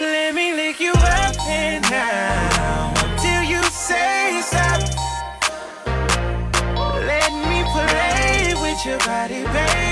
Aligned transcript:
Let 0.00 0.34
me 0.34 0.54
lick 0.54 0.80
you 0.80 0.92
up 0.92 1.38
and 1.46 1.84
down 1.84 2.94
till 3.18 3.42
you 3.42 3.62
say 3.64 4.40
stop. 4.40 4.80
Let 7.04 7.30
me 7.50 7.62
play 7.74 8.54
with 8.62 8.86
your 8.86 8.98
body, 9.00 9.44
baby. 9.52 9.89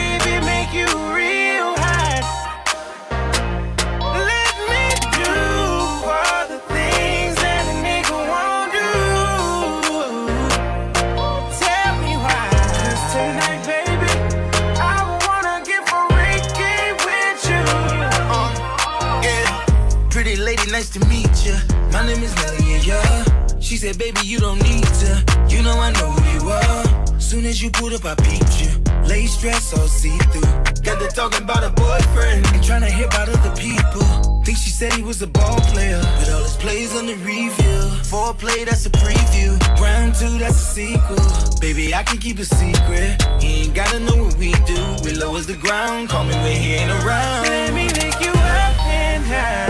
My 21.99 22.07
name 22.07 22.23
is 22.23 22.33
Nelly, 22.37 22.79
yeah. 22.87 23.59
She 23.59 23.77
said, 23.77 23.99
baby, 23.99 24.21
you 24.23 24.39
don't 24.39 24.63
need 24.63 24.85
to. 25.03 25.11
You 25.49 25.65
know 25.65 25.81
I 25.81 25.91
know 25.99 26.13
who 26.13 26.23
you 26.39 26.49
are. 26.49 27.21
Soon 27.21 27.45
as 27.45 27.61
you 27.61 27.73
pulled 27.73 27.93
up, 27.93 28.05
I 28.05 28.15
beat 28.23 28.63
you. 28.63 28.71
Lace 29.09 29.37
dress 29.41 29.77
all 29.77 29.89
see 29.89 30.17
through. 30.31 30.53
Got 30.85 31.01
to 31.03 31.09
talking 31.09 31.43
about 31.43 31.65
a 31.65 31.71
boyfriend 31.71 32.47
and 32.55 32.63
trying 32.63 32.83
to 32.83 32.91
hit 32.91 33.07
about 33.07 33.29
other 33.29 33.51
people. 33.57 34.07
Think 34.45 34.59
she 34.59 34.71
said 34.71 34.93
he 34.93 35.03
was 35.03 35.21
a 35.23 35.27
ball 35.27 35.59
player, 35.73 36.01
but 36.21 36.31
all 36.31 36.43
his 36.45 36.55
plays 36.55 36.95
on 36.95 37.07
the 37.07 37.17
review. 37.17 38.35
play 38.39 38.63
that's 38.63 38.87
a 38.87 38.91
preview. 38.91 39.59
Round 39.81 40.15
two, 40.15 40.39
that's 40.39 40.55
a 40.55 40.69
sequel. 40.79 41.19
Baby, 41.61 41.97
I 41.97 42.05
can 42.05 42.19
keep 42.19 42.39
a 42.39 42.45
secret. 42.45 43.21
He 43.43 43.63
ain't 43.65 43.75
gotta 43.75 43.99
know 43.99 44.23
what 44.23 44.37
we 44.37 44.53
do. 44.71 44.81
We 45.03 45.15
lowers 45.15 45.49
the 45.49 45.57
ground. 45.57 46.11
Call 46.11 46.23
me 46.23 46.35
when 46.47 46.63
he 46.63 46.75
ain't 46.75 46.93
around. 46.93 47.49
Let 47.49 47.75
me 47.75 47.87
make 47.87 48.21
you 48.25 48.31
up 48.31 48.87
and 48.87 49.25
high. 49.25 49.68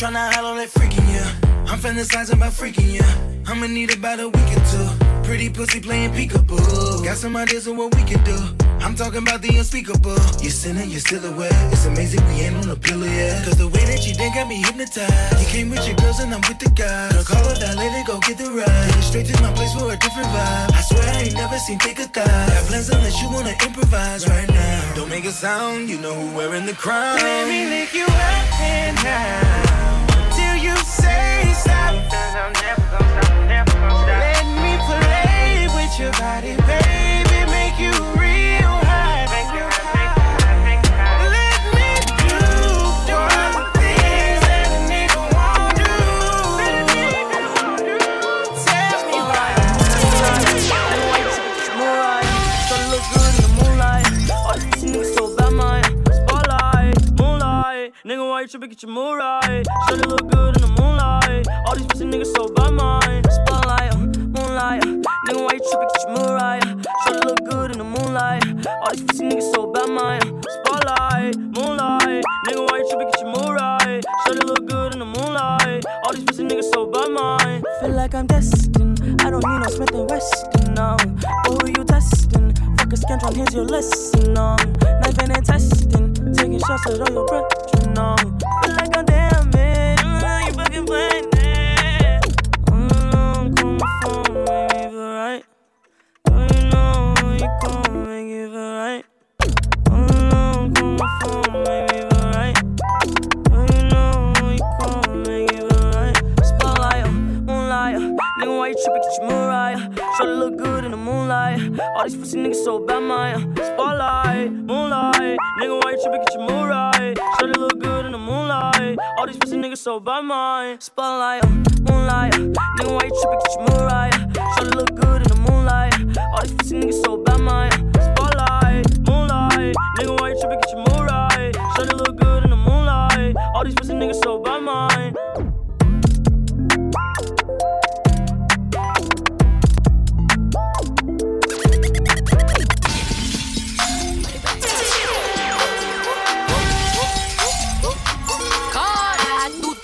tryna 0.00 0.32
hide 0.32 0.44
all 0.44 0.56
that 0.56 0.70
freaking 0.70 1.04
yeah. 1.12 1.28
I'm 1.68 1.78
fantasizing 1.78 2.32
about 2.32 2.52
freaking 2.52 2.88
yeah. 2.88 3.04
I'ma 3.46 3.66
need 3.66 3.92
about 3.92 4.18
a 4.18 4.30
week 4.30 4.50
or 4.56 4.64
two. 4.72 4.88
Pretty 5.28 5.50
pussy 5.50 5.78
playing 5.78 6.12
peekaboo. 6.12 7.04
Got 7.04 7.18
some 7.18 7.36
ideas 7.36 7.66
of 7.66 7.76
what 7.76 7.94
we 7.94 8.02
could 8.04 8.24
do. 8.24 8.38
I'm 8.80 8.94
talking 8.94 9.20
about 9.20 9.42
the 9.42 9.54
unspeakable. 9.58 10.16
You're 10.40 10.56
sinning 10.56 10.88
your 10.88 11.00
silhouette. 11.00 11.52
It's 11.70 11.84
amazing 11.84 12.24
we 12.28 12.40
ain't 12.40 12.56
on 12.56 12.70
a 12.70 12.76
pillow 12.76 13.04
yet. 13.04 13.44
Cause 13.44 13.58
the 13.58 13.68
way 13.68 13.84
that 13.92 14.00
you 14.08 14.14
did 14.14 14.32
got 14.32 14.48
me 14.48 14.62
hypnotized. 14.64 15.36
You 15.36 15.46
came 15.52 15.68
with 15.68 15.86
your 15.86 15.96
girls 15.96 16.18
and 16.20 16.32
I'm 16.32 16.40
with 16.48 16.60
the 16.60 16.70
guys. 16.72 17.12
Girl, 17.12 17.36
call 17.36 17.44
her 17.44 17.60
that 17.60 17.76
lady, 17.76 18.00
go 18.06 18.18
get 18.20 18.38
the 18.38 18.48
ride. 18.56 19.04
Straight 19.04 19.26
to 19.26 19.36
my 19.42 19.52
place 19.52 19.74
for 19.76 19.84
a 19.92 19.98
different 20.00 20.32
vibe. 20.32 20.72
I 20.72 20.80
swear 20.80 21.04
I 21.12 21.28
ain't 21.28 21.34
never 21.36 21.58
seen 21.58 21.78
thicker 21.78 22.08
thighs. 22.08 22.24
Got 22.24 22.64
plans 22.72 22.88
unless 22.88 23.20
you 23.20 23.28
wanna 23.28 23.52
improvise 23.52 24.26
right 24.26 24.48
now. 24.48 24.94
Don't 24.96 25.10
make 25.10 25.26
a 25.26 25.32
sound, 25.32 25.90
you 25.90 26.00
know 26.00 26.14
who 26.14 26.34
wearing 26.34 26.64
the 26.64 26.72
crown. 26.72 27.20
Let 27.20 27.48
me 27.52 27.68
lick 27.68 27.92
you 27.92 28.08
up 28.08 28.60
and 28.64 28.96
down. 29.04 29.69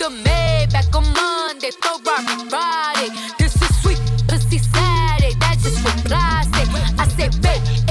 the 0.09 0.15
May 0.23 0.67
back 0.71 0.95
on 0.95 1.03
Monday, 1.13 1.71
throw 1.81 1.97
Robert 2.05 2.49
Friday. 2.49 3.09
This 3.37 3.55
is 3.61 3.81
sweet 3.81 3.99
pussy 4.27 4.57
Saturday, 4.57 5.33
that's 5.39 5.63
just 5.63 5.83
what 5.83 6.13
I 6.13 6.43
say. 6.53 6.65
I 6.97 7.07
say, 7.07 7.29
babe. 7.41 7.86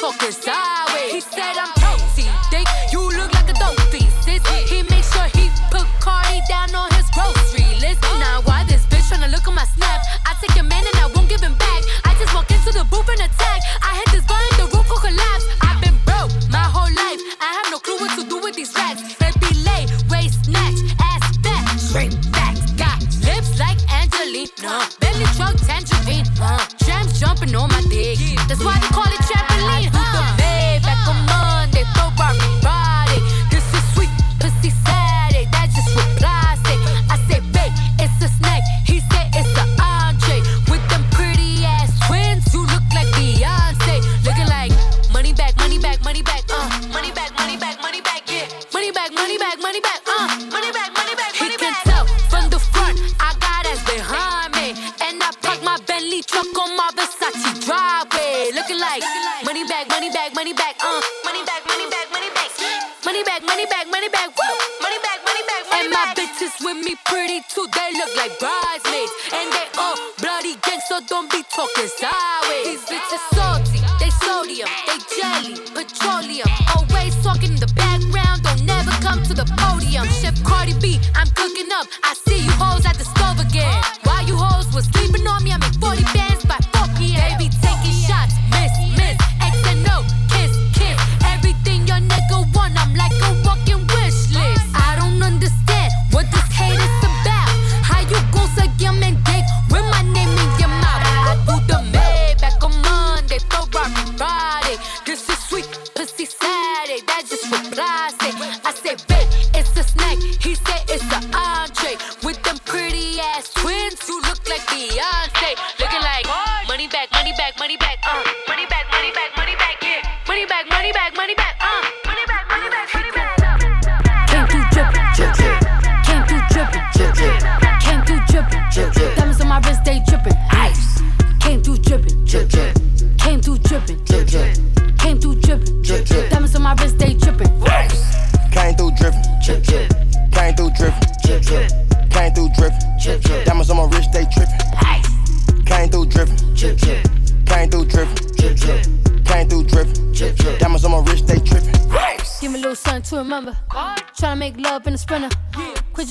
talking 0.00 0.30
sideways. 0.30 1.12
He 1.12 1.20
said 1.20 1.56
I'm 1.56 1.77
petroleum. 75.78 76.48
Always 76.74 77.14
talking 77.22 77.52
in 77.54 77.60
the 77.60 77.72
background, 77.74 78.42
don't 78.42 78.64
never 78.64 78.90
come 78.98 79.22
to 79.22 79.34
the 79.34 79.46
podium. 79.58 80.06
Chef 80.20 80.34
Cardi 80.42 80.74
B, 80.82 80.98
I'm 81.14 81.30
cooking 81.38 81.70
up. 81.72 81.86
I 82.02 82.14
see 82.14 82.38
you 82.42 82.50
hoes 82.58 82.84
at 82.84 82.96
the 82.98 83.04
stove 83.04 83.38
again. 83.38 83.78
While 84.02 84.24
you 84.26 84.34
hoes 84.36 84.66
was 84.74 84.86
sleeping 84.86 85.26
on 85.26 85.44
me, 85.44 85.52
I 85.52 85.58
make 85.58 85.74
40 85.78 86.02
bands 86.14 86.37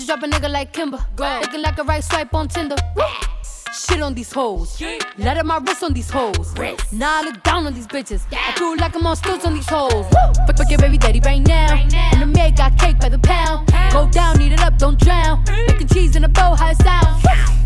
drop 0.08 0.24
a 0.24 0.28
nigga 0.28 0.50
like 0.50 0.72
Kimber. 0.72 1.06
Looking 1.18 1.62
like 1.62 1.78
a 1.78 1.84
right 1.84 2.02
swipe 2.02 2.34
on 2.34 2.48
Tinder. 2.48 2.78
Shit 3.78 4.02
on 4.02 4.14
these 4.14 4.32
hoes. 4.32 4.82
Let 5.18 5.38
up 5.38 5.46
my 5.46 5.58
wrist 5.58 5.84
on 5.84 5.92
these 5.92 6.10
hoes. 6.10 6.56
Now 6.94 7.20
I 7.20 7.24
look 7.24 7.44
down 7.44 7.68
on 7.68 7.74
these 7.74 7.88
bitches. 7.88 8.22
I 8.32 8.54
feel 8.58 8.78
like 8.78 8.96
I'm 8.96 9.06
on 9.06 9.18
stilts 9.18 9.46
on 9.46 9.54
these 9.54 9.68
hoes. 9.68 10.08
Fuck, 10.48 10.58
fuck 10.58 10.70
your 10.70 10.80
baby 10.80 10.98
daddy 10.98 11.20
right 11.20 11.46
now. 11.46 11.76
And 12.14 12.22
the 12.22 12.26
maid 12.26 12.56
got 12.56 12.80
cake 12.80 13.00
by 13.00 13.10
the 13.10 13.20
pound. 13.20 13.70
Go 13.92 14.08
down, 14.08 14.42
eat 14.42 14.54
it 14.54 14.62
up, 14.62 14.78
don't 14.78 14.98
drown. 14.98 15.44
Making 15.68 15.88
cheese 15.88 16.16
in 16.16 16.24
a 16.24 16.30
bow, 16.30 16.56
how 16.56 16.72
it 16.72 16.78
sound. 16.78 17.57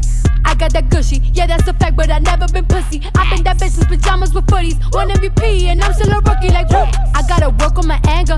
I 0.51 0.56
got 0.56 0.74
that 0.74 0.89
gushy, 0.89 1.21
yeah, 1.31 1.48
that's 1.48 1.65
a 1.69 1.74
fact, 1.74 1.95
but 1.95 2.12
I 2.12 2.19
never 2.19 2.45
been 2.51 2.65
pussy. 2.65 3.01
I 3.15 3.24
been 3.30 3.42
that 3.45 3.57
bitch 3.57 3.71
since 3.71 3.88
pajamas 3.88 4.33
with 4.33 4.45
footies. 4.48 4.75
One 4.94 5.07
MVP, 5.07 5.63
and 5.71 5.81
I'm 5.81 5.94
still 5.94 6.12
a 6.12 6.19
rookie, 6.19 6.50
like, 6.51 6.69
whoop. 6.69 6.92
I 7.15 7.24
gotta 7.25 7.51
work 7.51 7.80
on 7.80 7.88
my 7.88 8.01
anger. 8.09 8.38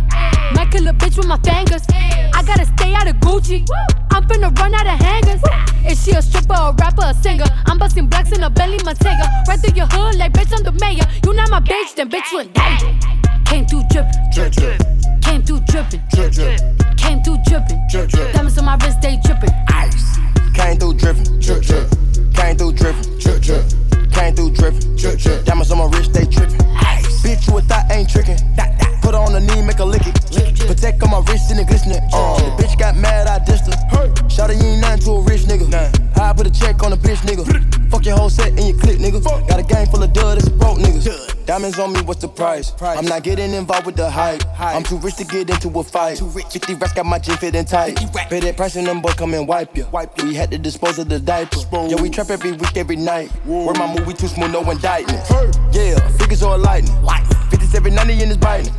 Might 0.53 0.69
kill 0.69 0.87
a 0.87 0.93
bitch 0.93 1.17
with 1.17 1.25
my 1.25 1.39
fingers. 1.41 1.81
I 1.89 2.43
gotta 2.45 2.67
stay 2.77 2.93
out 2.93 3.07
of 3.07 3.15
Gucci. 3.15 3.65
I'm 4.11 4.27
finna 4.27 4.55
run 4.59 4.75
out 4.75 4.85
of 4.85 4.99
hangers. 4.99 5.41
Is 5.89 6.05
she 6.05 6.11
a 6.11 6.21
stripper, 6.21 6.53
a 6.53 6.75
rapper, 6.77 7.01
a 7.03 7.15
singer? 7.15 7.49
I'm 7.65 7.79
busting 7.79 8.05
blacks 8.05 8.31
in 8.31 8.43
a 8.43 8.49
belly, 8.49 8.77
Bentayga. 8.77 9.47
Right 9.47 9.59
through 9.59 9.75
your 9.75 9.87
hood, 9.87 10.13
like, 10.13 10.33
bitch, 10.33 10.53
I'm 10.55 10.63
the 10.63 10.71
mayor. 10.73 11.05
You 11.25 11.33
not 11.33 11.49
my 11.49 11.61
bitch, 11.61 11.95
then 11.95 12.11
bitch, 12.11 12.31
you 12.31 12.43
danger. 12.43 12.93
Came 13.45 13.65
through 13.65 13.83
drippin', 13.89 15.21
came 15.21 15.41
through 15.41 15.59
drippin', 15.67 16.01
came 16.95 17.23
through 17.23 17.37
drippin'. 17.47 17.79
Diamonds 18.33 18.57
on 18.59 18.65
my 18.65 18.77
wrist, 18.77 19.01
they 19.01 19.17
drippin'. 19.17 19.62
Check 37.15 37.37
on 37.37 37.39
a 37.39 37.43
bitch 37.43 37.45
nigga. 37.45 37.89
Fuck 37.89 38.05
your 38.05 38.17
whole 38.17 38.29
set 38.29 38.49
and 38.49 38.59
your 38.59 38.77
clip, 38.77 38.99
nigga. 38.99 39.47
Got 39.47 39.59
a 39.59 39.63
gang 39.63 39.85
full 39.87 40.03
of 40.03 40.13
dud, 40.13 40.37
it's 40.37 40.49
broke 40.49 40.79
niggas. 40.79 41.45
Diamonds 41.45 41.77
on 41.77 41.91
me, 41.91 42.01
what's 42.01 42.21
the 42.21 42.27
price? 42.27 42.73
I'm 42.81 43.05
not 43.05 43.23
getting 43.23 43.53
involved 43.53 43.85
with 43.85 43.95
the 43.95 44.09
hype. 44.09 44.43
I'm 44.59 44.83
too 44.83 44.97
rich 44.97 45.15
to 45.15 45.25
get 45.25 45.49
into 45.49 45.67
a 45.77 45.83
fight. 45.83 46.17
Too 46.17 46.27
rich. 46.27 46.45
50 46.47 46.75
racks 46.75 46.93
got 46.93 47.05
my 47.05 47.19
jean 47.19 47.37
fitting 47.37 47.65
tight. 47.65 47.97
Pay 48.29 48.39
that 48.39 48.55
price 48.55 48.75
and 48.75 48.87
them 48.87 49.01
boys 49.01 49.15
come 49.15 49.33
and 49.33 49.47
wipe 49.47 49.75
you. 49.75 49.85
We 50.23 50.33
had 50.33 50.51
to 50.51 50.57
dispose 50.57 50.99
of 50.99 51.09
the 51.09 51.19
diaper. 51.19 51.59
Yeah, 51.87 52.01
we 52.01 52.09
trap 52.09 52.29
every 52.29 52.53
week, 52.53 52.77
every 52.77 52.95
night. 52.95 53.29
Where 53.45 53.73
my 53.73 53.87
movie 53.87 54.13
too 54.13 54.27
smooth, 54.27 54.51
no 54.51 54.69
indictment. 54.69 55.21
Yeah, 55.73 55.99
figures 56.17 56.43
or 56.43 56.57
lightning. 56.57 56.95
57, 57.73 57.95
90 57.95 58.21
in 58.21 58.29
this 58.29 58.37
biting. 58.37 58.71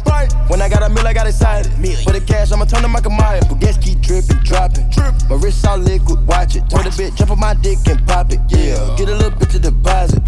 When 0.46 0.62
I 0.62 0.68
got 0.68 0.84
a 0.84 0.88
mill, 0.88 1.04
I 1.04 1.12
got 1.12 1.26
excited. 1.26 1.66
For 2.04 2.12
the 2.12 2.22
cash, 2.24 2.52
I'ma 2.52 2.64
turn 2.64 2.82
to 2.82 2.88
Michael 2.88 3.10
Myers. 3.10 3.42
But 3.48 3.58
gas 3.58 3.76
keep 3.76 4.00
dripping, 4.00 4.38
dropping. 4.46 4.86
My 5.28 5.34
wrist 5.34 5.66
all 5.66 5.78
liquid, 5.78 6.24
watch 6.28 6.54
it. 6.54 6.70
Told 6.70 6.86
a 6.86 6.90
bitch, 6.90 7.16
jump 7.16 7.32
on 7.32 7.40
my 7.40 7.54
dick 7.54 7.78
and 7.88 8.06
pop 8.06 8.30
it. 8.30 8.38
Yeah, 8.48 8.78
get 8.96 9.08
a 9.08 9.16
little 9.18 9.36
bit 9.36 9.50
to 9.50 9.58
deposit. 9.58 10.22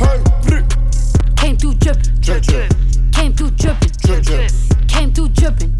Came 1.38 1.56
through 1.56 1.74
drippin', 1.74 2.10
came 3.14 3.32
through 3.32 3.50
drippin', 3.52 3.90
came 4.88 5.12
through 5.14 5.28
drippin'. 5.28 5.70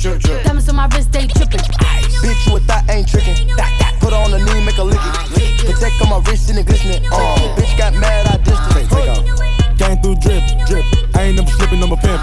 Diamonds 0.44 0.68
on 0.68 0.76
my 0.76 0.86
wrist, 0.94 1.10
they 1.10 1.26
drippin'. 1.26 1.58
Bitch, 2.22 2.46
you 2.46 2.56
a 2.56 2.60
thought 2.60 2.88
ain't 2.88 3.08
trickin'. 3.08 3.34
Put 3.98 4.12
her 4.12 4.18
on 4.22 4.30
the 4.30 4.38
knee, 4.38 4.64
make 4.64 4.76
her 4.76 4.84
lick 4.84 5.00
it. 5.02 5.66
Protect 5.66 6.00
on 6.02 6.10
my 6.10 6.30
wrist 6.30 6.50
and 6.50 6.60
it 6.60 6.66
glistening. 6.66 7.04
Uh, 7.10 7.56
bitch 7.58 7.76
got 7.76 7.94
mad, 7.94 8.28
I 8.28 8.35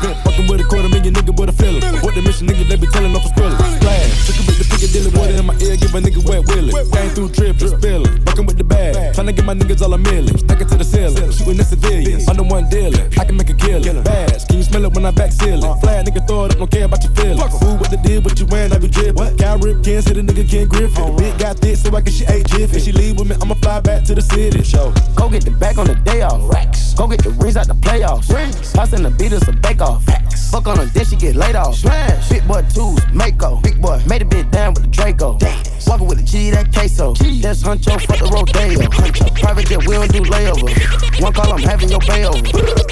pimp. 0.03 0.17
Fucking 0.27 0.47
with 0.51 0.59
a 0.59 0.67
quarter 0.67 0.89
million 0.89 1.13
nigga 1.15 1.31
with 1.31 1.49
a 1.49 1.55
feeling. 1.55 1.83
What 2.03 2.13
the 2.15 2.21
mission 2.21 2.47
nigga, 2.47 2.67
they 2.67 2.75
be 2.75 2.87
telling 2.87 3.15
off 3.15 3.25
a 3.25 3.29
spiller. 3.31 3.55
Splash, 3.55 4.27
took 4.27 4.37
a 4.39 4.43
bit 4.43 4.57
the 4.59 4.65
Piccadilly 4.67 5.11
water 5.15 5.35
in 5.39 5.45
my 5.47 5.55
ear, 5.63 5.75
give 5.77 5.95
a 5.95 5.99
nigga 6.03 6.21
wet 6.27 6.43
willy. 6.51 6.73
Came 6.91 7.09
through 7.15 7.29
drip, 7.31 7.57
drip, 7.57 7.79
spilling. 7.79 8.13
Fucking 8.27 8.45
with 8.45 8.57
the 8.57 8.67
bag, 8.67 9.15
to 9.15 9.31
get 9.31 9.45
my 9.45 9.53
niggas 9.53 9.81
all 9.81 9.93
a 9.93 9.97
million. 9.97 10.37
Stack 10.37 10.61
it 10.61 10.67
to 10.67 10.77
the 10.77 10.83
ceiling, 10.83 11.31
shooting 11.31 11.57
the 11.57 11.63
civilians. 11.63 12.25
The 12.33 12.43
one 12.43 12.67
dealing, 12.67 13.07
I 13.17 13.23
can 13.25 13.37
make 13.37 13.49
a 13.49 13.53
killing. 13.53 14.03
Bass, 14.03 14.43
can 14.45 14.57
you 14.93 15.01
smell 15.01 15.03
it 15.03 15.03
when 15.03 15.05
I 15.05 15.11
back 15.11 15.31
seal 15.31 15.57
it? 15.57 15.63
Uh. 15.63 15.75
Flat 15.75 16.05
nigga 16.05 16.27
throw 16.27 16.45
it 16.45 16.51
up, 16.51 16.57
don't 16.57 16.71
care 16.71 16.85
about 16.85 17.03
your 17.03 17.13
feelings. 17.13 17.59
Who 17.59 17.75
what 17.75 17.89
they 17.89 17.97
did, 17.97 18.23
what 18.23 18.39
you 18.39 18.45
wearing, 18.47 18.73
I 18.73 18.79
be 18.79 18.87
drippin'. 18.87 19.37
Cow 19.37 19.57
rip, 19.57 19.83
can't 19.83 20.05
hit 20.05 20.17
a 20.17 20.23
nigga, 20.23 20.49
can't 20.49 20.69
grip 20.69 20.91
it. 20.91 20.99
Oh, 20.99 21.15
the 21.15 21.23
bitch 21.23 21.39
got 21.39 21.59
thick, 21.59 21.77
so 21.77 21.95
I 21.95 22.01
guess 22.01 22.13
she 22.13 22.25
ate 22.25 22.47
jiffy. 22.47 22.77
If 22.77 22.83
she 22.83 22.91
leave 22.91 23.17
with 23.17 23.29
me, 23.29 23.35
I'ma 23.41 23.55
fly 23.55 23.79
back 23.81 24.03
to 24.05 24.15
the 24.15 24.21
city. 24.21 24.63
Show. 24.63 24.93
Go 25.15 25.29
get 25.29 25.45
the 25.45 25.51
bag 25.51 25.77
on 25.77 25.87
the 25.87 25.95
day 25.95 26.21
off. 26.21 26.51
Racks. 26.51 26.93
Go 26.93 27.07
get 27.07 27.23
the 27.23 27.31
rings 27.31 27.57
out 27.57 27.67
the 27.67 27.75
playoffs. 27.75 28.33
Rings. 28.33 28.73
Toss 28.73 28.93
in 28.93 29.03
the 29.03 29.09
beat 29.11 29.33
us 29.33 29.47
a 29.47 29.51
bake 29.51 29.81
off. 29.81 30.03
Facts. 30.05 30.51
Fuck 30.51 30.67
on 30.67 30.77
her, 30.77 30.85
then 30.85 31.05
she 31.05 31.15
get 31.15 31.35
laid 31.35 31.55
off. 31.55 31.75
Smash. 31.75 32.29
Big 32.29 32.47
boy 32.47 32.61
twos, 32.73 33.01
Mako. 33.13 33.59
Big 33.61 33.81
boy. 33.81 34.01
Made 34.07 34.21
a 34.21 34.25
bit 34.25 34.49
down 34.51 34.73
with 34.73 34.83
the 34.83 34.89
Draco. 34.89 35.37
Dance. 35.37 35.87
Walking 35.87 36.07
with 36.07 36.19
the 36.19 36.23
G, 36.23 36.49
that 36.51 36.73
queso. 36.73 37.13
G. 37.13 37.41
That's 37.41 37.61
Huncho, 37.63 37.99
fuck 38.07 38.19
the 38.19 38.29
Rodeo. 38.31 38.87
Huncho. 38.87 39.35
Private 39.41 39.67
jet, 39.67 39.85
we 39.85 39.95
don't 39.95 40.11
do 40.11 40.21
layover. 40.21 41.21
One 41.21 41.33
call, 41.33 41.53
I'm 41.53 41.61
having 41.61 41.89
your 41.89 41.99
pay 41.99 42.25
over. 42.25 42.41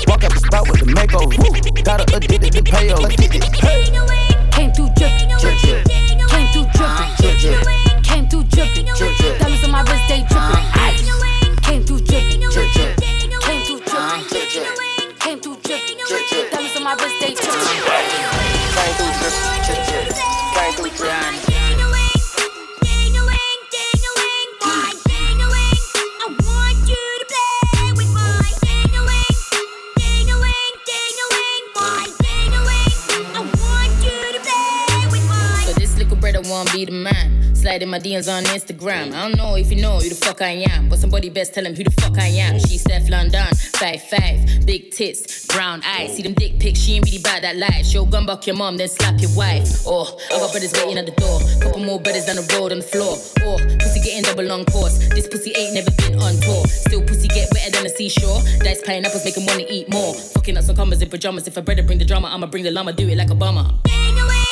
Walk 0.08 0.24
my 37.91 38.00
DMs 38.00 38.31
on 38.31 38.45
Instagram. 38.45 39.13
I 39.13 39.27
don't 39.27 39.36
know 39.36 39.55
if 39.55 39.69
you 39.69 39.81
know 39.81 40.00
who 40.00 40.07
the 40.07 40.15
fuck 40.15 40.41
I 40.41 40.63
am, 40.71 40.88
but 40.88 40.98
somebody 40.98 41.29
best 41.29 41.53
tell 41.53 41.65
him 41.65 41.75
who 41.75 41.83
the 41.83 41.91
fuck 41.91 42.17
I 42.17 42.27
am. 42.27 42.57
She 42.57 42.77
Steph 42.77 43.10
London, 43.10 43.45
five 43.75 44.01
five, 44.03 44.65
big 44.65 44.91
tits, 44.91 45.45
brown 45.48 45.81
eyes. 45.83 46.15
See 46.15 46.24
them 46.24 46.33
dick 46.33 46.57
pics, 46.57 46.79
she 46.79 46.93
ain't 46.95 47.05
really 47.05 47.17
bad 47.17 47.43
that 47.43 47.57
life. 47.57 47.86
Show 47.86 48.05
gun 48.05 48.25
buck 48.25 48.48
your 48.48 48.55
mom, 48.55 48.77
then 48.77 48.88
slap 48.88 49.19
your 49.19 49.36
wife. 49.36 49.83
Oh, 49.86 50.07
I 50.31 50.39
got 50.39 50.51
brothers 50.51 50.71
waiting 50.74 51.00
at 51.00 51.05
the 51.05 51.12
door. 51.12 51.39
Couple 51.62 51.83
more 51.83 52.00
brothers 52.00 52.25
down 52.25 52.38
the 52.38 52.48
road 52.55 52.71
on 52.71 52.79
the 52.79 52.88
floor. 52.88 53.17
Oh, 53.43 53.57
pussy 53.79 54.00
getting 54.00 54.24
double 54.24 54.50
on 54.51 54.63
course. 54.65 54.98
This 55.10 55.27
pussy 55.27 55.51
ain't 55.57 55.74
never 55.74 55.91
been 55.91 56.15
on 56.15 56.39
tour. 56.39 56.63
Still 56.67 57.03
pussy 57.03 57.27
get 57.27 57.51
wetter 57.51 57.71
than 57.71 57.83
the 57.83 57.89
seashore. 57.89 58.39
Dice 58.63 58.81
pineapples 58.83 59.25
make 59.25 59.36
him 59.36 59.45
wanna 59.45 59.65
eat 59.67 59.91
more. 59.91 60.13
Fucking 60.13 60.55
up 60.55 60.63
some 60.63 60.77
commas 60.77 61.01
in 61.01 61.10
pajamas. 61.10 61.45
If 61.45 61.57
I 61.57 61.62
better 61.62 61.83
bring 61.83 62.00
the 62.00 62.05
drama, 62.05 62.29
I'ma 62.31 62.48
bring 62.48 62.63
the 62.63 62.71
llama. 62.71 62.93
Do 62.93 63.07
it 63.10 63.17
like 63.17 63.27
Obama. 63.27 63.83
Ding-a-ling, 63.83 64.15
ding-a-ling, 64.15 64.50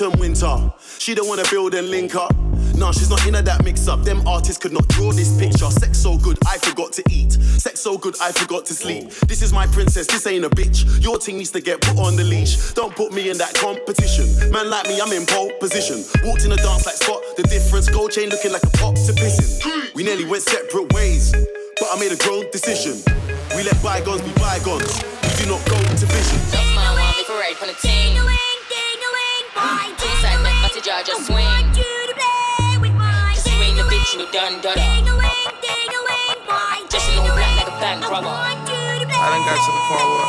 autumn, 0.00 0.18
winter. 0.20 0.72
She 0.98 1.14
don't 1.14 1.28
wanna 1.28 1.44
build 1.50 1.74
and 1.74 1.90
link 1.90 2.14
up. 2.14 2.34
Nah, 2.74 2.92
she's 2.92 3.10
not 3.10 3.26
into 3.26 3.42
that 3.42 3.62
mix 3.64 3.88
up. 3.88 4.02
Them 4.04 4.26
artists 4.26 4.56
could 4.56 4.72
not 4.72 4.86
draw 4.88 5.12
this 5.12 5.36
picture. 5.38 5.70
Sex 5.70 5.98
so 5.98 6.16
good, 6.16 6.38
I 6.46 6.56
forgot 6.58 6.92
to 6.94 7.02
eat. 7.10 7.32
Sex 7.32 7.80
so 7.80 7.98
good, 7.98 8.14
I 8.20 8.32
forgot 8.32 8.64
to 8.66 8.74
sleep. 8.74 9.10
This 9.28 9.42
is 9.42 9.52
my 9.52 9.66
princess, 9.66 10.06
this 10.06 10.26
ain't 10.26 10.44
a 10.44 10.50
bitch. 10.50 11.02
Your 11.02 11.18
thing 11.18 11.36
needs 11.36 11.50
to 11.50 11.60
get 11.60 11.80
put 11.80 11.98
on 11.98 12.16
the 12.16 12.24
leash. 12.24 12.72
Don't 12.72 12.94
put 12.94 13.12
me 13.12 13.28
in 13.28 13.38
that 13.38 13.54
competition. 13.54 14.26
Man 14.50 14.70
like 14.70 14.86
me, 14.86 15.00
I'm 15.00 15.12
in 15.12 15.26
pole 15.26 15.50
position. 15.60 16.04
Walked 16.24 16.44
in 16.44 16.50
the 16.50 16.56
dance 16.56 16.86
like 16.86 16.96
spot 16.96 17.20
the 17.36 17.42
difference. 17.44 17.88
Gold 17.88 18.12
chain 18.12 18.30
looking 18.30 18.52
like 18.52 18.62
a 18.62 18.70
pop 18.78 18.94
to 18.94 19.12
pissing. 19.12 19.94
We 19.94 20.02
nearly 20.02 20.24
went 20.24 20.42
separate 20.42 20.92
ways, 20.94 21.32
but 21.32 21.88
I 21.92 21.98
made 21.98 22.12
a 22.12 22.16
grown 22.16 22.50
decision. 22.50 22.96
We 23.56 23.64
let 23.64 23.82
bygones 23.82 24.22
be 24.22 24.32
bygones. 24.40 25.02
We 25.22 25.44
do 25.44 25.50
not 25.50 25.64
go 25.68 25.79
make 31.06 31.16
my 31.16 31.16
jar 31.16 31.16
just 31.16 31.26
swing. 31.26 31.46
I 31.46 31.62
want 31.62 31.76
you 31.76 31.82
to 32.08 32.14
play 32.14 32.76
with 32.80 32.94
my 32.96 33.32
Just 33.34 33.46
swing 33.46 33.76
the 33.76 33.82
bitch, 33.84 34.12
you 34.14 34.26
done 34.32 34.60
done. 34.60 34.76
ding-a-ling, 34.76 35.48
ding-a-ling, 35.64 36.40
boy, 36.44 36.76
Just 36.90 37.08
in 37.08 37.18
all 37.18 37.26
black 37.32 37.56
like 37.56 37.68
a 37.68 37.76
bank 37.80 38.04
I 38.04 38.08
robber. 38.10 38.26
want 38.28 38.60
you 38.68 38.74
to 39.00 39.08
I 39.08 39.26
done 39.32 39.44
got 39.48 39.58
to 39.64 39.70
the 39.72 39.82
point 39.88 40.06
where 40.10 40.28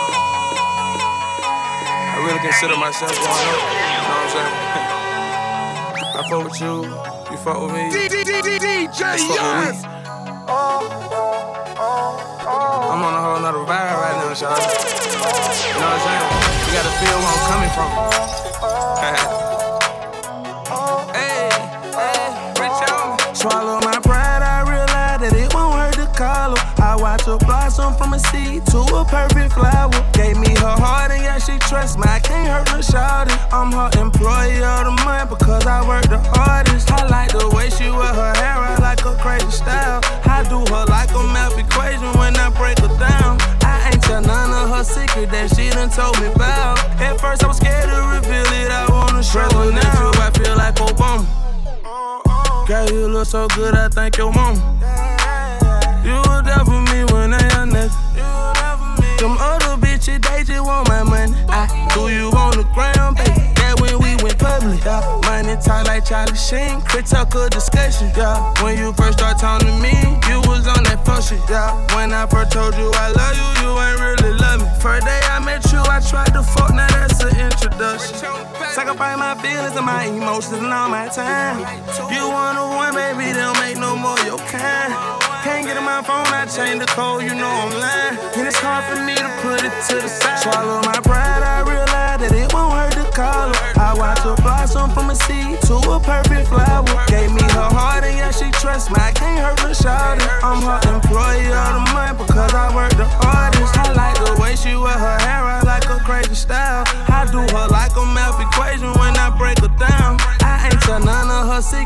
I 2.12 2.18
really 2.26 2.40
consider 2.40 2.78
myself 2.78 3.12
going 3.12 3.28
up. 3.28 3.36
You 3.36 3.52
know 3.52 4.16
what 4.16 4.24
I'm 4.24 4.30
saying? 4.32 4.56
I 6.12 6.22
fuck 6.30 6.44
with 6.46 6.60
you, 6.62 6.74
you 7.32 7.38
fuck 7.38 7.58
with 7.62 7.74
me. 7.74 7.84
Let's 7.92 9.24
fuck 9.24 9.42
with 9.42 9.82
me. 9.82 9.88
I'm 12.92 13.00
on 13.02 13.14
a 13.16 13.22
whole 13.22 13.40
nother 13.40 13.64
vibe 13.64 13.98
right 14.00 14.16
now, 14.20 14.32
y'all. 14.36 14.52
You 14.52 14.68
know 15.80 15.88
what 15.88 15.96
I'm 15.96 16.04
saying? 16.06 16.28
You 16.62 16.72
gotta 16.76 16.94
feel 17.00 17.18
where 17.20 17.32
I'm 17.32 17.42
coming 17.50 17.72
from. 17.76 19.42
Swallow 23.42 23.82
my 23.82 23.98
pride, 24.06 24.46
I 24.46 24.62
realize 24.70 25.18
that 25.18 25.34
it 25.34 25.50
won't 25.58 25.74
hurt 25.74 25.98
to 25.98 26.06
call 26.14 26.54
her. 26.54 26.62
I 26.78 26.94
watch 26.94 27.26
her 27.26 27.42
blossom 27.42 27.98
from 27.98 28.14
a 28.14 28.20
seed 28.30 28.70
to 28.70 28.86
a 28.94 29.02
perfect 29.02 29.58
flower. 29.58 29.90
Gave 30.14 30.38
me 30.38 30.54
her 30.62 30.78
heart 30.78 31.10
and 31.10 31.26
yeah, 31.26 31.42
she 31.42 31.58
trusts 31.58 31.98
me. 31.98 32.06
I 32.06 32.22
can't 32.22 32.46
hurt 32.46 32.70
her 32.70 32.86
shawty. 32.86 33.34
I'm 33.50 33.74
her 33.74 33.90
employee 33.98 34.62
of 34.62 34.86
the 34.86 34.94
month 35.02 35.34
because 35.34 35.66
I 35.66 35.82
work 35.82 36.06
the 36.06 36.22
hardest. 36.38 36.94
I 36.94 37.02
like 37.10 37.34
the 37.34 37.50
way 37.50 37.74
she 37.74 37.90
wear 37.90 38.14
her 38.14 38.34
hair, 38.38 38.62
I 38.62 38.78
like 38.78 39.02
her 39.02 39.18
crazy 39.18 39.50
style. 39.50 40.06
I 40.30 40.46
do 40.46 40.62
her 40.62 40.86
like 40.86 41.10
a 41.10 41.24
math 41.34 41.58
equation 41.58 42.14
when 42.22 42.38
I 42.38 42.54
break 42.54 42.78
her 42.86 42.94
down. 43.02 43.42
I 43.66 43.90
ain't 43.90 44.06
tell 44.06 44.22
none 44.22 44.54
of 44.54 44.70
her 44.70 44.86
secret 44.86 45.34
that 45.34 45.50
she 45.58 45.74
done 45.74 45.90
told 45.90 46.14
me 46.22 46.30
about. 46.30 46.78
At 47.02 47.18
first 47.18 47.42
I 47.44 47.48
was 47.50 47.58
scared 47.58 47.90
to 47.90 48.06
reveal 48.06 48.46
it, 48.62 48.70
I 48.70 48.86
wanna 48.86 49.26
show 49.26 49.50
her 49.50 49.74
now. 49.74 50.14
I 50.22 50.30
feel 50.30 50.54
like 50.54 50.78
Obama. 50.78 51.41
Girl, 52.68 52.90
you 52.90 53.08
look 53.08 53.28
so 53.28 53.48
good, 53.50 53.76
I 53.76 53.90
thank 53.90 54.18
your 54.18 54.32
mama. 54.32 54.60
You 56.06 56.16
were 56.30 56.42
there 56.42 56.64
for 56.64 56.82
me 56.82 57.04
when 57.12 57.34
I 57.34 57.42
had 57.54 57.66
nothing. 57.66 57.92
Them 59.18 59.38
other 59.40 59.78
bitches, 59.78 60.22
they 60.22 60.44
just 60.44 60.64
want 60.66 60.88
my 60.88 61.04
money. 61.04 61.34
I 61.50 61.68
threw 61.92 62.08
you 62.08 62.30
on 62.32 62.58
the 62.58 62.64
ground, 62.74 63.18
baby. 63.18 63.31
Public. 64.62 64.86
Yeah. 64.86 65.22
Money 65.26 65.58
tight 65.58 65.88
like 65.88 66.06
Charlie 66.06 66.38
Sheen. 66.38 66.82
Critical 66.82 67.50
discussion. 67.50 68.12
Yeah. 68.16 68.38
When 68.62 68.78
you 68.78 68.94
first 68.94 69.18
start 69.18 69.40
talking 69.40 69.68
to 69.68 69.74
me, 69.82 69.94
you 70.30 70.38
was 70.46 70.68
on 70.68 70.84
that 70.86 71.02
shit. 71.26 71.42
Yeah. 71.50 71.74
When 71.96 72.14
I 72.14 72.28
first 72.28 72.52
told 72.52 72.76
you 72.78 72.92
I 72.94 73.10
love 73.10 73.34
you, 73.34 73.50
you 73.66 73.72
ain't 73.74 73.98
really 73.98 74.38
love 74.38 74.62
me. 74.62 74.68
First 74.78 75.06
day 75.06 75.20
I 75.34 75.40
met 75.42 75.66
you, 75.74 75.82
I 75.82 75.98
tried 76.00 76.34
to 76.38 76.44
fuck. 76.44 76.74
Now 76.74 76.86
that's 76.94 77.22
an 77.26 77.34
introduction. 77.42 78.22
Sacrifice 78.74 79.18
my 79.18 79.34
feelings 79.42 79.76
and 79.76 79.86
my 79.86 80.06
emotions 80.06 80.62
and 80.62 80.72
all 80.74 80.90
my 80.90 81.08
time. 81.10 81.66
You 82.14 82.30
one 82.30 82.58
on 82.58 82.78
one, 82.78 82.94
baby, 82.94 83.34
don't 83.34 83.58
make 83.60 83.78
no 83.78 83.98
more 83.98 84.18
your 84.30 84.38
kind. 84.46 84.94
Can't 85.42 85.66
get 85.66 85.78
in 85.78 85.84
my 85.84 86.06
phone, 86.06 86.30
I 86.30 86.46
change 86.46 86.80
the 86.80 86.90
code, 86.94 87.24
you 87.24 87.34
know 87.34 87.50
I'm 87.50 87.74
lying. 87.82 88.18
And 88.38 88.46
it's 88.48 88.62
hard 88.62 88.86
for 88.86 89.02
me 89.02 89.16
to 89.18 89.30
put 89.42 89.66
it 89.66 89.74
to 89.90 89.96
the 89.98 90.10
side. 90.10 90.38
Swallow 90.38 90.82
my 90.86 91.02
pride, 91.02 91.42
I 91.42 91.62
realize 91.66 91.81
her. 93.22 93.52
I 93.80 93.94
watch 93.96 94.20
her 94.20 94.36
blossom 94.42 94.92
from 94.92 95.10
a 95.10 95.16
seed 95.16 95.62
to 95.68 95.76
a 95.92 96.00
perfect 96.00 96.48
flower. 96.48 96.86
Gave 97.08 97.32
me 97.32 97.44
her 97.56 97.70
heart 97.70 98.04
and 98.04 98.18
yeah, 98.18 98.32
she 98.32 98.50
trusts 98.52 98.90
me. 98.90 98.98
I 99.00 99.12
can't 99.12 99.40
hurt 99.40 99.60
her 99.62 99.74
shawty. 99.74 100.26
I'm 100.44 100.62
her 100.64 100.82
employee 100.90 101.52
of 101.52 101.70
the 101.76 101.84
month 101.94 102.18
because 102.26 102.54
I 102.54 102.74
work 102.76 102.92
the 102.98 103.06
hardest. 103.06 103.81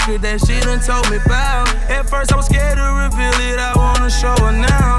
Secret 0.05 0.21
that 0.21 0.39
she 0.45 0.59
done 0.61 0.79
told 0.79 1.09
me 1.09 1.17
about. 1.17 1.65
At 1.89 2.05
first 2.09 2.31
I 2.31 2.35
was 2.35 2.45
scared 2.45 2.77
to 2.77 2.87
reveal 2.93 3.33
it, 3.49 3.57
I 3.57 3.73
wanna 3.75 4.09
show 4.09 4.35
her 4.45 4.51
now. 4.53 4.97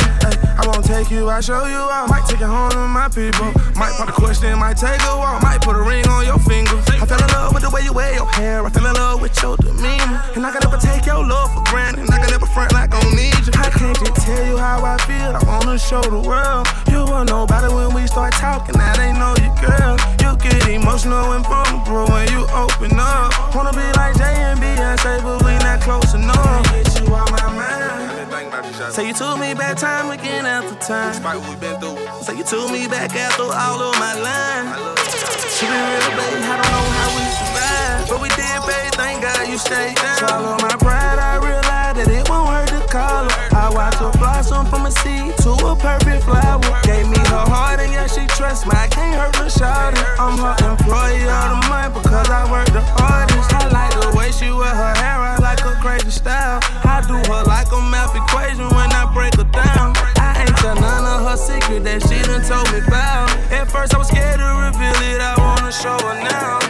I 0.59 0.67
won't 0.67 0.85
take 0.85 1.11
you, 1.11 1.29
I 1.31 1.41
show 1.41 1.67
you 1.67 1.79
out. 1.79 2.09
Might 2.11 2.27
take 2.27 2.41
it 2.41 2.51
home 2.51 2.71
to 2.71 2.89
my 2.89 3.09
people. 3.09 3.53
Might 3.77 3.95
pop 3.95 4.07
the 4.07 4.17
question, 4.17 4.59
might 4.59 4.77
take 4.77 5.01
a 5.03 5.15
walk. 5.17 5.43
Might 5.43 5.61
put 5.61 5.77
a 5.77 5.83
ring 5.83 6.07
on 6.09 6.25
your 6.27 6.39
finger. 6.41 6.75
I 6.99 7.07
fell 7.07 7.23
in 7.23 7.31
love 7.31 7.55
with 7.55 7.63
the 7.63 7.71
way 7.71 7.83
you 7.83 7.93
wear 7.93 8.15
your 8.15 8.27
hair. 8.35 8.65
I 8.65 8.71
fell 8.71 8.87
in 8.87 8.95
love 8.95 9.21
with 9.21 9.37
your 9.43 9.57
demeanor. 9.59 10.19
And 10.35 10.43
I 10.47 10.51
can 10.51 10.61
never 10.65 10.81
take 10.81 11.07
your 11.07 11.23
love 11.23 11.53
for 11.55 11.63
granted. 11.71 12.09
And 12.09 12.11
I 12.11 12.19
can 12.19 12.31
never 12.31 12.47
front 12.47 12.73
like 12.73 12.93
I 12.95 13.01
don't 13.01 13.15
need 13.15 13.37
you. 13.47 13.53
I 13.55 13.71
can't 13.71 13.99
just 13.99 14.27
tell 14.27 14.47
you 14.47 14.57
how 14.57 14.83
I 14.83 14.97
feel. 15.07 15.37
I 15.37 15.43
wanna 15.47 15.79
show 15.79 16.03
the 16.03 16.19
world. 16.19 16.67
You 16.91 17.05
about 17.05 17.65
it 17.65 17.75
when 17.75 17.95
we 17.95 18.07
start 18.07 18.33
talking. 18.33 18.75
Now 18.77 18.97
they 18.97 19.13
know 19.13 19.35
you, 19.39 19.53
girl. 19.61 19.95
You 20.25 20.37
get 20.41 20.67
emotional 20.69 21.33
and 21.33 21.45
vulnerable 21.45 22.07
when 22.13 22.27
you 22.33 22.43
open 22.51 22.99
up. 22.99 23.55
Wanna 23.55 23.73
be 23.73 23.87
like 23.95 24.17
Jay 24.17 24.35
and 24.43 24.59
Beyonce, 24.97 25.23
but 25.23 25.45
we 25.45 25.53
not 25.59 25.81
close 25.81 26.15
enough. 26.15 26.65
Get 26.73 27.01
you 27.01 27.15
out 27.15 27.31
my 27.31 27.47
mind. 27.53 28.93
Say 28.93 29.09
you 29.09 29.15
took 29.15 29.39
me 29.39 29.55
back 29.55 29.77
time 29.77 30.11
again 30.11 30.47
after 30.47 30.75
time. 30.87 31.13
Despite 31.13 31.41
what 31.41 31.49
we 31.51 31.57
been 31.57 31.81
through. 31.81 31.99
Say 32.23 32.37
you 32.37 32.45
took 32.45 32.71
me 32.71 32.87
back 32.87 33.15
after 33.15 33.43
all 33.43 33.81
of 33.81 33.99
my 33.99 34.15
line. 34.21 34.67
To 34.77 35.65
be 35.65 35.73
real, 35.73 36.11
baby, 36.17 36.45
I 36.45 36.57
don't 36.57 36.71
know 36.73 36.87
how 36.97 37.09
we 37.17 37.25
survived. 37.37 38.09
But 38.11 38.21
we 38.23 38.29
did, 38.31 38.61
baby, 38.67 38.91
thank 38.97 39.23
God 39.23 39.49
you 39.49 39.59
stayed 39.59 39.97
down. 39.97 40.19
Swallow 40.19 40.57
my 40.61 40.77
pride, 40.79 41.19
I 41.19 41.37
realize 41.39 41.97
that 41.97 42.09
it 42.09 42.29
won't 42.29 42.49
hurt 42.49 42.69
to 42.69 42.89
call 42.89 43.29
her. 43.29 43.46
I 43.57 43.73
watch 43.73 43.97
her 44.05 44.13
blossom 44.21 44.67
from 44.67 44.85
a 44.85 44.91
seed 44.91 45.33
to 45.41 45.57
a 45.65 45.73
perfect 45.75 46.25
flower. 46.29 46.61
Gave 46.85 47.09
me 47.09 47.17
her 47.33 47.47
heart 47.49 47.81
and 47.81 47.91
yeah, 47.91 48.07
she 48.07 48.29
trusts 48.37 48.69
me. 48.69 48.77
I 48.77 48.87
can't 48.87 49.17
hurt 49.17 49.35
her 49.41 49.49
shawty. 49.49 49.97
I'm 50.21 50.37
her 50.37 50.53
employee 50.61 51.25
of 51.25 51.45
the 51.49 51.61
month 51.73 51.97
because 51.97 52.29
I 52.29 52.45
work 52.53 52.69
the 52.77 52.85
hardest. 53.01 53.49
I 53.57 53.65
like 53.73 53.97
the 53.97 54.13
way 54.13 54.29
she 54.31 54.53
wear 54.53 54.69
her 54.69 54.95
hair, 55.01 55.17
I 55.17 55.41
like 55.41 55.61
her 55.61 55.73
crazy 55.81 56.11
style. 56.13 56.61
I 56.85 57.01
do 57.09 57.17
her 57.33 57.43
like 57.49 57.73
a 57.73 57.81
math 57.81 58.13
equation 58.13 58.69
when 58.77 58.93
I 58.93 59.09
break 59.17 59.33
her 59.41 59.49
down. 59.49 59.97
I 60.21 60.45
ain't 60.45 60.57
tell 60.61 60.77
none 60.77 61.09
of 61.09 61.25
her 61.25 61.37
secret 61.41 61.81
that 61.89 62.05
she 62.05 62.21
done 62.29 62.45
told 62.45 62.69
me 62.77 62.85
about. 62.85 63.33
At 63.49 63.73
first 63.73 63.95
I 63.95 63.99
was 63.99 64.09
scared 64.09 64.37
to 64.37 64.53
reveal 64.69 65.01
it, 65.01 65.25
I 65.25 65.33
wanna 65.41 65.73
show 65.73 65.97
her 65.97 66.17
now. 66.29 66.61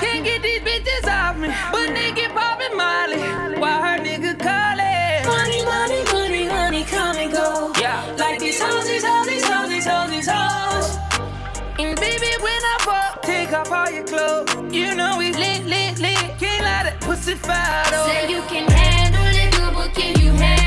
Can't 0.00 0.24
get 0.24 0.42
these 0.42 0.60
bitches 0.60 1.06
off 1.08 1.36
me. 1.36 1.48
But 1.72 1.90
nigga 1.96 2.32
poppin' 2.34 2.76
Molly, 2.76 3.20
while 3.60 3.82
her 3.82 3.98
nigga 3.98 4.38
callin'. 4.38 5.26
Money, 5.26 5.64
money, 5.64 6.02
money, 6.12 6.48
money, 6.48 6.84
come 6.84 7.16
and 7.16 7.32
go. 7.32 7.72
Yeah. 7.80 8.16
Like 8.18 8.38
these 8.40 8.60
hoes, 8.60 8.86
these 8.86 9.04
hoes, 9.04 9.26
these 9.26 9.44
hoes, 9.44 9.68
these 9.68 9.86
hoes, 9.86 10.10
these 10.10 10.28
hoes. 10.28 10.96
And 11.78 11.98
baby, 11.98 12.30
when 12.44 12.62
I 12.72 12.76
fuck, 12.80 13.22
take 13.22 13.52
off 13.52 13.72
all 13.72 13.90
your 13.90 14.04
clothes. 14.04 14.54
You 14.74 14.94
know 14.94 15.16
we 15.18 15.32
lit, 15.32 15.64
lit, 15.64 15.98
lit. 15.98 16.38
Can't 16.38 16.62
let 16.62 16.84
that 16.86 16.98
pussy 17.00 17.34
fire. 17.34 17.84
Say 18.06 18.30
you 18.30 18.42
can 18.42 18.70
handle 18.70 19.20
it 19.24 19.74
but 19.74 19.94
can 19.94 20.20
you 20.20 20.32
handle 20.32 20.59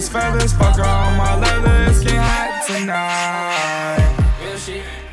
Feathers, 0.00 0.54
fuck 0.54 0.76
her 0.76 0.84
on 0.84 1.18
my 1.18 1.38
leather. 1.38 1.90
It's 1.90 2.00
getting 2.00 2.18
hot 2.18 2.64
tonight. 2.66 4.08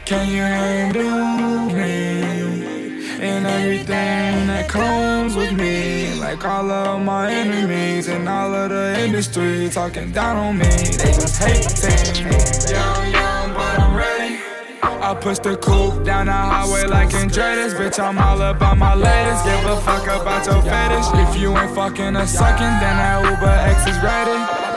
Can 0.06 0.30
you 0.30 0.42
handle 0.42 1.76
me? 1.76 3.20
And 3.20 3.46
everything 3.46 4.48
that 4.48 4.70
comes 4.70 5.36
with 5.36 5.52
me. 5.52 6.18
Like 6.18 6.46
all 6.46 6.72
of 6.72 7.02
my 7.02 7.30
enemies 7.30 8.08
and 8.08 8.28
all 8.30 8.56
of 8.56 8.70
the 8.70 8.98
industry 9.00 9.70
talking 9.70 10.14
down 10.14 10.38
on 10.38 10.58
me. 10.58 10.66
They 10.66 11.12
just 11.12 11.44
hating. 11.44 12.32
Young, 12.74 13.12
young, 13.12 13.54
but 13.54 13.80
I'm 13.80 13.96
ready. 13.96 14.40
I 14.82 15.14
push 15.14 15.40
the 15.40 15.58
coupe 15.58 16.06
down 16.06 16.28
the 16.28 16.32
highway 16.32 16.86
like 16.88 17.10
Andretti. 17.10 17.76
Bitch, 17.76 18.00
I'm 18.02 18.18
all 18.18 18.42
about 18.42 18.78
my 18.78 18.96
latest. 18.96 19.44
Give 19.44 19.66
a 19.66 19.76
fuck 19.82 20.04
about 20.04 20.46
your 20.46 20.62
fetish. 20.62 21.08
If 21.28 21.42
you 21.42 21.56
ain't 21.58 21.76
fucking 21.76 22.16
a 22.16 22.26
second, 22.26 22.80
then 22.80 22.96
that 22.96 23.26
Uber 23.26 23.46
X 23.46 23.88
is 23.88 24.02
ready. 24.02 24.69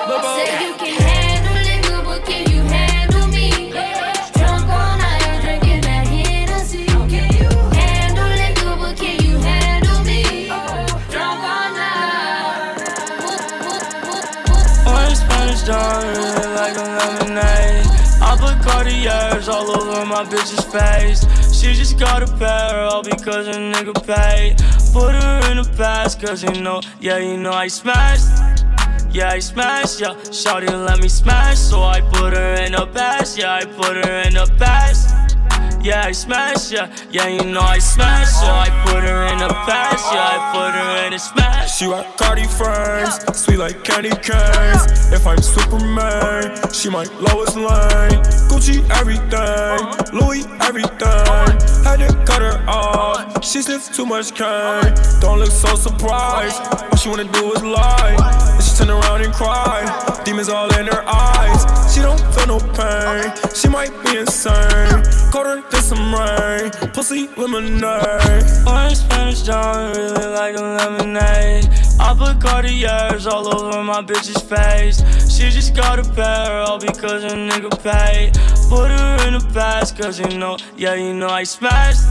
Like 16.72 16.87
a 16.87 16.90
lemonade. 16.90 17.87
I 18.22 18.37
put 18.38 18.62
Cartiers 18.64 19.48
all 19.48 19.70
over 19.70 20.04
my 20.06 20.24
bitch's 20.24 20.64
face. 20.64 21.22
She 21.52 21.74
just 21.74 21.98
got 21.98 22.22
a 22.22 22.37
pair, 22.37 22.80
all 22.85 23.02
because 23.02 23.48
a 23.48 23.52
nigga 23.52 23.94
paid. 24.06 24.58
Put 24.92 25.14
her 25.14 25.50
in 25.50 25.58
the 25.58 25.68
past, 25.76 26.20
cause 26.20 26.42
you 26.42 26.61
know, 26.61 26.80
yeah, 27.00 27.18
you 27.18 27.37
know 27.37 27.52
I 27.52 27.68
smashed. 27.68 28.26
Yeah, 29.11 29.30
I 29.30 29.40
smashed, 29.40 30.00
yeah. 30.00 30.14
Shawty 30.30 30.68
let 30.68 31.00
me 31.00 31.08
smash, 31.08 31.58
so 31.58 31.82
I 31.82 32.00
put 32.00 32.35
her 32.35 32.54
in 32.54 32.72
the 32.72 32.87
past. 32.87 33.38
Yeah, 33.38 33.54
I 33.54 33.64
put 33.64 34.04
her 34.04 34.22
in 34.22 34.35
the 34.35 34.50
past. 34.58 35.21
Yeah, 35.83 36.05
I 36.07 36.12
smash, 36.12 36.71
yeah. 36.71 36.95
Yeah, 37.11 37.27
you 37.27 37.45
know 37.45 37.61
I 37.61 37.79
smash, 37.81 38.29
so 38.29 38.47
I 38.47 38.68
put 38.87 39.03
her 39.03 39.27
in 39.33 39.38
the 39.38 39.49
past. 39.49 40.14
Yeah, 40.14 40.29
I 40.31 40.53
put 40.55 40.73
her 40.79 41.07
in 41.09 41.12
a 41.12 41.18
smash. 41.18 41.77
She 41.77 41.88
like 41.88 42.16
Cartier 42.16 42.47
frames, 42.47 43.18
sweet 43.37 43.57
like 43.57 43.83
candy 43.83 44.11
canes. 44.11 45.12
If 45.12 45.27
I'm 45.27 45.42
Superman, 45.42 46.73
she 46.73 46.88
my 46.88 47.03
Lois 47.18 47.57
Lane. 47.57 48.23
Gucci 48.47 48.79
everything, 48.95 50.14
Louis 50.16 50.47
everything. 50.62 51.59
Had 51.83 51.99
to 51.99 52.14
cut 52.27 52.42
her 52.42 52.64
off, 52.68 53.45
she 53.45 53.61
sniffed 53.61 53.92
too 53.92 54.07
much 54.07 54.37
cane. 54.37 54.95
Don't 55.21 55.40
look 55.40 55.51
so 55.51 55.75
surprised, 55.75 56.62
all 56.62 56.97
she 56.97 57.09
wanna 57.09 57.25
do 57.25 57.53
is 57.55 57.62
lie. 57.64 58.14
And 58.55 58.62
she 58.62 58.77
turn 58.77 58.90
around 58.90 59.23
and 59.23 59.35
cry, 59.35 60.23
demons 60.25 60.49
all 60.49 60.73
in 60.79 60.87
her 60.87 61.03
eyes. 61.09 61.92
She 61.92 62.01
don't 62.01 62.23
feel 62.35 62.47
no 62.47 62.59
pain, 62.73 63.33
she 63.53 63.68
might 63.68 63.90
be 64.05 64.18
insane. 64.18 65.03
Colder 65.33 65.62
than 65.72 65.82
some 65.82 66.14
rain, 66.14 66.70
pussy 66.92 67.28
lemonade. 67.37 68.44
Orange 68.66 68.96
Spanish 68.96 69.42
dawn, 69.42 69.92
really 69.96 70.26
like 70.26 70.56
a 70.56 70.62
lemonade. 70.62 71.68
I 71.98 72.14
put 72.16 72.40
Cartiers 72.40 73.26
all 73.26 73.48
over 73.48 73.82
my 73.82 74.02
bitch's 74.02 74.40
face. 74.42 74.98
She 75.32 75.50
just 75.50 75.74
got 75.74 75.98
a 75.98 76.04
pair, 76.14 76.61
all 76.61 76.78
because 76.78 77.24
a 77.24 77.30
nigga 77.30 77.70
paid. 77.82 78.35
Put 78.68 78.90
her 78.90 79.26
in 79.26 79.35
the 79.35 79.50
past, 79.52 79.98
cause 79.98 80.20
you 80.20 80.38
know, 80.38 80.56
yeah, 80.76 80.94
you 80.94 81.14
know 81.14 81.28
I 81.28 81.44
smashed. 81.44 82.06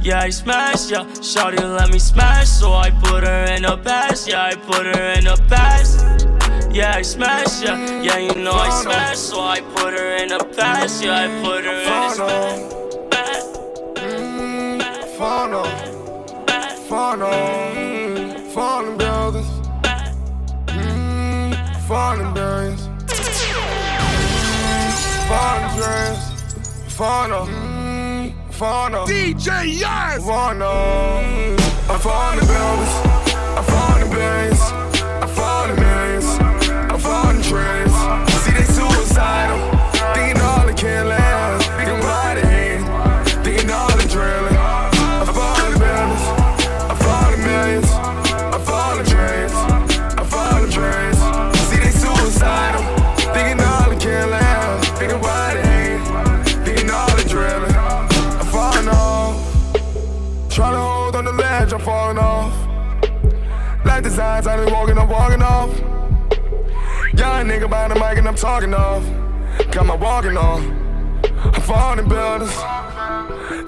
Yeah, 0.00 0.20
I 0.20 0.30
smashed, 0.30 0.90
yeah. 0.90 1.04
Shawty 1.30 1.58
let 1.58 1.90
me 1.90 1.98
smash, 1.98 2.48
so 2.48 2.72
I 2.72 2.90
put 2.90 3.24
her 3.24 3.44
in 3.54 3.62
the 3.62 3.76
past. 3.78 4.28
Yeah, 4.28 4.44
I 4.44 4.54
put 4.54 4.86
her 4.86 5.12
in 5.18 5.24
the 5.24 5.36
past. 5.48 6.45
Yeah, 6.76 6.94
I 6.94 7.00
smash 7.00 7.62
yeah. 7.62 8.02
Yeah, 8.02 8.18
you 8.18 8.34
know 8.34 8.52
I 8.52 8.68
smash, 8.82 9.16
so 9.16 9.40
I 9.40 9.62
put 9.62 9.94
her 9.94 10.16
in 10.16 10.28
the 10.28 10.44
past. 10.58 11.02
Yeah, 11.02 11.24
I 11.24 11.28
put 11.42 11.64
her 11.64 11.72
in 11.72 11.86
the 12.18 13.08
past. 13.10 13.48
Fono, 15.16 15.64
Fono, 16.86 17.30
Fono 18.52 18.96
Brothers, 18.98 19.46
mm, 20.66 21.54
Fono 21.88 22.32
Billions, 22.34 22.90
Fono 25.28 25.68
Dreams, 25.76 26.24
Fono, 26.94 27.46
mm, 27.46 28.32
Fono, 28.50 29.06
DJ 29.06 29.48
Yes, 29.64 30.22
Fono, 30.22 30.72
I 31.88 31.98
found 31.98 32.38
the 32.38 32.44
buildings, 32.44 33.15
Dreams. 37.46 37.94
See 38.42 38.50
they 38.50 38.64
suicidal, 38.64 39.60
thinking 40.14 40.42
all 40.42 40.66
the 40.66 40.74
killers, 40.74 41.64
thinking 41.78 42.00
why 42.00 42.34
they 42.34 42.44
hate, 42.44 42.84
thinking 43.44 43.70
all 43.70 43.86
the 43.96 44.08
drilling. 44.08 44.56
I 44.56 45.24
found 45.24 45.72
the 45.72 45.78
buildings, 45.78 46.24
I 46.90 46.94
found 46.98 47.34
the 47.34 47.38
millions, 47.46 47.90
I 48.52 48.58
found 48.58 48.98
the 48.98 49.04
dreams, 49.08 49.52
I 50.18 50.24
found 50.24 50.66
the 50.66 50.70
dreams. 50.72 51.18
See 51.68 51.78
they 51.78 51.92
suicidal, 51.92 52.82
thinking 53.32 53.64
all 53.64 53.90
the 53.90 53.96
killers, 53.96 54.88
thinking 54.98 55.20
why 55.20 55.54
they 55.54 55.62
hate, 55.62 56.02
thinking 56.64 56.90
all 56.90 57.14
the 57.14 57.28
drilling. 57.28 57.76
I'm 57.76 58.46
falling 58.46 58.88
off, 58.88 59.36
trying 60.50 60.72
to 60.72 60.80
hold 60.80 61.14
on 61.14 61.24
the 61.24 61.32
ledge, 61.32 61.72
I'm 61.72 61.80
falling 61.80 62.18
off. 62.18 62.52
Like 63.84 64.02
the 64.02 64.10
signs, 64.10 64.48
I 64.48 64.56
been 64.56 64.72
walking, 64.72 64.98
I'm 64.98 65.08
walking. 65.08 65.35
Young 67.36 67.48
nigga 67.48 67.68
by 67.68 67.86
the 67.86 67.94
mic 67.96 68.16
and 68.16 68.26
I'm 68.26 68.34
talking 68.34 68.72
off. 68.72 69.04
Got 69.70 69.84
my 69.84 69.94
walking 69.94 70.38
off. 70.38 70.62
I'm 71.44 71.60
falling 71.60 72.08
buildings. 72.08 72.54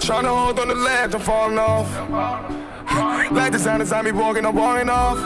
Trying 0.02 0.24
to 0.24 0.30
hold 0.30 0.58
on 0.58 0.68
the 0.68 0.74
ledge, 0.74 1.14
I'm 1.14 1.20
falling 1.20 1.58
off. 1.58 1.86
Like 3.30 3.52
the 3.52 3.58
sound 3.58 3.82
inside 3.82 4.06
me 4.06 4.12
walking, 4.12 4.46
I'm 4.46 4.54
walking 4.54 4.88
off. 4.88 5.18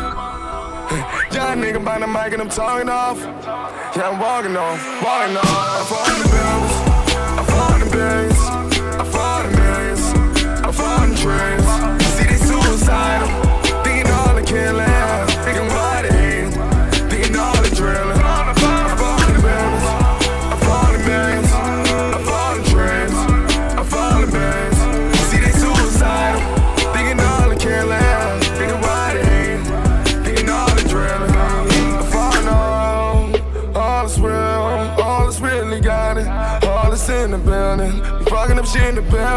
Young 1.32 1.60
nigga 1.62 1.84
by 1.84 2.00
the 2.00 2.08
mic 2.08 2.32
and 2.32 2.42
I'm 2.42 2.48
talking 2.48 2.88
off. 2.88 3.20
Yeah, 3.94 4.10
I'm 4.10 4.18
walking 4.18 4.56
off, 4.56 4.80
walking 5.04 5.36
off. 5.36 5.78
I'm 5.78 5.86
falling 5.86 6.30
buildings. 6.32 6.82
I'm 7.38 7.46
falling 7.46 7.90
billions. 7.92 8.40
I'm 8.98 9.06
falling 9.06 9.52
millions. 9.54 10.04
I'm 10.66 10.72
falling 10.72 11.14
dreams. 11.14 11.66
See, 12.16 12.24
they 12.24 12.38
suicidal. 12.38 13.21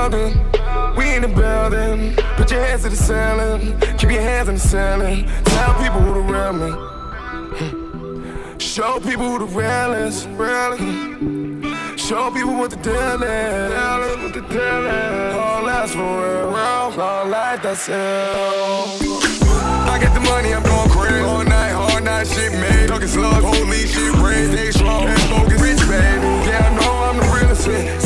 Building. 0.09 0.33
We 0.95 1.15
in 1.15 1.23
the 1.23 1.27
building. 1.27 2.15
Put 2.37 2.51
your 2.51 2.63
hands 2.63 2.83
to 2.83 2.89
the 2.89 2.95
ceiling. 2.95 3.75
Keep 3.97 4.11
your 4.11 4.21
hands 4.21 4.47
in 4.49 4.55
the 4.55 4.61
ceiling. 4.61 5.27
Tell 5.45 5.73
people 5.81 5.99
who 6.01 6.13
the 6.13 6.19
real 6.21 6.53
me. 6.53 6.69
Hmm. 7.57 8.57
Show 8.57 8.99
people 8.99 9.27
who 9.29 9.39
the 9.39 9.45
real 9.45 9.93
is. 9.93 10.27
Show 11.99 12.29
people 12.31 12.53
what 12.53 12.69
the 12.71 12.77
deal 12.77 13.23
is. 13.23 13.73
What 14.21 14.33
the 14.33 14.41
deal 14.41 14.85
is. 14.85 15.35
All 15.35 15.65
that's 15.65 15.93
for 15.93 16.01
real. 16.01 16.55
All 16.55 17.25
like 17.27 17.61
that's 17.63 17.89
I 17.89 19.97
get 19.99 20.13
the 20.13 20.19
money, 20.19 20.53
I'm 20.53 20.61
going 20.63 20.89
crazy. 20.89 21.19
All 21.21 21.43
night, 21.43 21.71
hard 21.71 22.03
night, 22.03 22.27
shit 22.27 22.51
made. 22.51 22.89
Talking 22.89 23.07
slugs, 23.07 23.43
holy 23.43 23.87
shit, 23.87 24.13
brain, 24.15 24.51
stay 24.51 24.69
strong 24.71 25.07
and 25.07 25.19
focus. 25.21 25.59
Rich, 25.61 25.79
baby. 25.87 26.27
Yeah, 26.47 26.69
I 26.69 26.73
know 26.75 26.91
I'm 26.91 27.17
the 27.17 27.25
realest. 27.33 28.04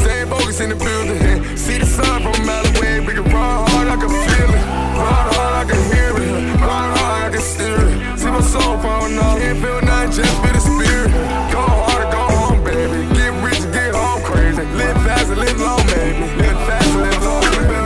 In 0.59 0.67
the 0.67 0.75
building. 0.75 1.55
See 1.55 1.77
the 1.77 1.85
sun 1.85 2.21
from 2.21 2.35
a 2.35 2.45
mile 2.45 2.67
away. 2.75 2.99
We 2.99 3.13
can 3.15 3.23
run 3.31 3.63
hard, 3.63 3.87
I 3.87 3.95
can 3.95 4.11
feel 4.11 4.51
it. 4.51 4.59
Run 4.59 5.27
hard, 5.31 5.55
I 5.55 5.71
can 5.71 5.79
hear 5.87 6.11
it. 6.11 6.59
Run 6.59 6.87
hard, 6.99 7.23
I 7.23 7.29
can 7.31 7.39
steer 7.39 7.79
it. 7.79 8.19
See 8.19 8.27
my 8.27 8.43
soul 8.43 8.75
falling 8.83 9.15
off. 9.23 9.39
Can't 9.39 9.55
feel 9.63 9.79
nothing, 9.87 10.11
just 10.19 10.35
feel 10.43 10.51
the 10.51 10.59
spirit. 10.59 11.15
Go 11.55 11.63
hard 11.63 12.03
or 12.03 12.11
go 12.11 12.23
home, 12.35 12.59
baby. 12.67 13.07
Get 13.15 13.31
rich 13.39 13.63
and 13.63 13.71
get 13.71 13.95
home 13.95 14.19
crazy. 14.27 14.67
Live 14.75 14.99
fast 15.07 15.31
and 15.31 15.39
live 15.39 15.55
long, 15.63 15.79
baby. 15.95 16.27
Live 16.43 16.59
fast 16.67 16.91
and 16.91 17.07
live 17.07 17.23
long, 17.23 17.39
baby. 17.39 17.79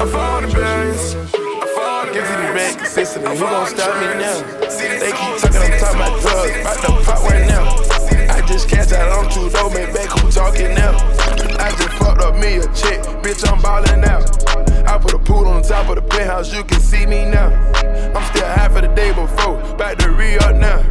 I 0.00 0.06
found 0.08 0.48
the 0.48 0.56
billions. 0.56 1.04
I 1.20 1.68
found 1.76 2.08
the 2.08 2.12
Get 2.16 2.24
to 2.24 2.32
the 2.32 2.48
red 2.56 2.72
consistently. 2.80 3.36
Who 3.36 3.44
gon' 3.44 3.68
stop 3.68 3.92
me 4.00 4.08
now? 4.24 4.40
They 4.72 5.12
keep 5.12 5.36
talking, 5.36 5.60
I'm 5.60 5.76
talking 5.76 6.00
about 6.00 6.16
drugs. 6.24 6.64
About 6.64 6.80
to 6.80 6.96
pop 7.04 7.20
right 7.28 7.44
now. 7.44 7.76
I 8.32 8.40
just 8.48 8.72
cashed 8.72 8.96
out 8.96 9.12
on 9.12 9.28
two 9.28 9.52
dough, 9.52 9.68
man. 9.68 9.92
Back 9.92 10.08
who 10.16 10.32
talking 10.32 10.72
now? 10.72 10.96
Chick, 12.74 13.00
bitch. 13.22 13.46
I'm 13.50 13.62
ballin' 13.62 14.04
out. 14.04 14.44
I 14.86 14.98
put 14.98 15.14
a 15.14 15.18
pool 15.18 15.46
on 15.46 15.62
top 15.62 15.88
of 15.88 15.96
the 15.96 16.02
penthouse, 16.02 16.52
you 16.52 16.62
can 16.62 16.80
see 16.80 17.06
me 17.06 17.24
now. 17.24 17.48
I'm 18.14 18.24
still 18.30 18.46
high 18.46 18.68
for 18.68 18.80
the 18.80 18.92
day 18.94 19.12
before, 19.12 19.56
back 19.76 19.98
to 19.98 20.10
up 20.44 20.56
now. 20.56 20.82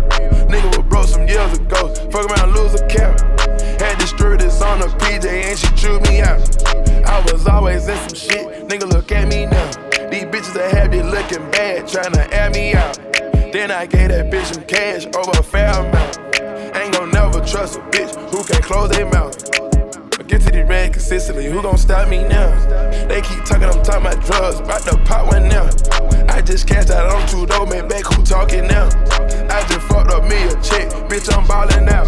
Nigga 0.50 0.76
was 0.76 0.86
broke 0.89 1.08
some 1.08 1.28
years 1.28 1.58
ago, 1.58 1.93
fuck 2.12 2.30
around, 2.30 2.54
lose 2.54 2.74
a 2.74 2.88
count. 2.88 3.22
Had 3.80 3.98
distributors 4.00 4.62
on 4.62 4.82
a 4.82 4.88
PJ 5.00 5.26
and 5.26 5.58
she 5.58 5.67
chewed 5.76 6.02
me 6.04 6.22
out. 6.22 6.41
I 7.06 7.22
was 7.32 7.48
always 7.48 7.88
in 7.88 7.98
some 8.10 8.17
shit, 8.17 8.67
nigga 8.67 8.91
look 8.91 9.12
at 9.12 9.28
me 9.28 9.46
now. 9.46 9.72
These 10.10 10.26
bitches 10.26 10.54
that 10.54 10.74
have 10.74 10.93
you 10.93 11.04
looking 11.04 11.50
bad, 11.52 11.84
tryna 11.86 12.32
air 12.34 12.50
me 12.50 12.74
out. 12.74 12.98
Then 13.54 13.72
I 13.72 13.86
gave 13.86 14.10
that 14.10 14.32
bitch 14.32 14.54
some 14.54 14.63
cash 14.63 15.06
over 15.15 15.32
a 15.39 15.43
fair 15.43 15.69
amount. 15.69 16.17
Ain't 16.76 16.93
gon' 16.93 17.12
never 17.12 17.39
trust 17.46 17.78
a 17.78 17.82
bitch 17.91 18.13
who 18.32 18.43
can't 18.43 18.63
close 18.63 18.89
their 18.89 19.06
mouth. 19.06 19.62
Get 20.28 20.42
to 20.44 20.52
the 20.52 20.64
red 20.64 20.94
consistently, 20.94 21.46
who 21.46 21.62
gon' 21.62 21.78
stop 21.78 22.08
me 22.08 22.24
now? 22.24 22.50
They 23.08 23.22
keep 23.22 23.44
talking, 23.44 23.66
I'm 23.66 23.84
talking 23.84 24.08
about 24.08 24.24
drugs, 24.26 24.60
about 24.60 24.82
to 24.84 24.98
pop 25.04 25.28
one 25.28 25.50
now. 25.50 25.70
I 26.30 26.42
just 26.42 26.66
cashed 26.66 26.92
out 26.92 27.12
on 27.12 27.28
two 27.28 27.46
dough, 27.46 27.66
man, 27.66 27.90
back 27.90 28.06
who 28.06 28.24
talking 28.24 28.66
now? 28.68 28.88
I 29.52 29.66
just 29.68 29.86
fucked 29.88 30.12
up 30.12 30.24
me 30.24 30.44
a 30.44 30.56
chick, 30.62 30.88
bitch, 31.12 31.28
I'm 31.36 31.46
ballin' 31.46 31.90
out. 31.90 32.08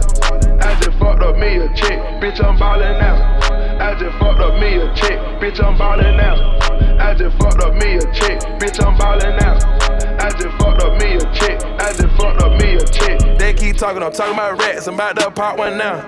I 0.64 0.80
just 0.80 0.98
fucked 0.98 1.24
up 1.24 1.36
me 1.36 1.58
a 1.58 1.68
chick, 1.76 2.00
bitch, 2.24 2.42
I'm 2.42 2.58
ballin' 2.58 3.02
out. 3.04 3.52
I 3.82 4.00
just 4.00 4.18
fucked 4.18 4.40
up 4.40 4.60
me 4.62 4.76
a 4.76 4.96
chick, 4.96 5.20
bitch, 5.44 5.62
I'm 5.62 5.78
ballin' 5.78 6.20
out. 6.20 6.72
I 7.02 7.14
just 7.16 7.38
fucked 7.38 7.62
up 7.62 7.74
me 7.76 7.98
a 7.98 8.14
chick, 8.14 8.40
bitch, 8.60 8.84
I'm 8.84 8.98
ballin' 8.98 9.44
out. 9.44 9.85
I 10.20 10.30
just 10.30 10.58
fucked 10.58 10.82
up 10.82 11.02
me 11.02 11.16
a 11.16 11.26
chick, 11.34 11.64
I 11.80 11.94
just 11.94 12.16
fucked 12.18 12.42
up 12.42 12.60
me 12.62 12.76
a 12.76 12.86
chick. 12.86 13.38
They 13.38 13.54
keep 13.54 13.78
talking, 13.78 14.02
I'm 14.04 14.12
talking 14.12 14.34
about 14.34 14.60
rats, 14.60 14.88
I'm 14.88 14.96
about 14.96 15.18
to 15.18 15.32
pop 15.32 15.58
one 15.58 15.78
now. 15.78 16.02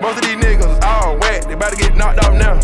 Most 0.00 0.18
of 0.18 0.24
these 0.24 0.36
niggas 0.36 0.82
all 0.82 1.16
whack, 1.18 1.44
they 1.44 1.54
about 1.54 1.72
to 1.72 1.76
get 1.76 1.96
knocked 1.96 2.24
off 2.24 2.34
now. 2.34 2.60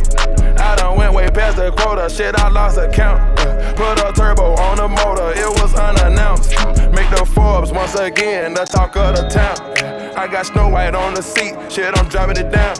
I 0.57 0.77
done 0.77 0.97
went 0.97 1.15
way 1.15 1.29
past 1.31 1.57
the 1.57 1.71
quota, 1.73 2.09
shit, 2.09 2.35
I 2.37 2.49
lost 2.49 2.79
account. 2.79 3.39
Uh, 3.41 3.73
Put 3.75 3.99
a 3.99 4.13
turbo 4.13 4.55
on 4.55 4.77
the 4.77 4.89
motor, 4.89 5.33
it 5.35 5.49
was 5.61 5.75
unannounced. 5.75 6.51
Make 6.95 7.11
the 7.11 7.29
Forbes 7.35 7.73
once 7.73 7.95
again, 7.97 8.55
the 8.55 8.65
talk 8.65 8.97
of 8.97 9.17
the 9.17 9.29
town. 9.29 10.17
I 10.17 10.29
got 10.29 10.47
Snow 10.47 10.69
White 10.69 10.95
on 10.95 11.15
the 11.15 11.23
seat, 11.23 11.55
shit, 11.71 11.97
I'm 11.99 12.09
driving 12.09 12.37
it 12.37 12.53
down. 12.53 12.77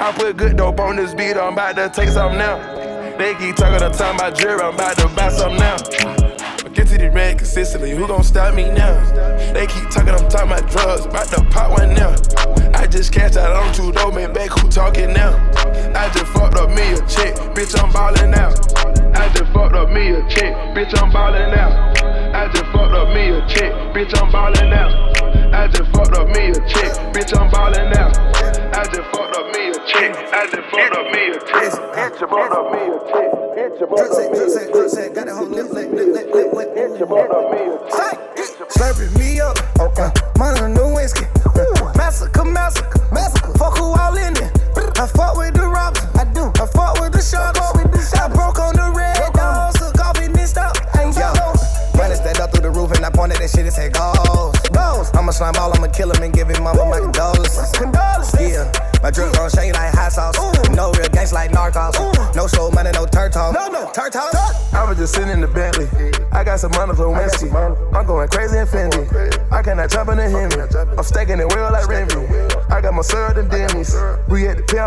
I 0.00 0.12
put 0.12 0.36
good 0.36 0.56
dope 0.56 0.78
on 0.78 0.96
this 0.96 1.12
beat, 1.12 1.36
I'm 1.36 1.54
about 1.54 1.76
to 1.76 1.90
take 1.92 2.10
some 2.10 2.38
now. 2.38 2.56
They 3.18 3.34
keep 3.34 3.56
talking 3.56 3.80
the 3.80 3.90
time 3.90 4.14
about 4.14 4.36
jewelry, 4.36 4.62
I'm 4.62 4.74
about 4.74 4.96
to 4.98 5.08
buy 5.08 5.28
some 5.30 5.56
now. 5.56 5.76
The 6.88 7.10
red 7.10 7.38
consistently, 7.38 7.92
who 7.92 8.08
gon' 8.08 8.24
stop 8.24 8.54
me 8.54 8.70
now? 8.70 8.98
They 9.52 9.66
keep 9.68 9.88
talking, 9.88 10.08
I'm 10.08 10.28
talking 10.28 10.50
about 10.50 10.68
drugs, 10.68 11.06
about 11.06 11.28
to 11.28 11.44
pop 11.44 11.78
one 11.78 11.94
now. 11.94 12.16
I 12.74 12.88
just 12.88 13.12
cashed 13.12 13.36
out 13.36 13.54
on 13.54 13.72
two 13.72 13.92
dough, 13.92 14.10
man, 14.10 14.32
back 14.32 14.50
who 14.50 14.68
talking 14.68 15.12
now? 15.12 15.36
I 15.94 16.10
just 16.12 16.26
fucked 16.32 16.56
up 16.56 16.70
me 16.70 16.92
a 16.92 16.96
chick, 17.06 17.36
bitch, 17.54 17.80
I'm 17.80 17.92
ballin' 17.92 18.34
out. 18.34 18.58
I 19.16 19.28
just 19.32 19.52
fucked 19.52 19.76
up 19.76 19.90
me 19.90 20.10
a 20.10 20.28
chick, 20.28 20.52
bitch, 20.74 21.00
I'm 21.00 21.12
ballin' 21.12 21.54
out. 21.56 22.02
I 22.34 22.50
just 22.52 22.64
fucked 22.72 22.92
up 22.92 23.08
me 23.14 23.28
a 23.28 23.46
chick, 23.46 23.72
bitch, 23.94 24.20
I'm 24.20 24.32
ballin' 24.32 24.72
out. 24.72 25.17
I 25.52 25.66
just 25.68 25.90
fucked 25.92 26.16
up 26.16 26.28
me 26.28 26.50
a 26.50 26.54
chick, 26.68 26.92
bitch, 27.12 27.36
I'm 27.38 27.50
ballin' 27.50 27.96
out. 27.96 28.16
I 28.74 28.84
just 28.84 29.08
fucked 29.10 29.36
up 29.36 29.46
me 29.54 29.68
a 29.68 29.74
chick, 29.86 30.12
I 30.32 30.46
just 30.46 30.68
fucked 30.70 30.96
up 30.96 31.06
me 31.12 31.28
a 31.28 31.38
chick, 31.40 31.72
bitch, 31.96 32.20
you 32.20 32.26
fucked 32.28 32.52
up 32.52 32.72
me 32.72 32.78
a 32.78 32.98
chick, 33.08 33.30
bitch, 33.56 33.80
you 33.80 33.86
fucked 33.88 34.14
up 34.14 34.30
me 34.32 34.38
a 34.38 34.88
chick. 34.88 35.14
Got 35.14 35.26
that 35.26 35.34
whole 35.34 35.48
lip, 35.48 35.72
lip, 35.72 35.90
lip, 35.90 36.08
lip, 36.14 36.34
lip, 36.34 36.52
lip. 36.52 36.68
Bitch, 36.76 36.98
you 37.00 37.06
fucked 37.06 37.32
up 37.32 37.50
me 37.50 37.58
a 37.58 37.78
chick. 37.90 38.18
Slurping 38.68 39.18
me 39.18 39.40
up, 39.40 39.57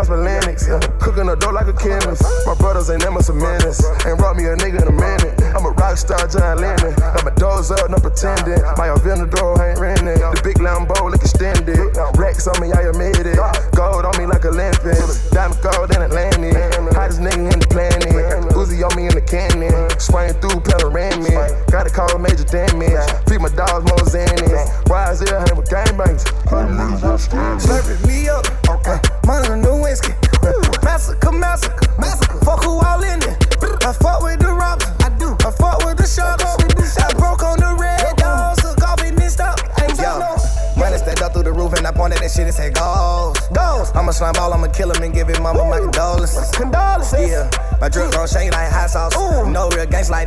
pounds 0.02 0.08
for 0.08 0.16
Lennox. 0.16 0.68
Uh, 0.68 0.80
cooking 1.00 1.26
the 1.26 1.36
dough 1.36 1.50
like 1.50 1.66
a 1.66 1.72
chemist. 1.72 2.22
My 2.46 2.54
brothers 2.54 2.90
ain't 2.90 3.02
never 3.02 3.22
some 3.22 3.38
menace. 3.38 3.82
Ain't 4.06 4.18
brought 4.18 4.36
me 4.36 4.44
a 4.44 4.56
nigga 4.56 4.82
in 4.82 4.88
a 4.88 4.92
minute. 4.92 5.34
I'm 5.54 5.64
a 5.64 5.70
rock 5.70 5.96
star, 5.96 6.26
John 6.28 6.58
Lennon. 6.58 6.94
Got 6.96 7.24
my 7.24 7.34
doors 7.34 7.70
up, 7.70 7.90
no 7.90 7.98
pretending. 7.98 8.62
My 8.78 8.90
Aventador 8.90 9.58
ain't 9.60 9.78
renting. 9.78 10.18
The 10.18 10.40
big 10.42 10.58
Lambo 10.58 11.10
look 11.10 11.22
extended. 11.22 11.78
Rex 12.16 12.46
on 12.46 12.60
me, 12.60 12.72
I 12.72 12.88
admit 12.90 13.26
it. 13.26 13.38
Gold 13.74 14.04
on 14.04 14.16
me 14.18 14.26
like 14.26 14.44
a 14.44 14.52
Olympus. 14.52 15.30
Diamond 15.30 15.60
gold 15.62 15.94
in 15.94 16.02
Atlantic. 16.02 16.54
Hottest 16.94 17.20
nigga 17.20 17.52
in 17.52 17.58
the 17.60 17.68
planet. 17.68 18.02
Uzi 18.52 18.82
on 18.84 18.94
me 18.96 19.06
in 19.06 19.14
the 19.14 19.22
cannon. 19.22 19.72
Spraying 19.98 20.34
through 20.40 20.60
panoramic. 20.60 21.32
Gotta 21.70 21.90
call 21.90 22.18
major 22.18 22.44
damage. 22.44 22.98
Feed 23.28 23.40
my 23.40 23.48
dogs 23.54 23.84
more 23.86 24.04
Xanax. 24.04 24.88
Why 24.88 25.10
is 25.12 25.22
it 25.22 25.30
hang 25.30 25.56
with 25.56 25.70
gangbangs? 25.70 26.24
Slurping 26.52 28.06
me 28.06 28.28
up, 28.28 28.44
okay. 28.68 28.98
Money 29.26 29.62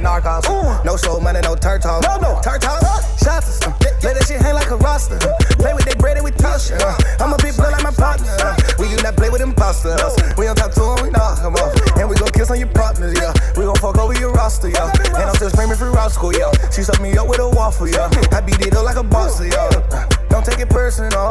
like 0.01 0.23
narcos. 0.23 0.83
No 0.83 0.97
show 0.97 1.19
money, 1.19 1.39
no 1.41 1.55
turtle. 1.55 2.01
No, 2.01 2.17
no, 2.17 2.39
turtle. 2.41 2.75
Shots. 3.21 3.65
Uh, 3.65 3.71
let 4.03 4.15
that 4.15 4.25
shit 4.27 4.41
hang 4.41 4.53
like 4.53 4.69
a 4.69 4.77
roster. 4.77 5.17
Play 5.57 5.73
with 5.73 5.85
that 5.85 5.97
bread 5.97 6.17
and 6.17 6.25
we 6.25 6.31
toss. 6.31 6.71
Uh, 6.71 6.97
I'm 7.19 7.33
a 7.33 7.37
big 7.37 7.55
blood 7.55 7.71
like 7.71 7.83
my 7.83 7.91
partner. 7.91 8.27
Uh, 8.39 8.55
we 8.79 8.89
do 8.89 8.97
not 9.01 9.15
play 9.15 9.29
with 9.29 9.41
imposters. 9.41 9.99
We 10.37 10.45
don't 10.45 10.55
talk 10.55 10.73
to 10.73 10.83
them, 10.83 10.97
we 11.03 11.09
knock 11.11 11.41
them 11.41 11.55
off. 11.55 11.73
And 11.97 12.09
we 12.09 12.15
gon' 12.15 12.29
kiss 12.29 12.51
on 12.51 12.59
your 12.59 12.69
partners, 12.69 13.15
yeah. 13.15 13.33
We 13.55 13.63
gon' 13.63 13.77
fuck 13.77 13.97
over 13.97 14.13
your 14.19 14.31
roster, 14.33 14.69
yeah. 14.69 14.91
And 15.15 15.25
I'm 15.29 15.35
still 15.35 15.49
screaming 15.49 15.77
free 15.77 15.89
rock 15.89 16.11
school, 16.11 16.33
yeah. 16.33 16.51
She 16.71 16.83
sucked 16.83 17.01
me 17.01 17.15
up 17.17 17.27
with 17.27 17.39
a 17.39 17.49
waffle, 17.49 17.87
yeah. 17.87 18.09
I 18.31 18.41
beat 18.41 18.59
it 18.61 18.75
up 18.75 18.85
like 18.85 18.97
a 18.97 19.03
boss, 19.03 19.41
yeah. 19.43 20.07
Don't 20.29 20.45
take 20.45 20.59
it 20.59 20.69
personal. 20.69 21.29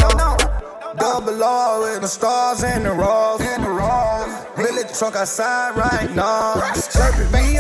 Double 0.96 1.42
R 1.42 1.80
with 1.80 2.02
the 2.02 2.08
stars 2.08 2.62
and 2.62 2.84
the 2.84 2.92
rolls. 2.92 3.40
And 3.40 3.64
the 3.64 3.68
rolls. 3.68 4.30
Billy 4.56 4.84
truck 4.94 5.16
outside 5.16 5.76
right 5.76 6.08
now. 6.14 6.54
Slurping 6.74 7.32
me 7.32 7.58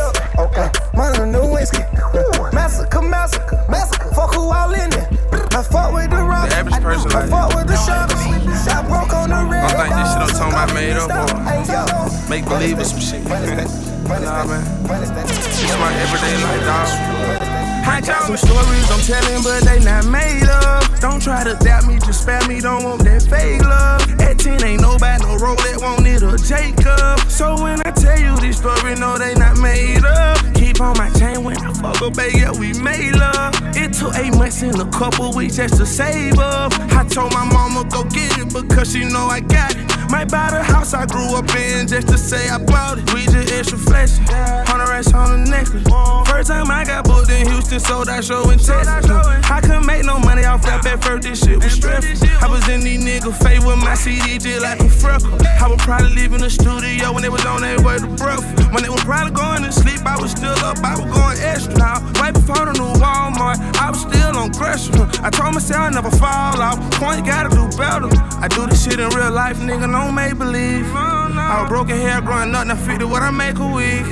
believe 12.58 12.78
or 12.78 12.84
some 12.84 13.00
shit. 13.00 13.24
nah, 13.24 14.46
man. 14.46 14.62
It's 15.02 15.76
my 15.78 15.92
everyday 15.94 16.36
life, 16.42 16.62
dog. 16.62 17.54
I 17.86 18.00
got 18.00 18.22
some 18.22 18.36
stories 18.36 18.90
I'm 18.90 19.00
telling, 19.00 19.42
but 19.42 19.60
they 19.64 19.84
not 19.84 20.06
made 20.06 20.48
up. 20.48 21.00
Don't 21.00 21.20
try 21.20 21.44
to 21.44 21.54
doubt 21.56 21.86
me, 21.86 21.98
just 21.98 22.22
spare 22.22 22.46
me, 22.48 22.60
don't 22.60 22.82
want 22.82 23.04
that 23.04 23.22
fake 23.22 23.62
love. 23.62 24.00
At 24.20 24.38
10 24.38 24.64
ain't 24.64 24.80
nobody, 24.80 25.22
no 25.22 25.36
Rolex, 25.36 25.82
want 25.82 26.06
it 26.06 26.22
or 26.22 26.38
Jacob. 26.38 27.20
So 27.30 27.60
when 27.62 27.80
I 27.86 27.90
tell 27.90 28.18
you 28.18 28.36
this 28.40 28.58
story, 28.58 28.94
no, 28.94 29.18
they 29.18 29.34
not 29.34 29.58
made 29.58 30.04
up. 30.04 30.38
Keep 30.54 30.80
on 30.80 30.96
my 30.96 31.10
chain 31.10 31.44
when 31.44 31.58
I 31.58 31.72
fuck 31.74 32.00
up, 32.00 32.14
baby, 32.14 32.38
yeah, 32.38 32.52
we 32.52 32.72
made 32.80 33.16
love. 33.16 33.54
It 33.76 33.92
took 33.92 34.14
eight 34.16 34.34
months 34.34 34.62
and 34.62 34.80
a 34.80 34.88
couple 34.90 35.34
weeks 35.34 35.56
just 35.56 35.76
to 35.76 35.84
save 35.86 36.38
up. 36.38 36.72
I 36.94 37.04
told 37.04 37.32
my 37.34 37.44
mama 37.44 37.84
go 37.90 38.04
get 38.04 38.38
it 38.38 38.52
because 38.52 38.92
she 38.92 39.04
know 39.04 39.26
I 39.26 39.40
got. 39.40 39.73
Might 40.14 40.30
buy 40.30 40.48
the 40.48 40.62
house 40.62 40.94
I 40.94 41.06
grew 41.06 41.34
up 41.34 41.52
in 41.56 41.88
just 41.88 42.06
to 42.06 42.16
say 42.16 42.48
I 42.48 42.58
bought 42.58 42.98
it. 42.98 43.12
We 43.12 43.24
just 43.24 43.50
extra 43.50 43.76
flashy, 43.76 44.22
hundred 44.62 44.88
racks 44.88 45.12
on 45.12 45.42
the 45.42 45.50
necklace. 45.50 45.82
First 46.30 46.50
time 46.54 46.70
I 46.70 46.84
got 46.84 47.02
booked 47.02 47.30
in 47.30 47.48
Houston, 47.48 47.80
sold 47.80 48.08
out 48.08 48.22
show 48.22 48.48
in 48.50 48.60
Texas. 48.60 49.10
I 49.50 49.60
couldn't 49.60 49.84
make 49.84 50.04
no 50.04 50.20
money 50.20 50.44
off 50.44 50.62
that 50.62 50.84
bet 50.84 51.02
first, 51.02 51.26
this 51.26 51.42
shit 51.42 51.58
was 51.58 51.72
stressful. 51.72 52.28
I 52.38 52.46
was 52.46 52.62
in 52.68 52.82
these 52.82 53.02
niggas' 53.02 53.42
face 53.42 53.58
with 53.66 53.78
my 53.82 53.94
CD 53.94 54.38
just 54.38 54.62
like 54.62 54.78
a 54.78 54.88
freckle. 54.88 55.34
I 55.58 55.66
would 55.66 55.80
probably 55.80 56.14
leave 56.14 56.32
in 56.32 56.42
the 56.42 56.50
studio 56.50 57.12
when 57.12 57.22
they 57.22 57.28
was 57.28 57.44
on 57.44 57.62
their 57.62 57.82
way 57.82 57.98
to 57.98 58.06
breakfast. 58.06 58.70
When 58.70 58.84
they 58.84 58.90
was 58.90 59.02
probably 59.02 59.34
going 59.34 59.64
to 59.64 59.72
sleep, 59.72 60.06
I 60.06 60.14
was 60.22 60.30
still 60.30 60.54
up, 60.62 60.78
I 60.78 60.94
was 60.94 61.10
going 61.10 61.38
extra. 61.42 61.74
Now, 61.74 61.98
right 62.22 62.32
before 62.32 62.70
the 62.70 62.74
new 62.78 62.94
Walmart, 63.02 63.58
I 63.82 63.90
was 63.90 64.02
still 64.06 64.38
on 64.38 64.52
Gresham. 64.52 64.94
I 65.26 65.30
told 65.30 65.54
myself 65.54 65.80
I 65.80 65.90
never 65.90 66.10
fall 66.10 66.62
off. 66.62 66.78
Point, 67.02 67.18
you 67.18 67.26
gotta 67.26 67.50
do 67.50 67.66
better. 67.76 68.06
I 68.38 68.46
do 68.46 68.66
this 68.66 68.84
shit 68.84 69.00
in 69.00 69.08
real 69.10 69.32
life, 69.32 69.58
nigga, 69.58 69.90
no 69.90 70.03
make 70.12 70.38
believe. 70.38 70.86
I 70.92 71.60
was 71.60 71.68
broken 71.68 71.96
hair 71.96 72.20
growing 72.20 72.54
up, 72.54 72.66
now 72.66 72.76
fit 72.76 73.00
to 73.00 73.06
what 73.06 73.22
I 73.22 73.30
make 73.30 73.58
a 73.58 73.66
week. 73.66 74.06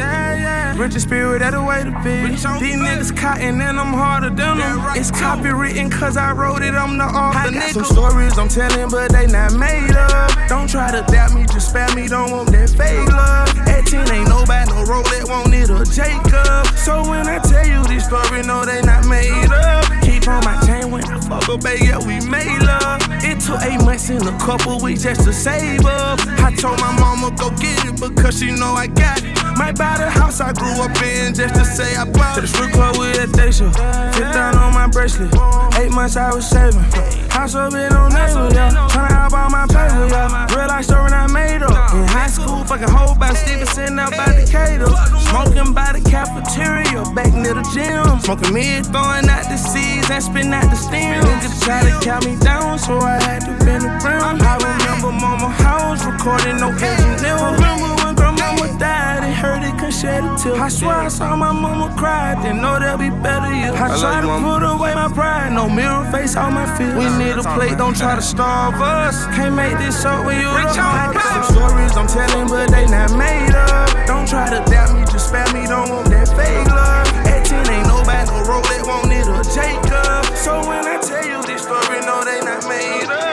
Rich 0.78 0.94
in 0.94 1.00
spirit, 1.00 1.40
that 1.40 1.52
the 1.52 1.62
way 1.62 1.84
to 1.84 1.90
be. 2.02 2.32
These 2.32 2.78
niggas 2.80 3.16
cotton 3.16 3.60
and 3.60 3.78
I'm 3.78 3.92
harder 3.92 4.30
than 4.30 4.58
them. 4.58 4.80
It's 4.96 5.10
copywritten 5.10 5.90
cause 5.90 6.16
I 6.16 6.32
wrote 6.32 6.62
it, 6.62 6.74
I'm 6.74 6.98
the 6.98 7.04
author. 7.04 7.38
I 7.38 7.50
got 7.50 7.70
some 7.70 7.84
stories 7.84 8.38
I'm 8.38 8.48
telling, 8.48 8.88
but 8.90 9.12
they 9.12 9.26
not 9.26 9.52
made 9.54 9.92
up. 9.92 10.48
Don't 10.48 10.68
try 10.68 10.90
to 10.90 11.02
doubt 11.12 11.34
me, 11.34 11.44
just 11.46 11.70
spare 11.70 11.94
me, 11.94 12.08
don't 12.08 12.30
want 12.30 12.50
that 12.52 12.70
fake 12.70 13.08
love. 13.08 13.48
At 13.68 13.86
10 13.86 14.10
ain't 14.12 14.28
nobody, 14.28 14.70
no 14.70 14.84
Rolex, 14.84 15.28
want 15.28 15.54
it 15.54 15.70
or 15.70 15.84
Jacob. 15.84 16.66
So 16.78 17.08
when 17.08 17.26
I 17.28 17.38
tell 17.38 17.66
you 17.66 17.84
this 17.84 18.06
story, 18.06 18.42
no, 18.42 18.64
they 18.64 18.80
not 18.82 19.06
made 19.06 19.52
up. 19.52 19.84
Keep 20.02 20.26
on 20.28 20.44
my 20.44 20.60
chain 20.66 20.90
when 20.90 21.04
I 21.04 21.20
fuck 21.20 21.48
up, 21.48 21.62
baby, 21.62 21.86
yeah, 21.86 21.98
we 21.98 22.18
made 22.28 22.62
love. 22.62 23.00
It 23.22 23.40
took 23.40 23.60
eight 23.62 23.82
months 23.84 24.08
and 24.08 24.26
a 24.26 24.36
couple 24.38 24.80
weeks 24.80 25.02
just 25.02 25.24
to 25.24 25.32
save 25.32 25.81
I 25.84 26.54
told 26.56 26.80
my 26.80 26.92
mama 26.98 27.34
go 27.36 27.50
get 27.56 27.84
it 27.84 28.00
because 28.00 28.38
she 28.38 28.50
know 28.52 28.72
I 28.74 28.86
got 28.86 29.22
it. 29.22 29.32
Might 29.56 29.76
buy 29.76 29.98
the 29.98 30.10
house 30.10 30.40
I 30.40 30.52
grew 30.52 30.72
up 30.82 30.96
in 31.02 31.34
just 31.34 31.54
to 31.54 31.64
say 31.64 31.94
I 31.96 32.04
bought 32.04 32.38
it. 32.38 32.40
To 32.40 32.40
the 32.42 32.46
strip 32.46 32.72
club 32.72 32.96
with 32.98 33.16
that 33.16 33.32
day 33.32 33.50
show. 33.50 33.70
Fit 34.16 34.32
down 34.32 34.56
on 34.56 34.72
my 34.72 34.86
bracelet. 34.86 35.32
Eight 35.78 35.90
months 35.90 36.16
I 36.16 36.32
was 36.34 36.48
saving. 36.48 36.82
House 37.30 37.54
up 37.54 37.72
in 37.72 37.92
on 37.92 38.12
neighbor, 38.12 38.48
yeah. 38.54 38.70
Tryna 38.90 39.12
help 39.12 39.32
out 39.32 39.50
my 39.50 39.66
paper, 39.66 40.06
yeah. 40.08 40.54
Real 40.54 40.68
life 40.68 40.84
story 40.84 41.10
not 41.10 41.30
made 41.30 41.62
up. 41.62 41.94
In 41.94 42.06
high 42.08 42.28
school, 42.28 42.64
fucking 42.64 42.88
whole 42.88 43.14
by 43.14 43.32
Stevenson 43.34 43.98
out 43.98 44.12
by 44.12 44.32
Decatur. 44.32 44.88
Smoking 45.30 45.72
by 45.72 45.92
the 45.92 46.02
cafeteria, 46.08 47.04
back 47.14 47.32
near 47.32 47.54
the 47.54 47.64
gym. 47.72 48.20
Smoking 48.20 48.52
mid, 48.54 48.86
throwing 48.86 49.28
out 49.28 49.44
the 49.48 49.56
seeds 49.56 50.10
and 50.10 50.22
spitting 50.22 50.52
out 50.52 50.68
the 50.70 50.76
steam. 50.76 51.20
Niggas 51.22 51.62
try 51.62 51.82
to 51.84 51.92
count 52.04 52.26
me 52.26 52.36
down, 52.40 52.78
so 52.78 52.98
I 52.98 53.20
had 53.22 53.40
to 53.46 53.52
bend 53.64 53.84
the 53.84 53.92
brim. 54.00 54.40
I 54.40 54.56
remember 54.56 55.12
mama 55.12 55.48
house 55.92 56.04
recording 56.06 56.56
no 56.56 56.70
engineer. 56.72 57.36
Remember 57.36 57.92
when 58.00 58.14
grandmama 58.14 58.66
died, 58.78 59.24
it 59.28 59.34
hurt 59.34 59.62
it, 59.62 59.72
couldn't 59.76 59.92
shed 59.92 60.24
a 60.24 60.36
tear. 60.36 60.56
I 60.56 60.68
swear 60.68 60.96
I 60.96 61.08
saw 61.08 61.36
my 61.36 61.52
mama 61.52 61.94
cry, 61.96 62.34
didn't 62.42 62.62
know 62.62 62.78
there'll 62.78 62.98
be 62.98 63.10
better 63.10 63.52
years. 63.52 63.76
I, 63.76 63.92
I 63.92 64.20
to 64.20 64.26
mama. 64.26 64.48
put 64.48 64.62
away 64.64 64.94
my 64.94 65.12
pride, 65.12 65.52
no 65.52 65.68
mirror 65.68 66.04
face, 66.10 66.36
all 66.36 66.50
my 66.50 66.66
fears. 66.76 66.96
We 66.96 67.06
need 67.20 67.36
a 67.36 67.44
plate, 67.54 67.76
don't 67.76 67.96
try 67.96 68.16
to 68.16 68.22
starve 68.22 68.80
us. 68.80 69.26
Can't 69.36 69.54
make 69.54 69.76
this 69.78 70.04
up 70.04 70.24
when 70.24 70.40
you 70.40 70.48
the 70.48 70.80
I 70.80 71.12
got 71.12 71.44
some 71.44 71.46
stories 71.56 71.92
I'm 71.96 72.08
telling, 72.08 72.48
but 72.48 72.70
they 72.70 72.86
not 72.86 73.12
made 73.16 73.54
up. 73.54 73.88
Don't 74.06 74.26
try 74.26 74.48
to 74.48 74.60
doubt 74.70 74.96
me, 74.96 75.04
just 75.12 75.28
spare 75.28 75.46
me, 75.52 75.66
don't 75.66 75.88
want 75.90 76.08
that 76.08 76.28
fake 76.32 76.68
love. 76.72 77.06
At 77.28 77.44
10 77.44 77.68
ain't 77.68 77.86
nobody, 77.86 78.30
no 78.32 78.40
Rolex, 78.48 78.80
want 78.88 79.12
it 79.12 79.28
or 79.28 79.44
Jacob. 79.52 80.24
So 80.36 80.64
when 80.66 80.86
I 80.88 80.96
tell 81.00 81.24
you 81.26 81.42
this 81.44 81.62
story, 81.62 82.00
no, 82.00 82.24
they 82.24 82.40
not 82.40 82.64
made 82.68 83.10
up. 83.10 83.31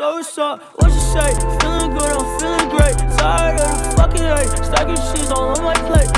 So 0.00 0.38
up? 0.38 0.62
What 0.76 0.90
you 0.90 0.98
say? 0.98 1.34
Feeling 1.60 1.90
good, 1.92 2.10
I'm 2.10 2.40
feeling 2.40 2.70
great. 2.70 2.96
Tired 3.18 3.60
of 3.60 3.84
the 3.84 3.96
fucking 3.98 4.22
hate. 4.22 4.48
Stacking 4.64 4.96
cheese 4.96 5.30
all 5.30 5.50
on 5.50 5.62
my 5.62 5.74
plate. 5.74 6.08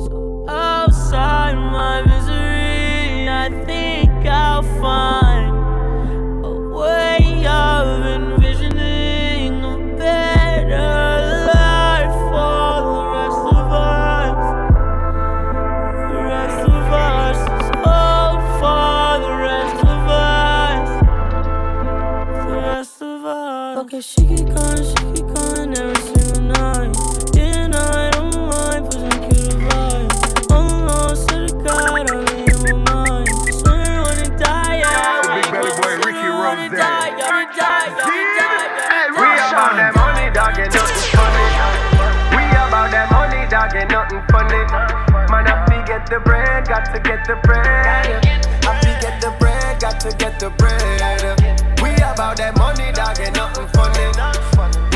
So 0.00 0.46
outside 0.48 1.56
my 1.56 2.00
misery, 2.00 3.28
I 3.28 3.50
think 3.66 4.10
I'll 4.26 4.62
find 4.80 5.25
nothing 44.48 44.68
funny. 45.12 45.30
Man, 45.30 45.46
I 45.46 45.66
fi 45.66 45.86
get 45.86 46.08
the 46.08 46.20
bread, 46.20 46.68
got 46.68 46.84
to 46.92 47.00
get 47.00 47.26
the 47.26 47.36
bread. 47.42 47.66
I 47.66 48.80
fi 48.80 49.00
get 49.00 49.20
the 49.20 49.34
bread, 49.38 49.80
got 49.80 50.00
to 50.00 50.16
get 50.16 50.38
the 50.40 50.50
bread. 50.50 51.38
We 51.82 51.94
about 51.96 52.36
that 52.38 52.56
money, 52.56 52.92
dog, 52.92 53.18
ain't 53.20 53.36
nothing 53.36 53.68
funny. 53.74 54.06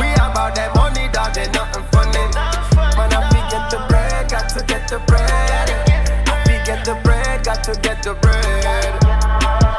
We 0.00 0.12
about 0.14 0.54
that 0.54 0.74
money, 0.74 1.08
dog, 1.12 1.36
ain't 1.36 1.52
nothing 1.54 1.84
funny. 1.90 2.24
Man, 2.96 3.12
I 3.12 3.20
fi 3.30 3.40
get 3.50 3.70
the 3.70 3.78
bread, 3.88 4.30
got 4.30 4.48
to 4.50 4.64
get 4.64 4.88
the 4.88 4.98
bread. 5.06 5.70
I 6.26 6.44
fi 6.44 6.64
get 6.64 6.84
the 6.84 6.94
bread, 7.02 7.44
got 7.44 7.64
to 7.64 7.74
get 7.80 8.02
the 8.02 8.14
bread. 8.14 8.94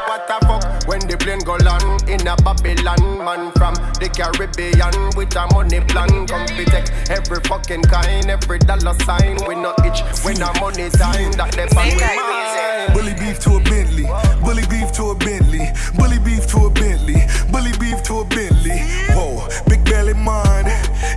What 0.06 0.28
the 0.28 0.38
fuck 0.46 0.88
when 0.88 1.00
the 1.06 1.16
plane 1.16 1.40
go 1.40 1.56
land 1.56 1.81
in 2.12 2.26
a 2.28 2.36
Babylon? 2.36 3.00
Man 3.24 3.52
from 3.52 3.74
the 3.96 4.08
Caribbean 4.12 5.16
with 5.16 5.34
a 5.36 5.46
money 5.52 5.80
plan. 5.80 6.26
Come 6.26 6.46
fi 6.48 6.64
take 6.64 6.90
every 7.10 7.40
fucking 7.48 7.82
kind, 7.82 8.28
every 8.28 8.58
dollar 8.58 8.94
sign. 9.04 9.38
We 9.48 9.54
no 9.56 9.72
itch 9.84 10.00
when 10.24 10.42
our 10.42 10.52
money 10.60 10.90
time 10.90 11.32
that 11.40 11.52
they 11.56 11.66
bang 11.72 11.96
with 11.96 12.04
mine. 12.04 12.92
Bully 12.92 13.14
beef 13.14 13.38
to 13.40 13.56
a 13.56 13.60
Bentley. 13.60 14.04
Bully 14.44 14.66
beef 14.68 14.92
to 14.92 15.10
a 15.10 15.14
Bentley. 15.14 15.72
Bully 15.96 16.18
beef 16.18 16.46
to 16.48 16.66
a 16.66 16.70
Bentley. 16.70 17.20
Bully 17.50 17.72
beef 17.80 18.02
to 18.04 18.20
a 18.20 18.24
Bentley. 18.24 18.78
Whoa, 19.14 19.48
big 19.68 19.84
belly 19.84 20.14
mine. 20.14 20.68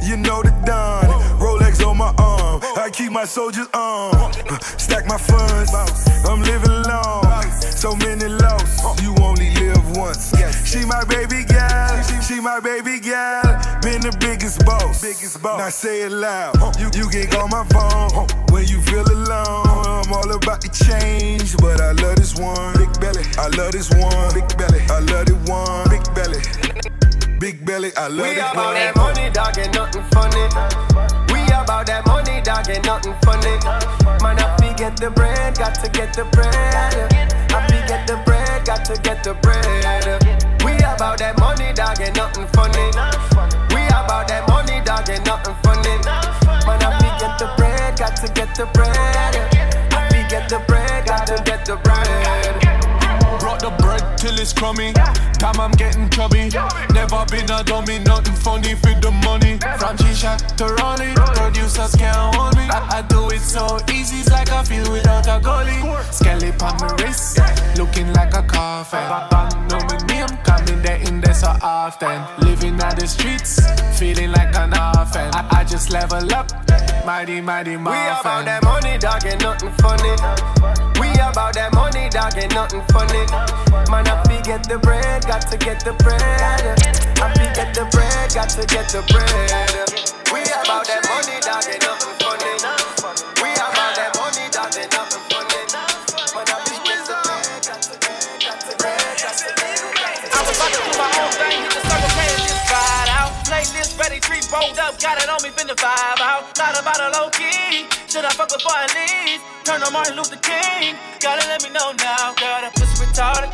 You 0.03 0.17
know 0.17 0.43
the 0.43 0.53
Don. 0.65 1.05
Rolex 1.39 1.85
on 1.85 1.97
my 1.97 2.13
arm. 2.17 2.61
I 2.77 2.89
keep 2.91 3.11
my 3.11 3.25
soldiers 3.25 3.67
on. 3.73 4.31
Stack 4.61 5.07
my 5.07 5.17
funds. 5.17 5.73
I'm 6.25 6.41
living 6.41 6.83
long. 6.83 7.43
So 7.59 7.95
many 7.95 8.27
lost. 8.29 9.01
You 9.01 9.14
once. 9.95 10.31
She 10.65 10.85
my 10.85 11.03
baby 11.05 11.43
gal, 11.45 12.03
She 12.21 12.39
my 12.39 12.59
baby 12.59 12.99
gal. 12.99 13.41
Been 13.81 14.01
the 14.01 14.15
biggest 14.19 14.65
boss. 14.65 15.01
Biggest 15.01 15.41
boss. 15.41 15.59
Now 15.59 15.69
say 15.69 16.03
it 16.03 16.11
loud. 16.11 16.55
You, 16.79 16.89
you 16.93 17.07
can 17.09 17.27
call 17.31 17.47
my 17.47 17.63
phone 17.73 18.27
when 18.51 18.65
you 18.67 18.81
feel 18.81 19.05
alone. 19.07 19.65
I'm 20.05 20.11
all 20.13 20.31
about 20.31 20.61
the 20.61 20.69
change, 20.69 21.55
but 21.57 21.79
I 21.81 21.91
love 21.93 22.17
this 22.17 22.35
one. 22.35 22.73
Big 22.77 22.91
belly. 22.99 23.23
I 23.37 23.47
love 23.57 23.71
this 23.71 23.89
one. 23.91 24.33
Big 24.33 24.47
belly. 24.57 24.81
I 24.89 24.99
love 24.99 25.29
it 25.29 25.39
one. 25.49 25.89
Big 25.89 26.03
belly. 26.13 26.41
Big 27.39 27.65
belly. 27.65 27.91
I 27.97 28.07
love 28.07 28.25
We 28.27 28.33
it 28.33 28.37
about 28.39 28.55
one. 28.55 28.73
that 28.75 28.95
money, 28.95 29.29
dog, 29.31 29.57
ain't 29.57 29.73
nothing 29.73 30.03
funny. 30.11 30.45
We 31.33 31.41
about 31.51 31.85
that 31.87 32.05
money, 32.07 32.41
dog, 32.41 32.69
ain't 32.69 32.85
nothing 32.85 33.15
funny. 33.23 33.55
Man, 34.23 34.39
I 34.39 34.55
fi 34.57 34.73
get 34.73 34.97
the 34.97 35.11
bread, 35.11 35.57
got 35.57 35.75
to 35.83 35.89
get 35.89 36.13
the 36.13 36.25
bread. 36.31 36.53
I 37.51 37.67
fi 37.67 37.85
get 37.87 38.07
the 38.07 38.17
bread, 38.25 38.54
got 38.65 38.83
to 38.83 38.99
get 39.01 39.23
the 39.23 39.35
bread. 39.35 39.63
We 40.65 40.73
about 40.77 41.19
that 41.19 41.37
money, 41.39 41.71
dog, 41.73 42.01
ain't 42.01 42.15
nothing 42.15 42.47
funny. 42.47 42.89
We 43.69 43.85
about 43.87 44.27
that 44.27 44.47
money, 44.49 44.81
dog, 44.83 45.07
ain't 45.07 45.25
nothing 45.25 45.55
funny. 45.61 45.95
Man, 46.65 46.81
I 46.81 46.97
be 46.97 47.09
get 47.21 47.37
the 47.37 47.53
bread, 47.57 47.97
got 47.97 48.17
to 48.17 48.27
get 48.33 48.55
the 48.55 48.65
bread. 48.73 48.91
I 49.93 50.09
be 50.09 50.27
get 50.29 50.49
the 50.49 50.59
bread, 50.67 51.05
got 51.05 51.27
to 51.27 51.41
get 51.43 51.65
the 51.65 51.75
bread. 51.77 52.64
Brought 53.39 53.59
the 53.59 53.71
bread 53.81 54.17
till 54.17 54.37
it's 54.39 54.53
crummy. 54.53 54.93
Damn, 54.93 55.59
I'm 55.59 55.71
getting 55.71 56.09
chubby. 56.09 56.49
Never 56.93 57.25
been 57.29 57.49
a 57.51 57.63
dummy, 57.63 57.99
nothing 57.99 58.33
funny 58.33 58.75
for 58.75 58.93
the 58.99 59.11
money. 59.23 59.59
From 59.77 59.97
G-Shot 59.97 60.57
to 60.57 60.65
Ronnie, 60.65 61.13
producers 61.13 61.95
can't 61.95 62.35
hold 62.35 62.55
me. 62.55 62.63
I, 62.69 62.99
I 62.99 63.01
do 63.03 63.29
it 63.29 63.41
so 63.41 63.77
easy, 63.91 64.21
it's 64.21 64.31
like 64.31 64.51
I 64.51 64.63
feel 64.63 64.91
without 64.91 65.27
a 65.27 65.39
goalie. 65.39 65.81
Skelly 66.11 66.51
on 66.61 66.77
my 66.79 66.95
wrist, 66.99 67.39
looking 67.77 68.11
like 68.13 68.33
a 68.33 68.43
coffin. 68.43 69.05
Bang, 69.29 69.67
know 69.67 69.79
my 69.85 69.97
name, 70.07 70.37
coming 70.43 70.81
there 70.81 71.01
in 71.07 71.21
there 71.21 71.33
so 71.33 71.49
often. 71.61 72.23
Living 72.45 72.81
on 72.81 72.95
the 72.95 73.07
streets, 73.07 73.59
feeling 73.99 74.31
like 74.31 74.55
an 74.55 74.73
orphan. 74.73 75.29
I, 75.33 75.59
I 75.59 75.63
just 75.63 75.91
level 75.91 76.33
up, 76.33 76.47
mighty, 77.03 77.41
mighty, 77.41 77.75
mighty. 77.75 77.97
We 77.97 78.19
about 78.19 78.45
that 78.45 78.63
money, 78.63 78.97
dog, 78.97 79.25
ain't 79.25 79.41
nothing 79.41 79.71
funny. 79.81 80.13
We 80.99 81.11
about 81.19 81.53
that 81.55 81.73
money, 81.73 82.09
dog, 82.09 82.37
ain't 82.37 82.53
nothing 82.53 82.83
funny. 82.93 83.25
Man, 83.91 84.07
I 84.07 84.23
fi 84.23 84.41
get 84.41 84.63
the 84.69 84.77
bread, 84.79 85.25
got 85.25 85.41
to 85.51 85.57
get 85.57 85.83
the 85.83 85.93
bread. 85.99 86.21
I 86.21 87.33
fi 87.33 87.45
get 87.53 87.73
the 87.73 87.85
bread, 87.91 88.33
got 88.33 88.49
to 88.55 88.63
get 88.65 88.87
the 88.89 89.01
bread. 89.11 89.89
We 90.31 90.41
about 90.45 90.85
that 90.87 91.03
money, 91.09 91.37
dog, 91.41 91.65
ain't 91.67 91.81
nothing 91.83 92.15
funny. 92.21 92.53
We 93.41 93.49
about 93.57 93.93
that 93.97 94.11
money, 94.15 94.45
dog, 94.53 94.71
ain't 94.77 94.91
nothing 94.93 95.23
funny. 95.27 95.61
Man, 96.35 96.45
I 96.47 96.57
fi 96.63 96.75
get 96.85 97.01
the 97.07 97.15
bread, 97.25 97.63
got 97.65 97.81
to 97.81 97.95
get, 97.99 98.21
to 98.61 98.73
bread, 98.77 99.15
got 99.19 99.35
to 99.35 99.49
get. 99.57 99.65
I 100.35 100.39
was 100.43 100.57
about 100.57 100.71
to 100.73 100.79
do 100.83 100.91
my 100.99 101.09
own 101.15 101.31
thing, 101.39 101.54
rolled 104.51 104.77
up, 104.79 104.99
got 104.99 105.21
it 105.21 105.29
on 105.29 105.39
me, 105.41 105.49
finna 105.53 105.75
vibe 105.75 106.21
out. 106.21 106.55
Thought 106.57 106.77
about 106.79 106.99
a 106.99 107.09
low 107.17 107.29
key, 107.29 107.87
should 108.09 108.25
I 108.25 108.31
fuck 108.33 108.49
before 108.49 108.73
I 108.75 108.85
leave? 108.93 109.41
Turn 109.63 109.81
on 109.81 109.93
Martin 109.93 110.15
Luther 110.15 110.37
King, 110.41 110.95
gotta 111.19 111.47
let 111.47 111.63
me 111.63 111.69
know 111.69 111.93
now. 111.97 112.33
Girl, 112.37 112.61
that 112.61 112.73
pussy 112.75 113.05
retarded, 113.05 113.49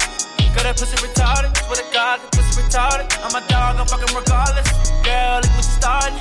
girl, 0.56 0.63
that 0.63 0.75
pussy 0.75 0.97
retarded. 0.99 1.51
Swear 1.63 1.80
to 1.80 1.88
God, 1.93 2.19
that 2.19 2.32
pussy 2.32 2.62
retarded. 2.62 3.08
I'm 3.23 3.36
a 3.36 3.41
dog, 3.47 3.80
I'm 3.80 3.88
fucking 3.88 4.12
regardless. 4.15 4.67
Girl, 5.04 5.39
look 5.39 5.54
what 5.56 5.65
you 5.65 5.75
starting. 5.77 6.17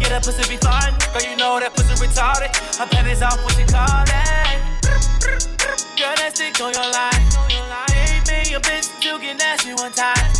Yeah, 0.00 0.12
that 0.12 0.24
pussy 0.24 0.44
be 0.48 0.56
fine. 0.60 0.92
Girl, 1.12 1.24
you 1.24 1.36
know 1.36 1.60
that 1.60 1.74
pussy 1.74 1.94
retarded. 2.00 2.52
Her 2.76 2.86
panties 2.86 3.22
off, 3.22 3.42
what 3.44 3.56
you 3.58 3.66
call 3.66 4.04
that? 4.06 4.60
Girl, 5.96 6.14
that 6.20 6.36
stick 6.36 6.60
on 6.60 6.72
your 6.72 6.88
line. 6.92 7.24
Gave 7.88 8.48
me 8.48 8.54
a 8.54 8.60
bitch 8.60 8.92
to 9.00 9.18
get 9.18 9.38
nasty 9.38 9.72
one 9.74 9.92
time. 9.92 10.30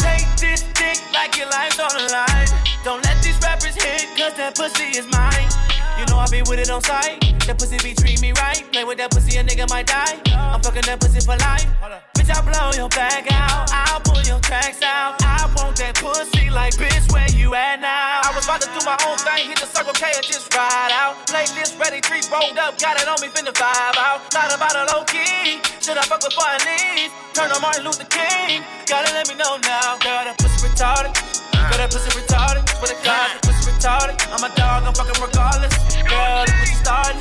Take 0.00 0.24
this 0.40 0.62
dick 0.72 0.98
like 1.12 1.36
your 1.36 1.48
life's 1.50 1.78
on 1.78 1.92
the 1.92 2.08
line. 2.12 2.63
Don't 2.84 3.02
let 3.02 3.16
these 3.24 3.40
rappers 3.40 3.72
hit, 3.80 4.12
cause 4.12 4.36
that 4.36 4.52
pussy 4.60 4.92
is 4.92 5.08
mine. 5.08 5.48
You 5.96 6.04
know 6.12 6.20
I 6.20 6.28
be 6.28 6.44
with 6.44 6.60
it 6.60 6.68
on 6.68 6.84
sight. 6.84 7.16
That 7.48 7.56
pussy 7.56 7.80
be 7.80 7.96
treat 7.96 8.20
me 8.20 8.36
right. 8.36 8.60
Play 8.76 8.84
with 8.84 9.00
that 9.00 9.08
pussy, 9.08 9.40
a 9.40 9.42
nigga 9.42 9.64
might 9.72 9.88
die. 9.88 10.20
I'm 10.28 10.60
fucking 10.60 10.84
that 10.84 11.00
pussy 11.00 11.24
for 11.24 11.32
life. 11.40 11.64
Bitch, 12.12 12.28
I'll 12.28 12.44
blow 12.44 12.76
your 12.76 12.92
back 12.92 13.24
out. 13.32 13.72
I'll 13.72 14.04
pull 14.04 14.20
your 14.28 14.36
tracks 14.44 14.84
out. 14.84 15.16
I 15.24 15.48
want 15.56 15.80
that 15.80 15.96
pussy 15.96 16.52
like 16.52 16.76
bitch, 16.76 17.08
where 17.08 17.24
you 17.32 17.56
at 17.56 17.80
now? 17.80 18.20
I 18.20 18.36
was 18.36 18.44
about 18.44 18.60
to 18.60 18.68
do 18.76 18.84
my 18.84 19.00
own 19.08 19.16
thing, 19.16 19.48
hit 19.48 19.64
the 19.64 19.68
circle 19.72 19.96
K 19.96 20.04
and 20.12 20.20
just 20.20 20.52
ride 20.52 20.92
out. 20.92 21.16
Playlist 21.24 21.80
ready, 21.80 22.04
three 22.04 22.20
rolled 22.28 22.60
up, 22.60 22.76
got 22.76 23.00
it 23.00 23.08
on 23.08 23.16
me, 23.24 23.32
finna 23.32 23.56
vibe 23.56 23.96
out. 23.96 24.28
Thought 24.28 24.52
about 24.52 24.76
a 24.76 24.84
low 24.92 25.08
key. 25.08 25.56
Should 25.80 25.96
I 25.96 26.04
fuck 26.04 26.20
before 26.20 26.44
I 26.44 26.60
leave? 26.68 27.08
Turn 27.32 27.48
on 27.48 27.64
Martin 27.64 27.88
Luther 27.88 28.04
King. 28.12 28.60
Gotta 28.84 29.08
let 29.16 29.24
me 29.24 29.40
know 29.40 29.56
now. 29.64 29.96
Girl, 30.04 30.28
that 30.28 30.36
pussy 30.36 30.68
retarded. 30.68 31.43
Girl, 31.70 31.78
that 31.80 31.90
pussy 31.90 32.10
retarded. 32.12 32.62
Swear 32.76 32.92
to 32.92 32.98
God, 33.00 33.28
that 33.32 33.42
pussy 33.42 33.70
retarded. 33.72 34.16
I'm 34.28 34.44
a 34.44 34.50
dog, 34.54 34.84
I'm 34.84 34.94
fucking 34.94 35.16
regardless. 35.16 35.72
Girl, 36.04 36.44
look 36.44 36.56
what 36.60 36.68
you 36.68 36.76
starting. 36.76 37.20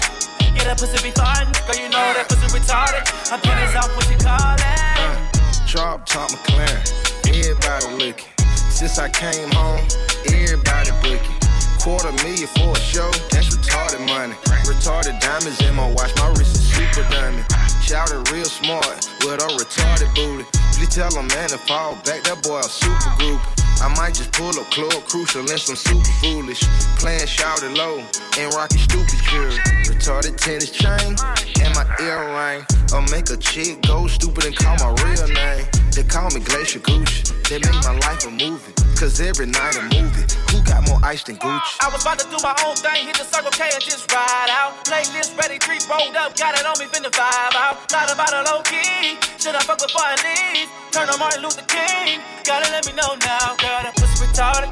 Yeah, 0.55 0.67
that 0.67 0.77
pussy 0.79 0.99
be 0.99 1.11
fine. 1.15 1.47
Girl, 1.63 1.79
you 1.79 1.87
know 1.87 2.03
that 2.13 2.27
pussy 2.27 2.47
retarded. 2.51 3.03
I'm 3.31 3.39
pennies 3.39 3.75
off 3.79 3.89
what 3.95 4.07
you 4.11 4.19
call 4.19 4.55
it. 4.59 4.63
Uh, 4.99 5.15
drop 5.65 6.05
top 6.05 6.29
McLaren, 6.31 6.83
everybody 7.31 7.87
looking. 7.95 8.27
Since 8.67 8.99
I 8.99 9.07
came 9.09 9.49
home, 9.55 9.85
everybody 10.27 10.91
booking. 10.99 11.39
Quarter 11.79 12.11
million 12.23 12.47
for 12.55 12.71
a 12.71 12.79
show, 12.79 13.11
that's 13.31 13.55
retarded 13.55 14.03
money. 14.07 14.35
Retarded 14.67 15.19
diamonds 15.19 15.59
in 15.63 15.75
my 15.75 15.87
watch, 15.91 16.11
my 16.19 16.27
wrist 16.35 16.55
is 16.55 16.67
super 16.67 17.07
diamond. 17.11 17.45
Shouted 17.83 18.23
real 18.31 18.45
smart 18.45 19.07
with 19.23 19.39
a 19.39 19.49
retarded 19.59 20.11
booty. 20.15 20.47
Please 20.75 20.95
tell 20.95 21.11
a 21.15 21.23
man 21.23 21.49
to 21.49 21.57
fall 21.57 21.95
back, 22.03 22.23
that 22.23 22.43
boy 22.43 22.59
a 22.59 22.63
super 22.63 23.11
group. 23.19 23.41
I 23.83 23.93
might 23.97 24.15
just 24.15 24.31
pull 24.31 24.47
up 24.47 24.71
Club 24.71 25.03
Crucial 25.11 25.41
and 25.41 25.59
some 25.59 25.75
super 25.75 26.13
foolish. 26.23 26.63
Playing 27.03 27.27
shouted 27.27 27.75
low 27.75 27.99
and 28.39 28.53
rocking 28.55 28.79
stupid 28.79 29.19
jewelry. 29.27 29.59
Retarded 29.83 30.37
tennis 30.39 30.71
chain 30.71 31.19
and 31.59 31.75
my 31.75 31.83
ear 31.99 32.15
earring. 32.15 32.63
Or 32.95 33.03
make 33.11 33.29
a 33.29 33.35
chick 33.35 33.81
go 33.81 34.07
stupid 34.07 34.45
and 34.45 34.55
call 34.55 34.79
my 34.79 34.95
real 35.03 35.27
name. 35.27 35.67
They 35.91 36.03
call 36.03 36.31
me 36.31 36.39
Glacier 36.39 36.79
Gucci. 36.79 37.27
They 37.49 37.59
make 37.59 37.75
my 37.83 37.99
life 38.07 38.25
a 38.25 38.31
movie. 38.31 38.71
Cause 38.95 39.19
every 39.19 39.47
night 39.47 39.75
a 39.75 39.83
movie. 39.91 40.31
Who 40.55 40.63
got 40.63 40.87
more 40.87 41.03
ice 41.03 41.23
than 41.23 41.35
Gucci? 41.35 41.75
I 41.83 41.91
was 41.91 42.07
about 42.07 42.19
to 42.19 42.27
do 42.31 42.39
my 42.39 42.55
own 42.63 42.77
thing, 42.77 43.03
hit 43.07 43.17
the 43.17 43.27
circle 43.27 43.51
K 43.51 43.67
and 43.67 43.83
just 43.83 44.09
ride 44.13 44.47
out. 44.47 44.85
Playlist 44.85 45.35
ready, 45.37 45.59
three 45.59 45.83
rolled 45.91 46.15
up, 46.15 46.37
got 46.37 46.55
it 46.55 46.65
on 46.65 46.79
me, 46.79 46.85
finna 46.87 47.11
vibe 47.11 47.55
out. 47.59 47.91
Thought 47.91 48.13
about 48.13 48.31
a 48.31 48.47
low 48.47 48.61
key, 48.63 49.19
should 49.37 49.55
I 49.55 49.59
fuck 49.59 49.79
before 49.83 50.07
I 50.07 50.15
leave? 50.23 50.82
Turn 50.93 51.09
on 51.09 51.17
Martin 51.17 51.41
Luther 51.41 51.65
King, 51.65 52.21
gotta 52.45 52.69
let 52.69 52.85
me 52.85 52.93
know 52.93 53.17
now. 53.25 53.57
Girl, 53.57 53.81
that 53.81 53.97
pussy 53.97 54.13
retarded. 54.29 54.69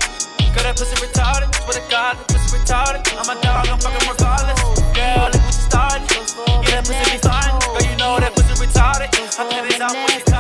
Girl, 0.54 0.70
that 0.70 0.78
pussy 0.78 0.94
retarded. 1.02 1.50
Swear 1.66 1.82
to 1.82 1.84
God, 1.90 2.14
that 2.14 2.28
pussy 2.30 2.62
retarded. 2.62 3.02
I'm 3.18 3.26
a 3.26 3.42
dog, 3.42 3.66
I'm 3.66 3.80
fucking 3.82 4.06
regardless. 4.06 4.62
Girl, 4.94 5.34
look 5.34 5.42
what 5.42 5.58
you 5.58 5.66
started. 5.66 6.06
Yeah, 6.62 6.78
that 6.78 6.86
pussy 6.86 7.02
be 7.10 7.18
fine. 7.26 7.58
Girl, 7.58 7.82
you 7.82 7.98
know 7.98 8.22
that 8.22 8.38
pussy 8.38 8.54
retarded. 8.54 9.10
I'm 9.42 9.50
pennies 9.50 9.82
off 9.82 9.98
what 9.98 10.14
you 10.14 10.31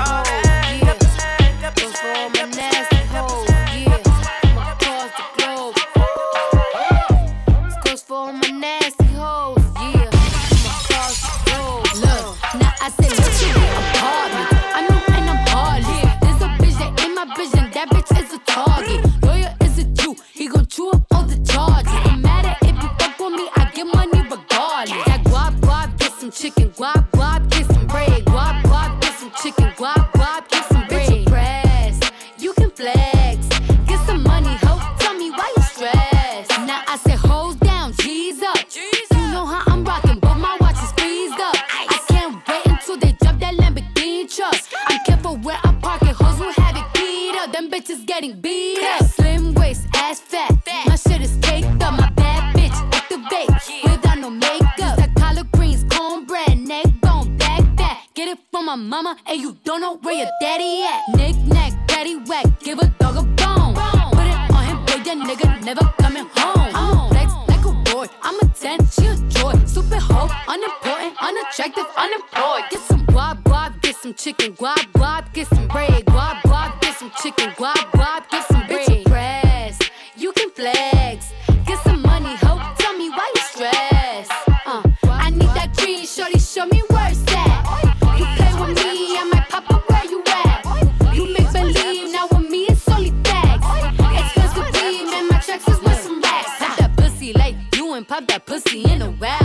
pop 98.12 98.28
that 98.28 98.45
pussy 98.45 98.84
in 98.91 99.01
a 99.01 99.09
while. 99.12 99.41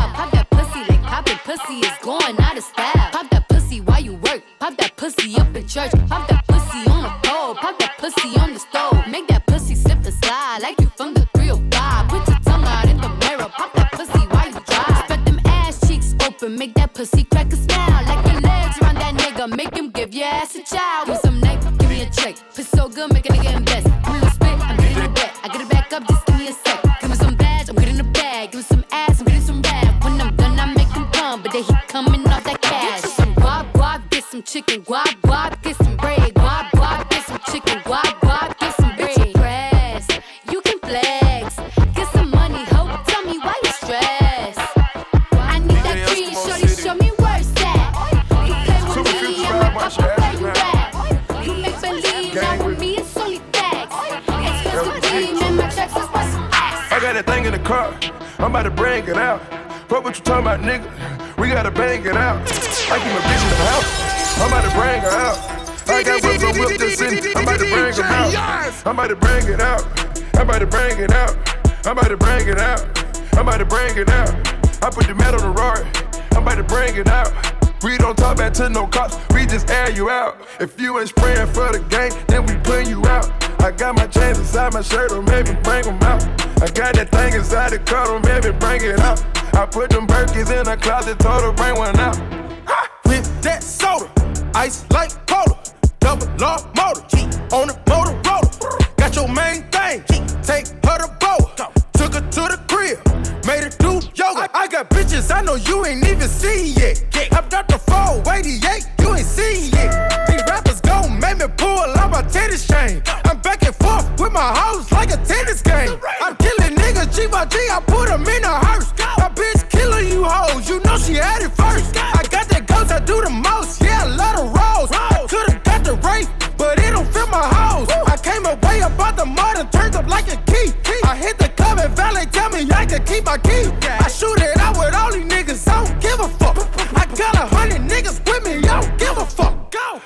Forth 114.47 114.57
with 114.57 114.63
hoes 114.63 114.93
like 114.93 115.11
a 115.11 115.17
tennis 115.25 115.63
game. 115.63 115.99
I'm 116.21 116.37
killing 116.37 116.77
niggas 116.77 117.15
G 117.15 117.27
by 117.27 117.47
G, 117.47 117.59
I 117.71 117.81
put 117.81 118.09
them 118.09 118.23
in 118.23 118.45
a 118.45 118.55
hearse. 118.67 118.93
My 119.19 119.29
bitch 119.29 119.69
killing 119.71 120.09
you 120.09 120.25
hoes, 120.25 120.69
you 120.69 120.81
know 120.81 120.99
she 120.99 121.15
had 121.15 121.43
it 121.43 121.53
first. 121.53 121.97
I 121.97 122.23
got 122.31 122.49
that 122.49 122.67
ghost, 122.67 122.93
I 122.93 123.01
do 123.01 123.21
the 123.23 123.31
most, 123.31 123.83
yeah, 123.83 124.05
I 124.05 124.07
love 124.07 124.37
the 124.37 124.45
rolls. 124.45 124.91
I 124.93 125.27
could've 125.29 125.63
got 125.65 125.85
the 125.85 125.95
rape, 126.07 126.29
but 126.57 126.79
it 126.79 126.91
don't 126.91 127.07
fit 127.13 127.29
my 127.31 127.43
hoes. 127.43 127.89
I 127.91 128.17
came 128.17 128.45
away 128.45 128.81
about 128.81 129.17
the 129.17 129.27
mud 129.27 129.59
and 129.59 129.71
turned 129.73 129.97
up 129.97 130.07
like 130.07 130.29
a 130.33 130.37
key. 130.51 130.73
I 131.05 131.17
hit 131.17 131.39
the 131.39 131.49
club 131.51 131.79
and 131.79 131.95
valet 131.97 132.27
tell 132.27 132.51
me 132.51 132.69
I 132.73 132.87
can 132.87 133.05
keep 133.05 133.25
my 133.25 133.39
key. 133.39 133.71
I 133.83 134.09
shoot 134.09 134.41
it 134.41 134.59
out 134.59 134.77
with 134.79 134.95
all 134.95 135.13
these 135.13 135.25
niggas, 135.25 135.69
I 135.69 135.85
don't 135.85 136.01
give 136.01 136.21
a 136.21 136.29
fuck. 136.29 136.59
I 136.95 137.07
got 137.17 137.35
a 137.35 137.47
hundred 137.55 137.83
niggas 137.83 138.25
with 138.27 138.45
me, 138.45 138.69
I 138.69 138.81
don't 138.81 138.99
give 138.99 139.17
a 139.17 139.25
fuck. 139.25 139.55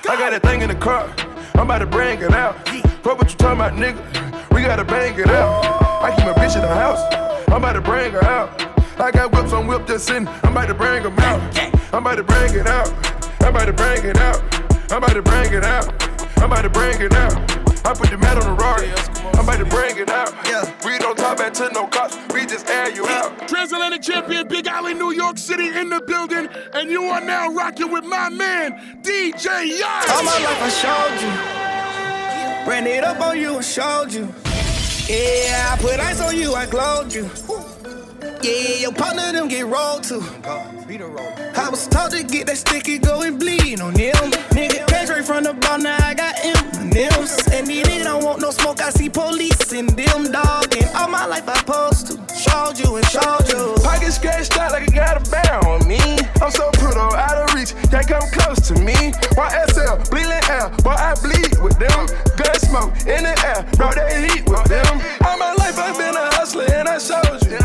I 0.09 0.17
got 0.17 0.31
that 0.31 0.41
thing 0.41 0.61
in 0.61 0.69
the 0.69 0.75
car, 0.75 1.13
I'm 1.55 1.61
about 1.61 1.79
to 1.79 1.85
bring 1.85 2.21
it 2.21 2.33
out. 2.33 2.57
Fuck 3.03 3.17
what 3.17 3.31
you 3.31 3.37
talking 3.37 3.59
about, 3.59 3.73
nigga. 3.73 4.53
We 4.53 4.61
gotta 4.61 4.85
bang 4.85 5.17
it 5.17 5.27
out. 5.27 5.81
I 6.03 6.15
keep 6.15 6.25
my 6.25 6.33
bitch 6.33 6.55
in 6.55 6.61
the 6.61 6.67
house, 6.67 7.01
I'm 7.47 7.55
about 7.55 7.73
to 7.73 7.81
bring 7.81 8.11
her 8.11 8.23
out. 8.23 8.61
I 8.99 9.09
got 9.09 9.31
whips 9.31 9.53
on 9.53 9.65
whip 9.65 9.87
just 9.87 10.05
sitting, 10.05 10.27
I'm 10.43 10.51
about 10.51 10.67
to 10.67 10.75
bring 10.75 11.01
them 11.01 11.17
out. 11.17 11.41
I'm 11.93 12.05
about 12.05 12.15
to 12.17 12.23
bring 12.23 12.53
it 12.53 12.67
out. 12.67 12.89
I'm 13.41 13.55
about 13.55 13.65
to 13.65 13.73
bring 13.73 14.05
it 14.05 14.17
out. 14.17 14.91
I'm 14.91 14.97
about 15.03 15.13
to 15.13 15.21
bring 15.23 15.51
it 15.51 15.63
out. 15.63 15.87
I'm 16.37 16.51
about 16.51 16.61
to 16.61 16.69
bring 16.69 17.01
it 17.01 17.13
out. 17.13 17.33
I 17.83 17.93
put 17.95 18.11
the 18.11 18.17
metal 18.17 18.43
on 18.43 18.55
the 18.55 18.63
Rari. 18.63 18.89
I'm 19.33 19.45
about 19.45 19.57
to 19.57 19.65
bring 19.65 19.97
it 19.97 20.09
out. 20.09 20.31
Yeah. 20.45 20.71
We 20.85 20.99
don't 20.99 21.17
talk 21.17 21.39
back 21.39 21.53
to 21.55 21.69
no 21.73 21.87
cops. 21.87 22.17
We 22.33 22.45
just 22.45 22.69
air 22.69 22.91
you 22.91 23.07
out. 23.07 23.47
Transatlantic 23.47 24.03
champion 24.03 24.47
Big 24.47 24.67
Alley, 24.67 24.93
New 24.93 25.11
York 25.11 25.39
City 25.39 25.67
in 25.67 25.89
the 25.89 26.01
building, 26.01 26.47
and 26.73 26.89
you 26.91 27.03
are 27.05 27.21
now 27.21 27.49
rocking 27.49 27.91
with 27.91 28.03
my 28.03 28.29
man, 28.29 29.01
DJ 29.01 29.79
Yard. 29.79 30.09
All 30.11 30.23
my 30.23 30.37
life 30.37 30.61
I 30.61 30.69
showed 30.69 31.21
you. 31.25 31.90
Ran 32.67 32.87
it 32.87 33.03
up 33.03 33.19
on 33.21 33.39
you 33.39 33.55
and 33.55 33.65
showed 33.65 34.13
you. 34.13 34.33
Yeah, 35.07 35.73
I 35.73 35.77
put 35.81 35.99
ice 35.99 36.21
on 36.21 36.37
you, 36.37 36.53
I 36.53 36.65
glowed 36.65 37.13
you. 37.13 37.29
Yeah, 38.43 38.77
your 38.77 38.93
partner 38.93 39.31
them 39.31 39.47
get 39.47 39.65
rolled 39.65 40.03
too. 40.03 40.21
I 40.43 41.67
was 41.69 41.87
taught 41.87 42.11
to 42.11 42.23
get 42.23 42.47
that 42.47 42.57
sticky, 42.57 42.99
go 42.99 43.21
and 43.21 43.39
bleed 43.39 43.81
on 43.81 43.93
them. 43.93 44.13
Nigga 44.51 44.87
came 44.87 45.05
straight 45.05 45.25
from 45.25 45.43
the 45.43 45.53
bar, 45.53 45.77
now 45.77 45.97
I 46.05 46.13
got 46.13 46.35
M&M's. 46.43 47.47
And 47.47 47.67
niggas 47.67 48.03
don't 48.03 48.23
want 48.23 48.41
no 48.41 48.51
smoke, 48.51 48.81
I 48.81 48.89
see 48.89 49.09
police 49.09 49.73
in 49.73 49.87
them, 49.87 50.31
dog. 50.31 50.75
And 50.75 50.89
all 50.95 51.09
my 51.09 51.25
life 51.25 51.47
I 51.47 51.61
to. 51.63 51.90
Showed 52.41 52.79
you 52.79 52.95
and 52.95 53.05
showed 53.05 53.45
you. 53.53 53.77
Pocket 53.83 54.11
scratched 54.11 54.57
out 54.57 54.71
like 54.71 54.87
it 54.87 54.95
got 54.95 55.13
a 55.15 55.29
bear 55.29 55.61
on 55.69 55.87
me. 55.87 56.01
I'm 56.41 56.49
so 56.49 56.71
brutal, 56.81 57.13
out 57.13 57.37
of 57.37 57.53
reach, 57.53 57.75
can't 57.91 58.07
come 58.07 58.25
close 58.33 58.65
to 58.69 58.73
me. 58.81 59.13
YSL, 59.37 60.01
bleeding 60.09 60.41
air, 60.49 60.73
boy, 60.81 60.97
I 60.97 61.13
bleed 61.21 61.61
with 61.61 61.77
them. 61.77 62.09
Gun 62.33 62.57
smoke 62.57 62.97
in 63.05 63.29
the 63.29 63.35
air, 63.45 63.61
brought 63.77 63.93
that 63.93 64.09
heat 64.25 64.49
with 64.49 64.65
them. 64.65 64.89
All 65.21 65.37
my 65.37 65.53
life 65.53 65.77
I've 65.77 65.93
been 65.95 66.17
a 66.17 66.33
hustler 66.33 66.65
and 66.73 66.89
I 66.89 66.97
showed 66.97 67.45
you. 67.45 67.61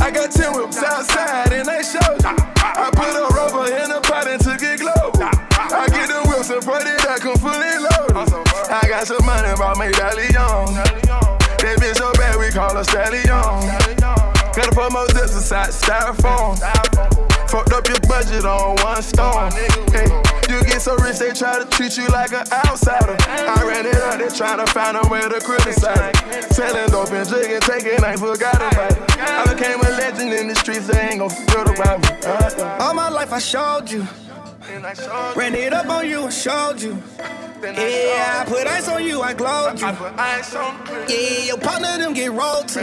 I 0.00 0.10
got 0.10 0.32
10 0.32 0.56
whips 0.56 0.82
outside 0.82 1.52
and 1.52 1.68
they 1.68 1.84
showed 1.84 2.24
you. 2.24 2.32
I 2.64 2.88
put 2.96 3.12
a 3.12 3.28
rubber 3.28 3.68
in 3.76 3.92
the 3.92 4.00
pot 4.00 4.26
and 4.26 4.40
took 4.40 4.62
it 4.62 4.80
global. 4.80 5.20
I 5.20 5.84
get 5.92 6.08
the 6.08 6.24
whips 6.32 6.48
and 6.48 6.64
put 6.64 6.80
it 6.80 6.96
back, 7.04 7.20
I'm 7.28 7.36
fully 7.36 7.76
loaded. 7.76 8.32
I 8.72 8.88
got 8.88 9.06
some 9.06 9.20
money, 9.26 9.52
bought 9.60 9.76
me 9.76 9.92
Dalion. 9.92 10.72
That 11.60 11.76
bitch 11.76 11.96
so 11.96 12.12
bad, 12.14 12.40
we 12.40 12.48
call 12.50 12.74
her 12.74 12.84
Stallion. 12.84 14.03
Gotta 14.56 14.70
put 14.72 14.92
more 14.92 15.06
zips 15.08 15.34
inside 15.34 15.70
styrofoam. 15.70 16.58
Fucked 17.50 17.72
up 17.72 17.88
your 17.88 18.00
budget 18.08 18.44
on 18.44 18.76
one 18.76 19.02
stone. 19.02 19.50
Hey, 19.90 20.06
you 20.48 20.62
get 20.64 20.80
so 20.80 20.96
rich, 20.96 21.18
they 21.18 21.32
try 21.32 21.58
to 21.58 21.64
treat 21.70 21.96
you 21.96 22.06
like 22.08 22.32
an 22.32 22.44
outsider. 22.52 23.16
I 23.28 23.64
ran 23.66 23.86
it 23.86 23.96
up, 23.96 24.18
they 24.18 24.26
tryna 24.26 24.68
find 24.68 24.96
a 24.96 25.08
way 25.08 25.20
to 25.22 25.40
criticize. 25.40 26.14
Selling 26.54 26.90
dope 26.90 27.10
and 27.10 27.28
drinking, 27.28 27.60
taking, 27.60 28.04
I 28.04 28.16
forgot 28.16 28.56
about 28.56 28.92
it. 28.92 28.98
I 29.18 29.52
became 29.52 29.80
a 29.80 29.90
legend 29.98 30.32
in 30.32 30.48
the 30.48 30.54
streets, 30.54 30.86
they 30.86 31.00
ain't 31.00 31.18
gon' 31.18 31.30
forget 31.30 31.74
about 31.74 32.00
me. 32.00 32.08
Uh-uh. 32.24 32.78
All 32.80 32.94
my 32.94 33.08
life 33.08 33.32
I 33.32 33.38
showed 33.40 33.90
you. 33.90 34.06
Ran 35.36 35.54
it 35.54 35.72
up 35.72 35.88
on 35.88 36.08
you 36.08 36.24
and 36.24 36.32
showed 36.32 36.80
you. 36.80 37.02
Yeah, 37.62 38.42
I 38.42 38.44
put 38.46 38.66
ice 38.66 38.88
on 38.88 39.02
you, 39.04 39.20
I 39.22 39.32
glowed 39.34 39.80
you. 39.80 39.86
Yeah, 41.08 41.44
your 41.46 41.58
partner 41.58 41.98
them 41.98 42.12
get 42.14 42.30
rolled 42.32 42.68
too. 42.68 42.80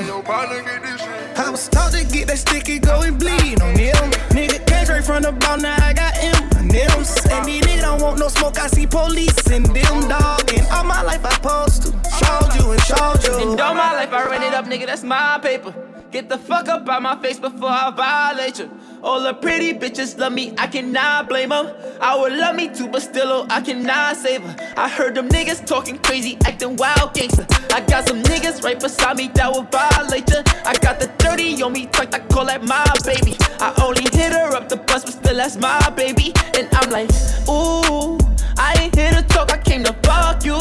I 1.37 1.49
was 1.49 1.67
taught 1.67 1.91
to 1.93 2.03
get 2.05 2.27
that 2.27 2.37
sticky, 2.37 2.79
go 2.79 3.01
and 3.01 3.17
bleed 3.17 3.61
on 3.61 3.73
them. 3.75 4.11
Nigga 4.31 4.65
came 4.67 4.85
straight 4.85 5.03
from 5.03 5.23
the 5.23 5.31
bar, 5.31 5.57
now 5.57 5.75
I 5.83 5.93
got 5.93 6.13
M&M's. 6.17 7.25
And 7.27 7.45
these 7.45 7.63
niggas 7.63 7.81
don't 7.81 8.01
want 8.01 8.19
no 8.19 8.27
smoke, 8.27 8.59
I 8.59 8.67
see 8.67 8.87
police 8.87 9.49
in 9.49 9.63
them, 9.63 10.07
dog. 10.07 10.51
And 10.53 10.67
all 10.67 10.83
my 10.83 11.01
life 11.01 11.23
I 11.25 11.33
supposed 11.33 11.83
to. 11.83 11.91
Showed 12.21 12.55
you 12.59 12.71
and 12.71 12.81
showed 12.81 13.23
you. 13.23 13.51
And 13.51 13.59
all 13.59 13.73
my 13.73 13.93
life 13.93 14.13
I 14.13 14.27
ran 14.27 14.43
it 14.43 14.53
up, 14.53 14.65
nigga, 14.65 14.85
that's 14.85 15.03
my 15.03 15.39
paper. 15.41 15.73
Get 16.11 16.27
the 16.27 16.37
fuck 16.37 16.67
up 16.67 16.89
out 16.89 17.01
my 17.01 17.15
face 17.21 17.39
before 17.39 17.69
I 17.69 17.89
violate 17.89 18.59
you. 18.59 18.69
All 19.01 19.21
the 19.23 19.33
pretty 19.33 19.73
bitches 19.73 20.19
love 20.19 20.33
me, 20.33 20.53
I 20.57 20.67
cannot 20.67 21.29
blame 21.29 21.49
them. 21.49 21.73
I 22.01 22.19
would 22.19 22.33
love 22.33 22.53
me 22.57 22.67
too, 22.67 22.89
but 22.89 23.01
still, 23.01 23.31
oh, 23.31 23.47
I 23.49 23.61
cannot 23.61 24.17
save 24.17 24.41
her. 24.41 24.73
I 24.75 24.89
heard 24.89 25.15
them 25.15 25.29
niggas 25.29 25.65
talking 25.65 25.97
crazy, 25.99 26.37
acting 26.43 26.75
wild 26.75 27.13
gangster. 27.13 27.47
I 27.71 27.79
got 27.79 28.09
some 28.09 28.21
niggas 28.23 28.61
right 28.61 28.77
beside 28.77 29.15
me 29.15 29.29
that 29.35 29.53
will 29.53 29.63
violate 29.63 30.29
ya. 30.29 30.43
I 30.65 30.75
got 30.79 30.99
the 30.99 31.07
30 31.23 31.63
on 31.63 31.71
me, 31.71 31.85
tucked, 31.85 32.13
I 32.13 32.19
call 32.19 32.45
that 32.47 32.61
my 32.61 32.85
baby. 33.05 33.37
I 33.61 33.73
only 33.81 34.03
hit 34.11 34.33
her 34.33 34.53
up 34.53 34.67
the 34.67 34.75
bus, 34.75 35.05
but 35.05 35.13
still, 35.13 35.37
that's 35.37 35.55
my 35.55 35.89
baby. 35.91 36.33
And 36.57 36.67
I'm 36.73 36.89
like, 36.89 37.09
ooh, 37.47 38.19
I 38.57 38.75
ain't 38.81 38.95
here 38.95 39.13
to 39.13 39.21
talk, 39.29 39.53
I 39.53 39.57
came 39.59 39.85
to 39.85 39.93
fuck 40.03 40.43
you. 40.43 40.57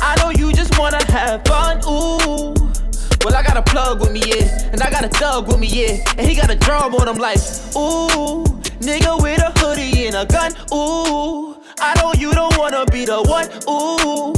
I 0.00 0.16
know 0.18 0.30
you 0.30 0.52
just 0.52 0.76
wanna 0.76 1.04
have 1.12 1.44
fun, 1.44 1.80
ooh. 1.86 2.57
Well, 3.28 3.36
I 3.36 3.42
got 3.42 3.58
a 3.58 3.62
plug 3.62 4.00
with 4.00 4.10
me, 4.10 4.22
yeah. 4.24 4.70
And 4.72 4.80
I 4.80 4.90
got 4.90 5.04
a 5.04 5.08
thug 5.08 5.48
with 5.48 5.58
me, 5.58 5.66
yeah. 5.66 5.98
And 6.16 6.26
he 6.26 6.34
got 6.34 6.48
a 6.48 6.54
drum 6.54 6.94
on 6.94 7.06
him, 7.06 7.18
like, 7.18 7.36
ooh. 7.76 8.42
Nigga 8.80 9.20
with 9.20 9.42
a 9.42 9.52
hoodie 9.60 10.06
and 10.06 10.16
a 10.16 10.24
gun, 10.24 10.52
ooh. 10.72 11.54
I 11.78 11.92
know 12.00 12.14
you 12.14 12.32
don't 12.32 12.56
wanna 12.56 12.86
be 12.86 13.04
the 13.04 13.20
one, 13.20 13.50
ooh. 13.68 14.32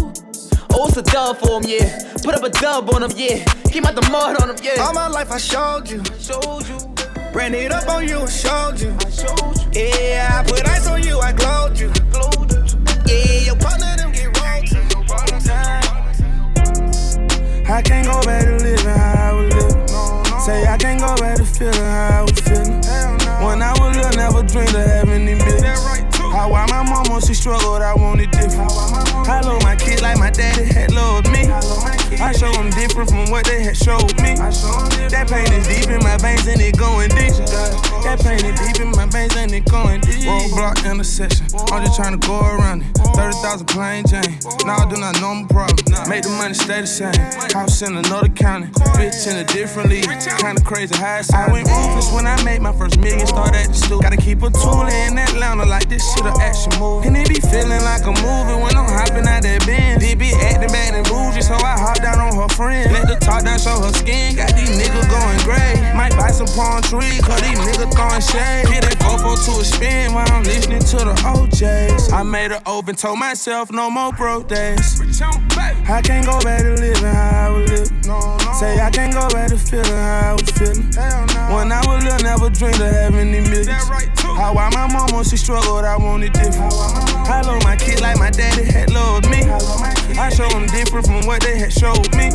Oh, 0.74 0.88
it's 0.88 0.97
a 0.97 1.03
dub 1.03 1.36
for 1.38 1.61
him, 1.61 1.70
yeah. 1.70 2.03
Put 2.24 2.34
up 2.34 2.43
a 2.43 2.51
dub 2.51 2.91
on 2.91 3.05
him, 3.05 3.12
yeah. 3.14 3.45
Came 3.70 3.84
out 3.84 3.95
the 3.95 4.03
mud 4.11 4.43
on 4.43 4.51
him, 4.51 4.57
yeah. 4.61 4.82
All 4.82 4.93
my 4.93 5.07
life 5.07 5.30
I 5.30 5.38
showed 5.38 5.88
you. 5.88 6.03
Showed 6.18 6.66
you. 6.66 6.78
Ran 7.32 7.55
it 7.55 7.70
up 7.70 7.88
on 7.88 8.09
you 8.09 8.18
and 8.18 8.28
showed 8.28 8.80
you. 8.80 8.91
Yeah, 9.70 10.43
I 10.43 10.51
put 10.51 10.66
ice 10.66 10.88
on 10.88 11.01
you, 11.05 11.20
I 11.20 11.30
glowed 11.32 11.78
you. 11.78 11.93
Yeah, 13.07 13.41
your 13.47 13.57
partner 13.57 13.89
I 17.71 17.83
can't 17.83 18.05
go 18.05 18.21
back 18.23 18.45
to 18.47 18.57
living 18.57 18.85
how 18.85 19.31
I 19.31 19.33
was 19.33 19.55
living. 19.55 19.87
Say 20.41 20.66
I 20.66 20.77
can't 20.77 20.99
go 20.99 21.14
back 21.16 21.37
to 21.37 21.45
feeling 21.45 21.75
how 21.75 22.18
I 22.18 22.23
was 22.23 22.41
feeling. 22.41 22.83
When 23.47 23.62
I 23.62 23.71
was 23.79 23.95
little, 23.95 24.11
never 24.18 24.43
dreamed 24.43 24.75
of 24.75 24.87
having 24.91 25.25
these 25.25 25.39
millions. 25.39 25.79
How 26.18 26.51
why 26.51 26.66
my 26.66 26.83
mama 26.83 27.21
she 27.21 27.33
struggled, 27.33 27.81
I 27.81 27.95
wanted 27.95 28.33
different. 28.33 28.73
I 29.31 29.41
love 29.43 29.62
my 29.62 29.77
kids 29.77 30.03
like 30.03 30.18
my 30.18 30.31
daddy 30.31 30.64
had 30.64 30.93
loved 30.93 31.31
me. 31.31 31.47
I 32.18 32.33
show 32.33 32.51
them 32.53 32.71
different 32.71 33.09
from 33.09 33.31
what 33.31 33.47
they 33.47 33.62
had 33.62 33.77
showed 33.77 34.18
me. 34.18 34.35
That 35.14 35.31
pain 35.31 35.47
is 35.55 35.66
deep 35.68 35.91
in 35.91 36.03
my 36.03 36.16
veins 36.18 36.47
and 36.49 36.61
it 36.61 36.77
going 36.77 37.11
deep. 37.11 37.39
That 38.03 38.18
pain 38.18 38.45
is 38.45 38.59
deep 38.59 38.83
in 38.83 38.91
my 38.99 39.07
veins 39.07 39.37
and 39.37 39.53
it 39.53 39.64
going 39.71 40.00
Intersection, 40.61 41.47
I'm 41.73 41.85
just 41.85 41.97
trying 41.97 42.21
to 42.21 42.29
go 42.29 42.37
around 42.37 42.83
it. 42.83 42.93
30,000 43.17 43.67
plain 43.67 44.05
Jane. 44.05 44.39
Now 44.69 44.85
I 44.85 44.91
do 44.93 45.01
not 45.01 45.19
know 45.21 45.35
my 45.35 45.49
problem. 45.49 45.81
Make 46.05 46.25
the 46.25 46.29
money 46.37 46.53
stay 46.53 46.83
the 46.83 46.87
same. 46.87 47.17
House 47.57 47.81
in 47.81 47.97
another 47.97 48.29
county, 48.29 48.67
bitch 48.93 49.25
in 49.25 49.41
a 49.41 49.45
different 49.45 49.89
league. 49.89 50.05
Kinda 50.05 50.61
crazy 50.61 50.95
how 50.97 51.25
I 51.33 51.51
went 51.51 51.65
ruthless 51.65 52.13
when 52.13 52.27
I 52.27 52.37
made 52.45 52.61
my 52.61 52.73
first 52.73 53.01
million. 53.01 53.27
Start 53.27 53.57
at 53.57 53.69
the 53.69 53.75
stool. 53.75 54.01
Gotta 54.01 54.19
keep 54.19 54.43
a 54.43 54.51
tool 54.51 54.85
in 54.85 55.17
Atlanta 55.17 55.65
like 55.65 55.89
this 55.89 56.05
shit 56.13 56.27
a 56.27 56.33
action 56.41 56.73
move. 56.79 57.07
And 57.07 57.17
it 57.17 57.29
be 57.29 57.41
feeling 57.41 57.81
like 57.81 58.05
a 58.05 58.13
movie 58.21 58.61
when 58.61 58.77
I'm 58.77 58.85
hopping 58.85 59.25
out 59.27 59.41
that 59.43 59.65
Benz. 59.65 60.05
It 60.05 60.19
be 60.19 60.33
acting 60.45 60.69
bad 60.69 60.93
and 60.93 61.09
bougie, 61.09 61.41
so 61.41 61.55
I 61.55 61.81
hop 61.81 62.05
down 62.05 62.21
on 62.21 62.37
her 62.37 62.49
friend. 62.53 62.93
Let 62.93 63.09
the 63.09 63.17
top 63.17 63.45
down 63.45 63.59
show 63.59 63.81
her 63.81 63.93
skin. 63.97 64.37
Got 64.37 64.53
these 64.53 64.77
niggas 64.77 65.09
going 65.09 65.41
gray. 65.41 65.81
Might 65.97 66.13
buy 66.21 66.31
some 66.31 66.49
palm 66.53 66.83
trees, 66.83 67.25
cause 67.25 67.41
these 67.41 67.59
niggas 67.65 67.93
throwing 67.97 68.21
shade. 68.21 68.69
Hit 68.69 68.85
that 68.85 69.01
4 69.01 69.37
to 69.37 69.61
a 69.61 69.65
spin 69.65 70.13
while 70.13 70.29
I'm 70.33 70.45
listening 70.51 70.81
to 70.81 70.97
the 70.97 71.15
OJs. 71.23 72.13
I 72.13 72.23
made 72.23 72.51
it 72.51 72.63
open, 72.67 72.97
told 72.97 73.19
myself 73.19 73.71
no 73.71 73.89
more 73.91 74.13
broke 74.13 74.49
days. 74.49 75.01
I 75.89 76.03
can't 76.03 76.27
go 76.27 76.41
back 76.41 76.63
to 76.63 76.75
living 76.75 77.05
how 77.05 77.47
I 77.47 77.51
was 77.51 77.71
living. 77.71 78.03
Say 78.59 78.81
I 78.81 78.91
can't 78.91 79.13
go 79.13 79.29
back 79.31 79.51
to 79.51 79.59
feeling 79.59 79.87
how 79.87 80.31
I 80.31 80.33
was 80.33 80.51
feeling. 80.51 80.91
When 81.55 81.71
I 81.73 81.81
was 81.87 82.03
little, 82.05 82.23
never 82.25 82.51
dreamed 82.51 82.81
of 82.81 82.91
having 82.91 83.33
these 83.33 83.49
millions. 83.49 84.30
How 84.41 84.55
why 84.55 84.70
my 84.72 84.91
mama 84.91 85.22
she 85.22 85.36
struggled, 85.36 85.84
I 85.84 85.99
wanted 85.99 86.32
different. 86.32 86.72
I 87.28 87.43
love 87.43 87.62
my 87.62 87.76
kids 87.76 88.01
like 88.01 88.18
my 88.18 88.30
daddy 88.30 88.64
had 88.64 88.91
loved 88.91 89.28
me. 89.28 89.45
I 90.16 90.30
show 90.30 90.49
them 90.49 90.64
different 90.66 91.05
from 91.05 91.26
what 91.26 91.43
they 91.43 91.59
had 91.59 91.70
showed 91.70 92.09
me. 92.16 92.32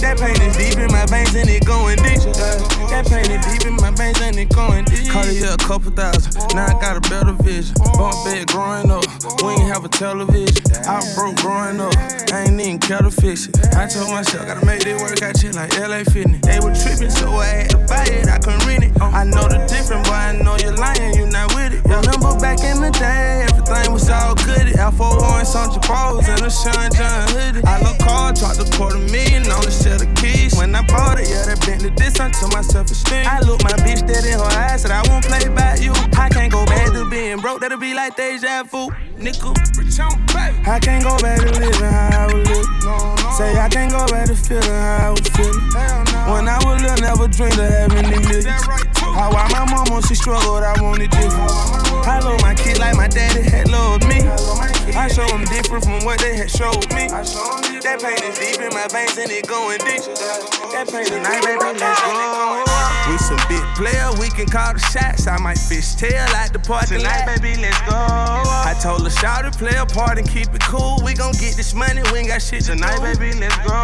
That 0.00 0.16
pain 0.16 0.40
is 0.40 0.56
deep 0.56 0.80
in 0.80 0.90
my 0.90 1.04
veins 1.04 1.34
and 1.36 1.48
it 1.48 1.64
going 1.66 1.96
deep. 2.00 2.24
That 2.88 3.04
pain 3.04 3.28
is 3.28 3.44
deep 3.44 3.68
in 3.68 3.76
my 3.76 3.90
veins 3.90 4.18
and 4.22 4.36
it 4.38 4.48
going 4.48 4.86
deep. 4.86 5.12
A 5.12 5.32
year 5.32 5.52
a 5.52 5.56
couple 5.60 5.92
thousand, 5.92 6.32
now 6.56 6.72
I 6.72 6.80
got 6.80 6.96
a 6.96 7.04
better 7.08 7.32
vision. 7.32 7.76
Bump 8.00 8.16
bed 8.24 8.48
growing 8.48 8.90
up, 8.90 9.04
we 9.44 9.52
ain't 9.52 9.68
have 9.68 9.84
a 9.84 9.88
television. 9.88 10.56
I 10.88 11.04
broke 11.14 11.36
growing 11.36 11.80
up, 11.80 11.92
I 12.32 12.48
ain't 12.48 12.60
even 12.60 12.80
care 12.80 13.04
to 13.04 13.10
fix 13.10 13.46
it. 13.46 13.60
I 13.76 13.86
told 13.86 14.08
myself, 14.08 14.46
gotta 14.46 14.64
make 14.64 14.84
this 14.84 15.00
work 15.00 15.20
out 15.20 15.36
shit 15.36 15.54
like 15.54 15.76
LA 15.76 16.00
Fitness. 16.04 16.40
They 16.40 16.60
were 16.64 16.72
tripping, 16.72 17.12
so 17.12 17.28
I 17.36 17.68
had 17.68 17.70
to 17.70 17.78
buy 17.84 18.08
it, 18.08 18.28
I 18.28 18.38
couldn't 18.38 18.64
rent 18.64 18.84
it. 18.84 18.92
I 19.00 19.24
know 19.24 19.44
the 19.48 19.60
difference, 19.68 20.08
but 20.08 20.16
I 20.16 20.32
know 20.32 20.56
you're 20.56 20.76
lying, 20.76 21.14
you 21.14 21.25
not 21.30 21.54
with 21.54 21.74
it. 21.74 21.82
Remember 21.84 22.34
back 22.38 22.60
in 22.62 22.80
the 22.80 22.90
day, 22.90 23.46
everything 23.48 23.92
was 23.92 24.08
all 24.08 24.34
good. 24.34 24.74
F01, 24.76 25.46
Sandra 25.46 25.80
Bros, 25.82 26.28
and 26.28 26.42
a 26.42 26.50
Sean 26.50 26.90
John 26.92 27.28
hoodie. 27.34 27.62
I 27.64 27.80
look 27.82 27.98
car, 27.98 28.32
dropped 28.32 28.60
a 28.60 28.66
quarter 28.76 28.98
million 28.98 29.46
on 29.50 29.62
the 29.62 29.70
set 29.70 30.02
of 30.02 30.10
keys. 30.14 30.54
When 30.56 30.74
I 30.74 30.82
bought 30.86 31.20
it, 31.20 31.28
yeah, 31.28 31.44
that 31.46 31.60
Bentley 31.66 31.90
this 31.96 32.20
unto 32.20 32.46
my 32.54 32.62
self 32.62 32.90
esteem. 32.90 33.26
I 33.26 33.40
look 33.40 33.62
my 33.64 33.74
bitch 33.82 34.06
dead 34.06 34.24
in 34.24 34.38
her 34.38 34.52
eyes, 34.66 34.82
said 34.82 34.90
I 34.90 35.02
won't 35.08 35.24
play 35.24 35.48
by 35.48 35.76
you. 35.76 35.92
I 36.16 36.28
can't 36.28 36.52
go 36.52 36.64
back 36.66 36.92
to 36.92 37.08
being 37.10 37.38
broke, 37.38 37.60
that'll 37.60 37.78
be 37.78 37.94
like 37.94 38.16
deja 38.16 38.64
vu. 38.64 38.90
Nickel, 39.18 39.54
rich 39.78 39.98
on 40.00 40.12
baby. 40.28 40.58
I 40.66 40.78
can't 40.78 41.02
go 41.02 41.16
back 41.18 41.40
to 41.40 41.50
living 41.58 41.72
how 41.72 42.28
I 42.28 42.34
was 42.34 42.46
living. 42.48 43.32
Say 43.36 43.58
I 43.58 43.68
can't 43.68 43.90
go 43.90 44.06
back 44.08 44.26
to 44.28 44.36
feeling 44.36 44.62
how 44.64 45.08
I 45.08 45.10
was 45.10 45.28
feeling. 45.32 45.68
No. 45.72 46.32
When 46.32 46.48
I 46.48 46.58
was 46.64 46.82
little, 46.82 47.00
never 47.00 47.28
dreamed 47.28 47.58
of 47.58 47.70
having 47.70 48.10
these 48.10 48.44
millions. 48.44 49.05
How 49.16 49.30
why 49.32 49.48
my 49.50 49.64
mama 49.70 50.02
she 50.02 50.14
struggled, 50.14 50.62
I 50.62 50.78
wanted 50.82 51.10
different. 51.10 51.50
I 52.06 52.20
love 52.20 52.38
my 52.42 52.54
kids 52.54 52.78
like 52.78 52.96
my 52.96 53.08
daddy 53.08 53.48
had 53.48 53.70
loved 53.70 54.06
me. 54.06 54.20
I 54.94 55.08
show 55.08 55.26
them 55.26 55.44
different 55.46 55.84
from 55.84 56.04
what 56.04 56.20
they 56.20 56.36
had 56.36 56.50
showed 56.50 56.86
me. 56.94 57.08
I 57.10 57.22
show 57.24 57.42
them 57.60 57.80
That 57.82 57.98
pain 58.00 58.18
is 58.22 58.38
deep 58.38 58.60
in 58.62 58.70
my 58.70 58.86
veins 58.88 59.18
and 59.18 59.30
it 59.30 59.46
going 59.48 59.78
deep. 59.82 60.02
That 60.72 60.86
pain 60.88 61.06
tonight, 61.06 61.42
baby, 61.42 61.78
let's 61.78 62.00
go. 62.02 62.62
We 63.10 63.18
some 63.18 63.38
big 63.48 63.62
player, 63.78 64.10
we 64.18 64.28
can 64.30 64.46
call 64.46 64.74
the 64.74 64.80
shots. 64.80 65.26
I 65.26 65.38
might 65.38 65.58
fish 65.58 65.94
tail 65.94 66.26
at 66.38 66.52
the 66.52 66.58
parking 66.58 67.02
lot. 67.02 67.26
Tonight, 67.26 67.38
baby, 67.42 67.60
let's 67.62 67.78
go. 67.86 67.94
I 67.94 68.74
told 68.82 69.02
her, 69.02 69.10
shout 69.10 69.46
to 69.46 69.50
play 69.56 69.76
a 69.76 69.86
part 69.86 70.18
and 70.18 70.28
keep 70.28 70.50
it 70.54 70.62
cool. 70.62 70.98
We 71.04 71.14
gon' 71.14 71.32
get 71.38 71.54
this 71.56 71.74
money, 71.74 72.02
we 72.12 72.26
ain't 72.26 72.28
got 72.28 72.42
shit 72.42 72.64
tonight, 72.64 72.98
baby, 73.02 73.34
let's 73.38 73.54
go. 73.62 73.74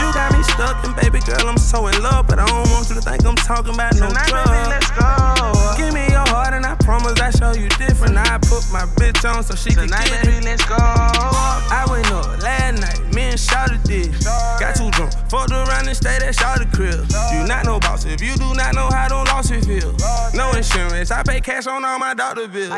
You 0.00 0.08
got 0.12 0.32
me 0.36 0.42
stuck, 0.44 0.84
and 0.84 0.94
baby 0.96 1.20
girl, 1.24 1.48
I'm 1.48 1.56
so 1.58 1.86
in 1.88 1.96
love, 2.02 2.28
but 2.28 2.38
I 2.38 2.46
don't 2.46 2.68
want 2.70 2.88
you 2.88 2.96
to 2.96 3.02
think 3.02 3.24
I'm 3.24 3.36
talking 3.36 3.72
about 3.74 3.94
no 3.96 4.08
Tonight, 4.08 4.28
drugs. 4.28 4.50
baby, 4.50 4.68
let's 4.68 4.90
go. 4.92 5.74
Give 5.80 5.92
me 5.94 6.04
your 6.12 6.26
heart, 6.28 6.52
and 6.52 6.64
I 6.66 6.74
promise 6.84 7.16
I 7.20 7.30
show 7.32 7.52
you 7.56 7.68
different. 7.80 8.16
I 8.20 8.36
put 8.44 8.68
my 8.72 8.84
bitch 9.00 9.24
on 9.24 9.42
so 9.42 9.54
she 9.56 9.70
Tonight, 9.72 10.04
can 10.04 10.20
get 10.20 10.24
baby, 10.24 10.29
it. 10.30 10.44
let's 10.44 10.64
go. 10.64 10.76
I 10.76 11.86
went 11.90 12.10
up 12.10 12.42
last 12.42 12.80
night, 12.80 13.14
me 13.14 13.30
and 13.30 13.38
Shawty 13.38 13.82
did. 13.84 14.12
Got 14.58 14.76
too 14.76 14.90
drunk, 14.90 15.12
fucked 15.30 15.52
around 15.52 15.86
and 15.86 15.96
stayed 15.96 16.22
at 16.22 16.34
Shawty 16.34 16.66
crib. 16.74 17.06
You 17.32 17.46
not 17.46 17.64
no 17.64 17.78
boss 17.78 18.04
if 18.04 18.20
you 18.20 18.34
do 18.36 18.54
not 18.54 18.74
know 18.74 18.88
how 18.90 19.08
them 19.08 19.24
losses 19.26 19.66
feel. 19.66 19.94
No 20.34 20.50
insurance, 20.52 21.10
I 21.10 21.22
pay 21.22 21.40
cash 21.40 21.66
on 21.66 21.84
all 21.84 21.98
my 21.98 22.14
doctor 22.14 22.48
bills. 22.48 22.70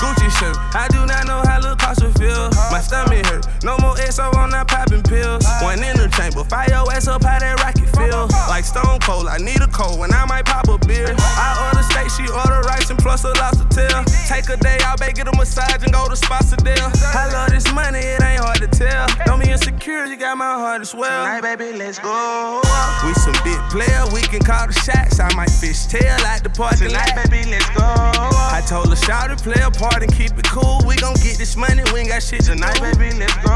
Gucci 0.00 0.30
shirt, 0.38 0.56
I 0.74 0.88
do 0.90 1.06
not 1.06 1.26
know 1.26 1.42
how 1.44 1.60
little 1.60 1.76
cost 1.76 2.00
feel. 2.18 2.50
My 2.70 2.80
stomach 2.80 3.26
hurt, 3.26 3.46
no 3.64 3.76
more 3.78 3.94
XO, 3.96 4.34
I'm 4.34 4.50
not 4.50 4.68
popping 4.68 5.02
pills. 5.02 5.44
One 5.62 5.82
in 5.82 5.96
the 5.96 6.08
chamber, 6.16 6.44
fire 6.44 6.68
your 6.68 6.90
ass 6.92 7.08
up 7.08 7.22
how 7.22 7.38
that 7.38 7.60
rocket 7.60 7.88
feel. 7.96 8.28
Like 8.48 8.64
Stone 8.64 9.00
Cold, 9.00 9.26
I 9.26 9.38
need 9.38 9.60
a 9.60 9.68
cold 9.68 9.98
when 9.98 10.12
I 10.12 10.24
might 10.26 10.44
pop 10.44 10.68
a 10.68 10.78
beer. 10.86 11.14
I 11.18 11.48
order 11.66 11.82
steak, 11.82 12.10
she 12.10 12.30
order 12.32 12.60
rice 12.66 12.90
and 12.90 12.98
plus 12.98 13.24
a 13.24 13.32
lobster 13.38 13.68
tail. 13.70 14.04
Take 14.26 14.48
a 14.48 14.56
day 14.56 14.78
out, 14.84 15.00
babe, 15.00 15.14
get 15.14 15.28
a 15.28 15.36
massage 15.36 15.82
and 15.82 15.92
go 15.92 16.08
to 16.08 16.16
Scottsdale. 16.16 16.90
I 17.02 17.28
love 17.32 17.50
this 17.50 17.70
money, 17.72 17.98
it 17.98 18.22
ain't 18.22 18.40
hard 18.40 18.58
to 18.58 18.68
tell. 18.68 19.06
Don't 19.24 19.40
be 19.42 19.50
insecure, 19.50 20.04
you 20.06 20.16
got 20.16 20.36
my 20.36 20.52
heart 20.54 20.80
as 20.80 20.94
well. 20.94 21.24
Tonight, 21.24 21.56
baby, 21.56 21.76
let's 21.76 21.98
go. 21.98 22.60
We 23.06 23.14
some 23.14 23.36
big 23.44 23.58
player, 23.70 24.04
we 24.12 24.20
can 24.22 24.40
call 24.40 24.66
the 24.66 24.72
shots. 24.72 25.20
I 25.20 25.32
might 25.34 25.50
fish 25.50 25.86
tail 25.86 26.16
at 26.26 26.42
the 26.42 26.50
parking 26.50 26.90
lot. 26.92 27.06
Tonight, 27.08 27.30
baby, 27.30 27.50
let's 27.50 27.68
go. 27.70 27.84
I 27.86 28.62
told 28.66 28.88
her, 28.88 28.96
shout 28.96 29.30
to 29.30 29.36
play 29.36 29.60
a 29.62 29.70
part 29.70 30.02
and 30.02 30.12
keep 30.12 30.32
it 30.38 30.46
cool. 30.48 30.80
We 30.86 30.96
gon' 30.96 31.14
get 31.22 31.38
this 31.38 31.56
money, 31.56 31.82
we 31.92 32.00
ain't 32.00 32.08
got 32.08 32.22
shit 32.22 32.40
to 32.46 32.56
Tonight, 32.56 32.80
baby, 32.80 33.12
let's 33.18 33.36
go. 33.44 33.52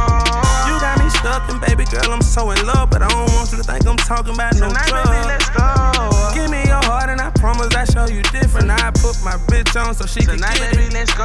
You 0.69 0.77
got 0.81 0.99
me 1.01 1.09
stuck, 1.11 1.49
and 1.49 1.61
baby 1.61 1.85
girl, 1.89 2.13
I'm 2.13 2.23
so 2.23 2.51
in 2.51 2.61
love, 2.67 2.91
but 2.91 3.03
I 3.03 3.09
don't 3.09 3.31
want 3.33 3.51
you 3.53 3.59
to 3.59 3.65
think 3.65 3.87
I'm 3.87 3.97
talking 3.97 4.35
about 4.35 4.55
no 4.61 4.69
Tonight, 4.69 4.89
drugs. 4.89 5.09
baby, 5.11 5.27
let's 5.27 5.49
go. 5.51 5.67
Give 6.35 6.51
me 6.51 6.63
your 6.69 6.83
heart, 6.85 7.09
and 7.11 7.21
I 7.21 7.31
promise 7.31 7.75
I 7.75 7.85
show 7.85 8.07
you 8.07 8.23
different. 8.35 8.71
I 8.71 8.91
put 8.93 9.17
my 9.25 9.37
bitch 9.49 9.73
on 9.81 9.95
so 9.95 10.07
she 10.07 10.21
Tonight, 10.21 10.61
can 10.61 10.71
get 10.71 10.73
baby, 10.77 10.85
it. 10.89 10.93
let's 10.93 11.15
go. 11.17 11.25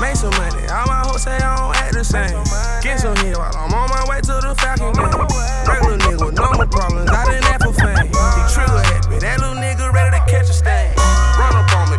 Make 0.00 0.16
some 0.16 0.34
money, 0.34 0.66
all 0.68 0.86
my 0.86 1.06
hoes 1.12 1.22
say 1.22 1.36
I 1.36 1.56
don't 1.56 1.76
act 1.76 1.94
the 1.94 2.04
same. 2.04 2.32
Get 2.80 3.00
some 3.00 3.16
here 3.20 3.36
while 3.36 3.52
I'm 3.52 3.72
on 3.72 3.88
my 3.92 4.04
way 4.08 4.20
to 4.24 4.34
the 4.40 4.54
Falcon 4.56 4.92
game. 4.96 5.28
Regular 5.68 5.98
nigga 6.00 6.26
with 6.26 6.36
normal 6.36 6.66
problems, 6.66 7.10
I 7.10 7.24
didn't 7.28 7.44
have 7.44 7.60
for 7.60 7.72
fame. 7.76 8.08
He 8.08 8.42
trigger 8.48 8.80
happy, 8.80 9.18
that 9.20 9.36
little 9.40 9.60
nigga 9.60 9.92
ready 9.92 10.16
to 10.16 10.22
catch 10.24 10.48
a 10.48 10.56
stain. 10.56 10.96
Run 11.36 11.52
up 11.52 11.68
on 11.76 11.92
me, 11.92 11.98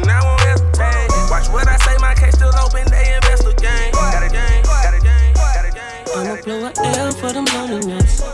and 0.00 0.10
I 0.10 0.20
won't 0.24 0.40
hesitate. 0.40 1.08
Watch 1.28 1.48
what 1.52 1.68
I 1.68 1.76
say, 1.84 1.94
my 2.00 2.14
case 2.16 2.34
still 2.34 2.52
open, 2.56 2.88
they 2.88 3.14
invest 3.14 3.44
the 3.44 3.54
game. 3.60 3.92
Got 3.92 4.24
a 4.24 4.30
game, 4.32 4.64
got 4.64 4.94
a 4.96 5.00
game, 5.00 5.34
got 5.36 5.64
a 5.68 5.72
game. 5.72 6.04
I'ma 6.16 6.34
blow 6.42 6.60
a 6.64 6.72
L 6.96 7.12
for 7.12 7.32
them 7.32 7.44
loneliness. 7.52 8.24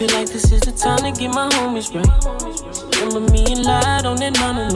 Feel 0.00 0.08
like 0.16 0.32
this 0.32 0.50
is 0.50 0.64
the 0.64 0.72
time 0.72 1.04
to 1.04 1.12
get 1.12 1.28
my 1.36 1.48
homies 1.52 1.92
right. 1.92 2.08
Remember 2.96 3.28
me 3.32 3.44
and 3.52 3.64
lied 3.64 4.06
on 4.06 4.16
that 4.16 4.32
mountain 4.40 4.72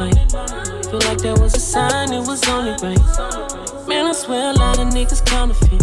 Feel 0.84 1.00
like 1.08 1.18
that 1.24 1.38
was 1.40 1.54
a 1.56 1.60
sign, 1.60 2.12
it 2.12 2.26
was 2.26 2.46
only 2.48 2.76
right. 2.82 3.73
Man, 3.94 4.06
I 4.06 4.12
swear 4.12 4.50
a 4.50 4.54
lot 4.54 4.80
of 4.80 4.88
niggas 4.88 5.24
counterfeit. 5.24 5.78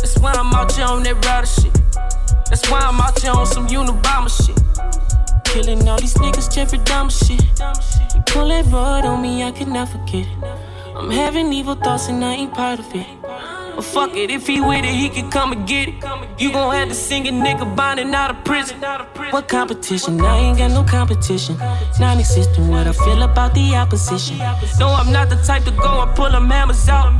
That's 0.00 0.18
why 0.18 0.32
I'm 0.32 0.52
out 0.52 0.72
here 0.72 0.86
on 0.86 1.04
that 1.04 1.24
rider 1.24 1.46
shit. 1.46 1.72
That's 2.50 2.68
why 2.68 2.80
I'm 2.80 3.00
out 3.00 3.16
here 3.22 3.30
on 3.30 3.46
some 3.46 3.68
Unabomber 3.68 4.28
shit. 4.28 4.58
Killing 5.44 5.86
all 5.86 6.00
these 6.00 6.14
niggas, 6.14 6.52
Jeffrey 6.52 6.78
Dahmer 6.78 7.12
shit. 7.12 7.40
You 8.12 8.22
pull 8.26 8.48
that 8.48 8.66
rod 8.72 9.04
on 9.04 9.22
me, 9.22 9.44
I 9.44 9.52
can 9.52 9.72
not 9.72 9.90
forget 9.90 10.26
it. 10.26 10.44
I'm 10.96 11.08
having 11.08 11.52
evil 11.52 11.76
thoughts 11.76 12.08
and 12.08 12.24
I 12.24 12.34
ain't 12.34 12.52
part 12.52 12.80
of 12.80 12.92
it. 12.92 13.06
But 13.76 13.84
fuck 13.84 14.16
it, 14.16 14.30
if 14.30 14.46
he 14.46 14.58
with 14.58 14.86
it, 14.86 14.94
he 14.94 15.10
can 15.10 15.30
come 15.30 15.52
and 15.52 15.68
get 15.68 15.88
it. 15.88 15.94
You 16.38 16.50
gon' 16.50 16.74
have 16.74 16.88
to 16.88 16.94
sing 16.94 17.28
a 17.28 17.30
nigga 17.30 17.76
bonding 17.76 18.14
out 18.14 18.30
of 18.30 18.42
prison. 18.42 18.80
What 19.30 19.48
competition? 19.48 20.18
I 20.22 20.38
ain't 20.38 20.56
got 20.56 20.70
no 20.70 20.82
competition. 20.82 21.58
Non 22.00 22.18
existent 22.18 22.70
what 22.70 22.86
I 22.86 22.92
feel 22.92 23.22
about 23.22 23.52
the 23.52 23.74
opposition. 23.76 24.38
No, 24.80 24.88
I'm 24.88 25.12
not 25.12 25.28
the 25.28 25.36
type 25.36 25.64
to 25.64 25.72
go 25.72 26.00
and 26.00 26.16
pull 26.16 26.30
them 26.30 26.48
hammers 26.48 26.88
out. 26.88 27.16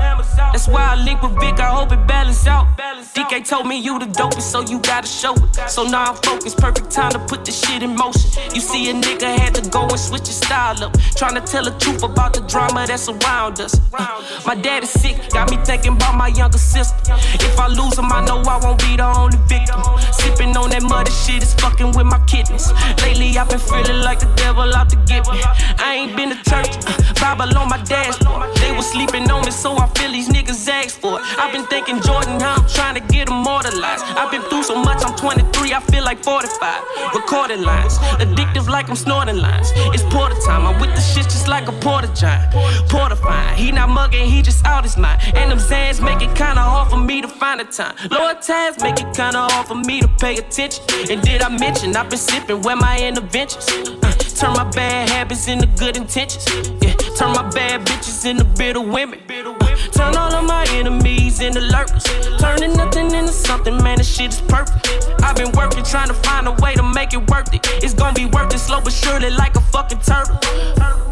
That's 0.52 0.66
why 0.66 0.92
I 0.92 0.94
link 0.94 1.20
with 1.22 1.32
Vic, 1.32 1.60
I 1.60 1.68
hope 1.68 1.92
it 1.92 2.06
balance 2.06 2.46
out. 2.46 2.66
DK 3.14 3.46
told 3.46 3.66
me 3.66 3.78
you 3.78 3.98
the 3.98 4.06
dopest, 4.06 4.50
so 4.52 4.60
you 4.60 4.78
gotta 4.80 5.06
show 5.06 5.34
it. 5.34 5.70
So 5.70 5.84
now 5.84 6.04
I'm 6.04 6.16
focused, 6.16 6.58
perfect 6.58 6.90
time 6.90 7.12
to 7.12 7.18
put 7.18 7.44
this 7.44 7.60
shit 7.60 7.82
in 7.82 7.94
motion. 7.96 8.30
You 8.54 8.60
see, 8.60 8.90
a 8.90 8.94
nigga 8.94 9.36
had 9.38 9.54
to 9.56 9.68
go 9.70 9.82
and 9.82 9.98
switch 9.98 10.26
his 10.26 10.36
style 10.36 10.82
up. 10.84 10.92
Trying 11.16 11.34
to 11.34 11.40
tell 11.40 11.64
the 11.64 11.72
truth 11.78 12.02
about 12.02 12.32
the 12.32 12.40
drama 12.42 12.86
that's 12.86 13.08
around 13.08 13.60
us. 13.60 13.78
Uh, 13.92 14.22
my 14.46 14.54
dad 14.54 14.84
is 14.84 14.90
sick, 14.90 15.16
got 15.30 15.50
me 15.50 15.56
thinking 15.64 15.92
about 15.92 16.16
my 16.16 16.28
younger 16.46 16.58
sister. 16.58 17.14
If 17.42 17.58
I 17.58 17.66
lose 17.66 17.98
him, 17.98 18.12
I 18.12 18.24
know 18.24 18.38
I 18.46 18.58
won't 18.62 18.78
be 18.78 18.96
the 18.96 19.06
only 19.06 19.38
victim. 19.48 19.82
Sipping 20.12 20.56
on 20.56 20.70
that 20.70 20.82
muddy 20.82 21.10
shit 21.10 21.42
is 21.42 21.54
fucking 21.54 21.92
with 21.96 22.06
my 22.06 22.20
kidneys. 22.26 22.70
Lately, 23.02 23.36
I've 23.36 23.48
been 23.48 23.58
feeling 23.58 24.00
like 24.02 24.20
the 24.20 24.30
devil 24.36 24.62
out 24.74 24.88
to 24.90 24.96
get 25.10 25.26
me. 25.26 25.42
I 25.78 25.98
ain't 25.98 26.16
been 26.16 26.30
to 26.30 26.38
church, 26.48 26.70
uh, 26.86 27.14
Bible 27.18 27.58
on 27.58 27.68
my 27.68 27.82
dashboard. 27.82 28.54
They 28.62 28.70
was 28.70 28.86
sleeping 28.86 29.28
on 29.30 29.44
me, 29.44 29.50
so 29.50 29.76
I 29.76 29.88
feel 29.98 30.12
these 30.12 30.28
niggas 30.28 30.68
ask 30.68 31.00
for 31.00 31.18
it. 31.18 31.22
I've 31.38 31.52
been 31.52 31.66
thinking 31.66 32.00
Jordan, 32.00 32.38
how 32.38 32.62
I'm 32.62 32.68
trying 32.68 32.94
to 32.94 33.04
get 33.12 33.28
immortalized. 33.28 34.04
I've 34.14 34.30
been 34.30 34.42
through 34.42 34.62
so 34.62 34.76
much, 34.76 35.02
I'm 35.04 35.16
23, 35.16 35.74
I 35.74 35.80
feel 35.80 36.04
like 36.04 36.22
45. 36.22 36.82
Recording 37.14 37.62
lines, 37.62 37.98
addictive 38.22 38.68
like 38.68 38.88
I'm 38.88 38.96
snorting 38.96 39.38
lines. 39.38 39.72
It's 39.94 40.04
porter 40.14 40.38
time, 40.46 40.66
I'm 40.66 40.78
with 40.80 40.94
the 40.94 41.00
shit 41.00 41.24
just 41.24 41.48
like 41.48 41.66
a 41.66 41.72
porter 41.72 42.12
giant. 42.14 42.52
Porter 42.88 43.16
fine, 43.16 43.56
he 43.56 43.72
not 43.72 43.88
mugging, 43.88 44.30
he 44.30 44.42
just 44.42 44.64
out 44.64 44.84
his 44.84 44.96
mind. 44.96 45.20
And 45.34 45.50
them 45.50 45.58
Zans 45.58 46.00
make 46.02 46.22
it 46.22 46.35
kinda 46.36 46.60
hard 46.60 46.90
for 46.90 46.98
me 46.98 47.22
to 47.22 47.28
find 47.28 47.60
the 47.60 47.64
time. 47.64 47.94
Lower 48.10 48.34
tabs 48.34 48.82
make 48.82 49.00
it 49.00 49.10
kinda 49.16 49.48
hard 49.50 49.66
for 49.66 49.74
me 49.74 50.00
to 50.00 50.08
pay 50.08 50.36
attention. 50.36 50.84
And 51.10 51.22
did 51.22 51.42
I 51.42 51.48
mention 51.48 51.96
I've 51.96 52.10
been 52.10 52.18
sipping 52.18 52.60
where 52.62 52.76
my 52.76 52.98
interventions? 52.98 53.66
Uh, 54.04 54.12
turn 54.36 54.52
my 54.52 54.64
bad 54.70 55.08
habits 55.08 55.48
into 55.48 55.66
good 55.78 55.96
intentions. 55.96 56.44
Yeah, 56.82 56.92
turn 57.16 57.32
my 57.32 57.48
bad 57.50 57.86
bitches 57.86 58.26
into 58.26 58.44
bitter 58.44 58.80
women. 58.80 59.20
Uh, 59.30 59.76
turn 59.92 60.14
all 60.14 60.32
of 60.32 60.44
my 60.44 60.66
enemies 60.70 61.40
into 61.40 61.60
lurkers. 61.60 62.04
Turning 62.38 62.76
nothing 62.76 63.12
into 63.12 63.32
something, 63.32 63.76
man, 63.82 63.98
this 63.98 64.14
shit 64.14 64.34
is 64.34 64.40
perfect. 64.42 64.86
I've 65.22 65.36
been 65.36 65.52
working, 65.52 65.84
trying 65.84 66.08
to 66.08 66.14
find 66.14 66.46
a 66.46 66.52
way 66.52 66.74
to 66.74 66.82
make 66.82 67.14
it 67.14 67.30
worth 67.30 67.52
it. 67.54 67.60
It's 67.82 67.94
gonna 67.94 68.14
be 68.14 68.26
worth 68.26 68.52
it 68.54 68.58
slow 68.58 68.80
but 68.80 68.92
surely 68.92 69.30
like 69.30 69.56
a 69.56 69.60
fucking 69.60 70.00
turtle. 70.00 70.36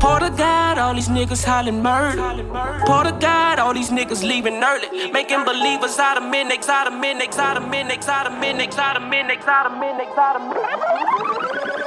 Porter 0.01 0.31
God, 0.31 0.77
all 0.77 0.95
these 0.95 1.09
niggas 1.09 1.45
hollering 1.45 1.83
murder. 1.83 2.45
Porter 2.85 3.17
God, 3.19 3.59
all 3.59 3.73
these 3.73 3.91
niggas 3.91 4.23
leaving 4.23 4.63
early. 4.63 5.11
Making 5.13 5.45
believers 5.45 5.99
out 5.99 6.19
of 6.19 6.25
men, 6.25 6.53
out 6.53 6.87
of 6.87 6.93
men, 7.01 7.23
out 7.23 7.57
of 7.57 7.69
men, 7.69 7.91
out 7.91 8.27
of 8.27 8.39
men, 8.39 8.61
out 8.61 8.97
of 8.97 9.03
men, 9.09 9.31
out 9.31 9.67
of 9.67 9.79
men, 9.81 10.01
out 10.19 10.37
of 10.37 10.43
men. 10.43 11.84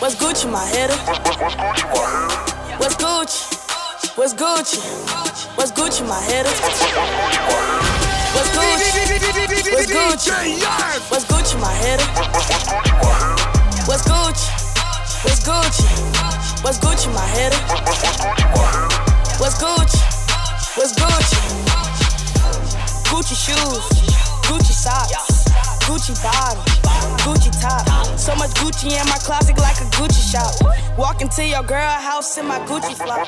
What's 0.00 0.14
Gucci, 0.14 0.50
my 0.50 0.66
hitter? 0.66 0.96
What's 2.78 2.96
Gucci? 2.96 4.16
What's 4.16 4.32
Gucci? 4.32 4.80
What's 5.58 5.72
Gucci, 5.72 6.08
my 6.08 6.18
hitter? 6.24 6.48
What's 8.32 8.48
Gucci? 8.56 8.88
What's 9.76 9.92
Gucci? 9.92 10.32
What's 11.10 11.24
Gucci, 11.26 11.60
my 11.60 11.74
hitter? 11.74 12.06
What's 13.84 14.02
Gucci? 14.08 14.48
What's 15.22 15.40
Gucci? 15.44 15.84
What's 16.64 16.78
Gucci, 16.78 17.12
my 17.12 17.26
hitter? 17.36 17.60
What's 19.38 19.56
Gucci? 19.60 20.00
What's 20.78 20.92
Gucci? 20.94 21.36
Gucci 23.04 23.36
shoes, 23.36 23.84
Gucci 24.48 24.72
socks, 24.72 25.39
Gucci 25.90 26.14
bottom, 26.22 26.62
Gucci 27.26 27.50
top. 27.58 27.82
So 28.16 28.30
much 28.36 28.54
Gucci 28.62 28.94
in 28.94 29.02
my 29.10 29.18
closet 29.26 29.58
like 29.58 29.74
a 29.82 29.90
Gucci 29.98 30.22
shop. 30.22 30.54
Walk 30.96 31.20
into 31.20 31.44
your 31.44 31.64
girl 31.64 31.98
house 31.98 32.38
in 32.38 32.46
my 32.46 32.60
Gucci 32.60 32.94
flop. 32.94 33.26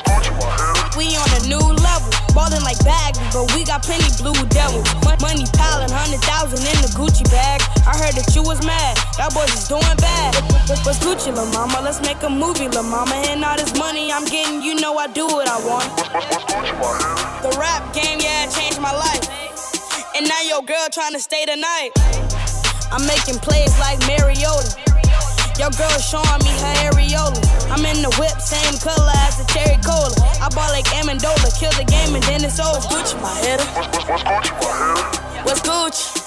We 0.95 1.11
on 1.19 1.27
a 1.27 1.43
new 1.51 1.59
level, 1.59 2.11
ballin' 2.31 2.63
like 2.63 2.79
Baggy, 2.87 3.19
but 3.35 3.51
we 3.51 3.65
got 3.67 3.83
plenty 3.83 4.07
blue 4.23 4.39
devils. 4.47 4.87
Money 5.19 5.43
piling, 5.59 5.91
hundred 5.91 6.23
thousand 6.23 6.63
in 6.63 6.79
the 6.87 6.91
Gucci 6.95 7.27
bag. 7.35 7.67
I 7.83 7.99
heard 7.99 8.15
that 8.15 8.31
you 8.31 8.45
was 8.47 8.65
mad, 8.65 8.95
y'all 9.19 9.35
boys 9.35 9.51
is 9.59 9.67
doing 9.67 9.83
bad. 9.99 10.31
What's 10.87 11.03
Gucci, 11.03 11.35
la 11.35 11.43
mama? 11.51 11.83
Let's 11.83 12.01
make 12.01 12.23
a 12.23 12.31
movie, 12.31 12.69
la 12.69 12.83
mama. 12.87 13.27
And 13.27 13.43
all 13.43 13.57
this 13.57 13.77
money 13.77 14.13
I'm 14.13 14.25
getting, 14.25 14.63
you 14.63 14.77
know 14.77 14.97
I 14.99 15.09
do 15.09 15.27
what 15.27 15.51
I 15.51 15.59
want. 15.67 15.91
The 17.43 17.59
rap 17.59 17.93
game, 17.93 18.23
yeah, 18.23 18.47
changed 18.47 18.79
my 18.79 18.95
life. 18.95 19.27
And 20.15 20.29
now 20.29 20.43
your 20.43 20.63
girl 20.63 20.87
trying 20.93 21.15
to 21.15 21.21
stay 21.21 21.45
the 21.45 21.57
night. 21.57 22.22
I'm 22.93 23.07
making 23.07 23.41
plays 23.41 23.73
like 23.81 23.99
Mariota. 24.05 24.77
Your 25.57 25.73
girl 25.81 25.97
showing 25.97 26.45
me 26.45 26.53
her 26.61 26.93
areola. 26.93 27.41
I'm 27.73 27.81
in 27.89 28.05
the 28.05 28.13
whip, 28.21 28.37
same 28.37 28.77
color 28.85 29.13
as 29.25 29.41
the 29.41 29.49
cherry 29.49 29.81
cola. 29.81 30.13
I 30.45 30.53
bought 30.53 30.69
like 30.77 30.85
Amendola, 31.01 31.49
kill 31.59 31.73
the 31.73 31.89
game 31.89 32.15
and 32.15 32.23
then 32.25 32.45
it's 32.45 32.61
over. 32.61 32.85
Gucci, 32.93 33.17
my 33.25 33.33
hitter. 33.41 33.65
What's 35.45 35.63
Gucci? 35.65 36.21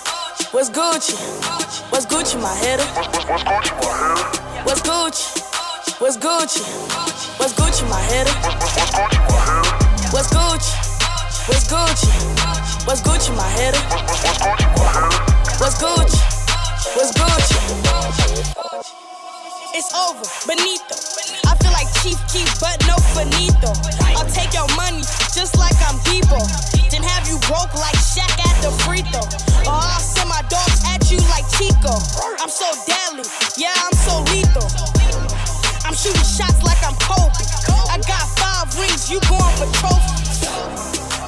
What's 0.53 0.71
Gucci? 0.71 1.13
What's 1.91 2.07
Gucci, 2.07 2.41
my 2.41 2.55
hitter? 2.57 2.85
What's 4.65 4.81
Gucci? 4.81 6.01
What's 6.01 6.17
Gucci? 6.17 6.65
What's 7.37 7.53
Gucci, 7.53 7.87
my 7.87 8.01
hitter? 8.09 8.33
What's 10.09 10.33
Gucci? 10.33 10.73
What's 11.47 11.67
Gucci? 11.69 12.09
What's 12.87 13.01
Gucci, 13.01 13.35
my 13.37 13.49
hitter? 13.53 13.81
What's 15.59 15.77
Gucci? 15.79 16.34
What's 16.93 17.11
Gucci? 17.17 17.57
It's 19.73 19.89
over, 19.97 20.21
Benito. 20.45 20.93
I 21.49 21.57
feel 21.57 21.73
like 21.73 21.89
Chief 22.05 22.15
Keef, 22.29 22.47
but 22.61 22.77
no 22.85 22.95
finito. 23.17 23.73
I'll 24.13 24.29
take 24.29 24.53
your 24.53 24.69
money 24.77 25.01
just 25.33 25.57
like 25.57 25.75
I'm 25.81 25.97
Debo. 26.05 26.37
Then 26.93 27.01
have 27.01 27.25
you 27.27 27.41
broke 27.49 27.73
like 27.73 27.97
Shaq 27.97 28.29
at 28.37 28.55
the 28.61 28.69
free 28.85 29.01
throw. 29.09 29.25
Or 29.65 29.81
I'll 29.81 29.99
send 29.99 30.29
my 30.29 30.45
dogs 30.47 30.85
at 30.85 31.09
you 31.09 31.17
like 31.33 31.49
Chico. 31.57 31.97
I'm 32.37 32.53
so 32.53 32.69
deadly, 32.85 33.25
yeah, 33.57 33.73
I'm 33.73 33.97
so 34.05 34.21
lethal. 34.29 34.69
I'm 35.89 35.97
shooting 35.97 36.21
shots 36.21 36.61
like 36.61 36.79
I'm 36.85 36.95
Kobe. 37.01 37.33
I 37.89 37.97
got 38.05 38.29
five 38.37 38.69
rings, 38.77 39.09
you 39.09 39.19
going 39.25 39.55
for 39.57 39.67
trophies. 39.81 40.45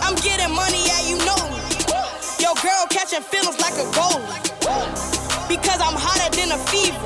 I'm 0.06 0.14
getting 0.22 0.54
money, 0.54 0.86
yeah, 0.86 1.02
you 1.10 1.18
know 1.26 1.42
me. 1.50 1.58
Your 2.38 2.54
girl 2.62 2.86
catching 2.94 3.26
feelings 3.26 3.60
like 3.60 3.74
a 3.74 3.90
goalie. 3.98 5.17
Because 5.48 5.80
I'm 5.80 5.96
hotter 5.96 6.28
than 6.36 6.52
a 6.52 6.60
fever. 6.68 7.00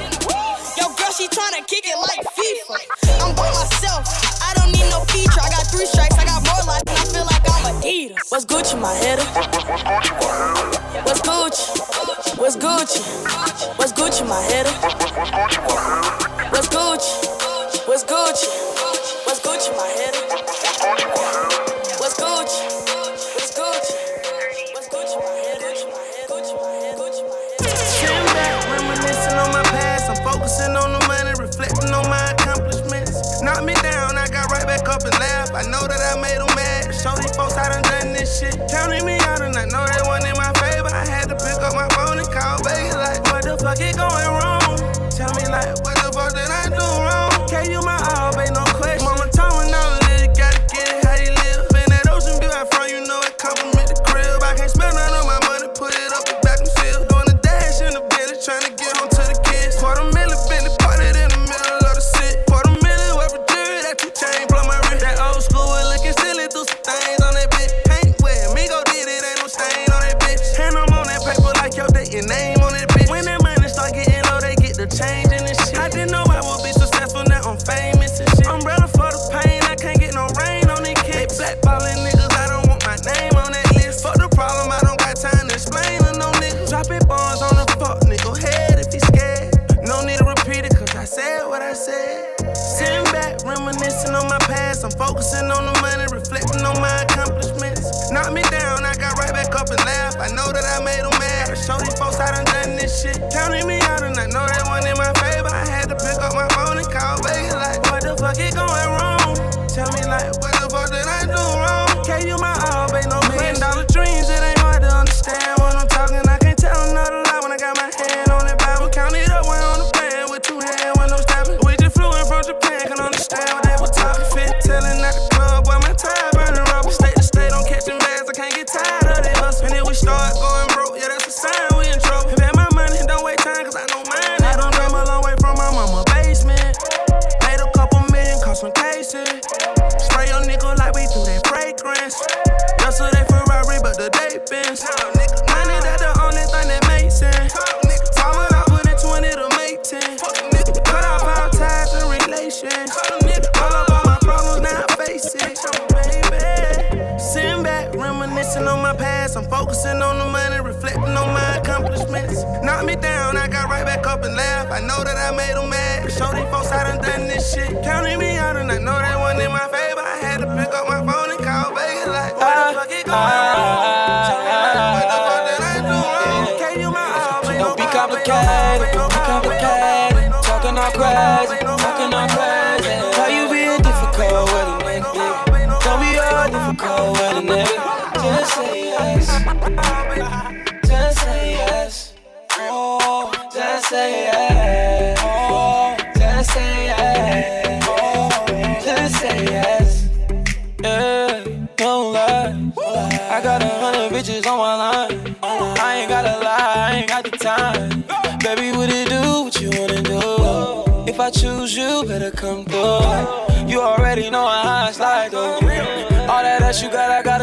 Yo, 0.73 0.89
girl, 0.97 1.13
she 1.13 1.27
tryna 1.29 1.61
kick 1.67 1.85
it 1.85 1.93
like 1.93 2.25
FIFA. 2.33 2.77
I'm 3.21 3.35
by 3.35 3.45
myself, 3.53 4.01
I 4.41 4.53
don't 4.57 4.71
need 4.73 4.89
no 4.89 5.05
feature. 5.13 5.41
I 5.41 5.49
got 5.49 5.67
three 5.69 5.85
strikes, 5.85 6.17
I 6.17 6.25
got 6.25 6.41
more 6.41 6.63
life, 6.65 6.81
and 6.87 6.97
I 6.97 7.05
feel 7.05 7.25
like 7.25 7.45
I'm 7.45 7.77
Adidas. 7.77 8.31
What's 8.33 8.45
Gucci, 8.45 8.81
my 8.81 8.95
hitter? 8.97 9.25
What's 11.05 11.21
Gucci? 11.21 11.69
What's 12.39 12.57
Gucci? 12.57 13.01
What's 13.77 13.93
Gucci, 13.93 14.27
my 14.27 14.41
hitter? 14.49 14.73
What's 16.49 16.67
Gucci? 16.67 17.13
What's 17.87 18.03
Gucci? 18.03 18.49
What's 18.49 18.80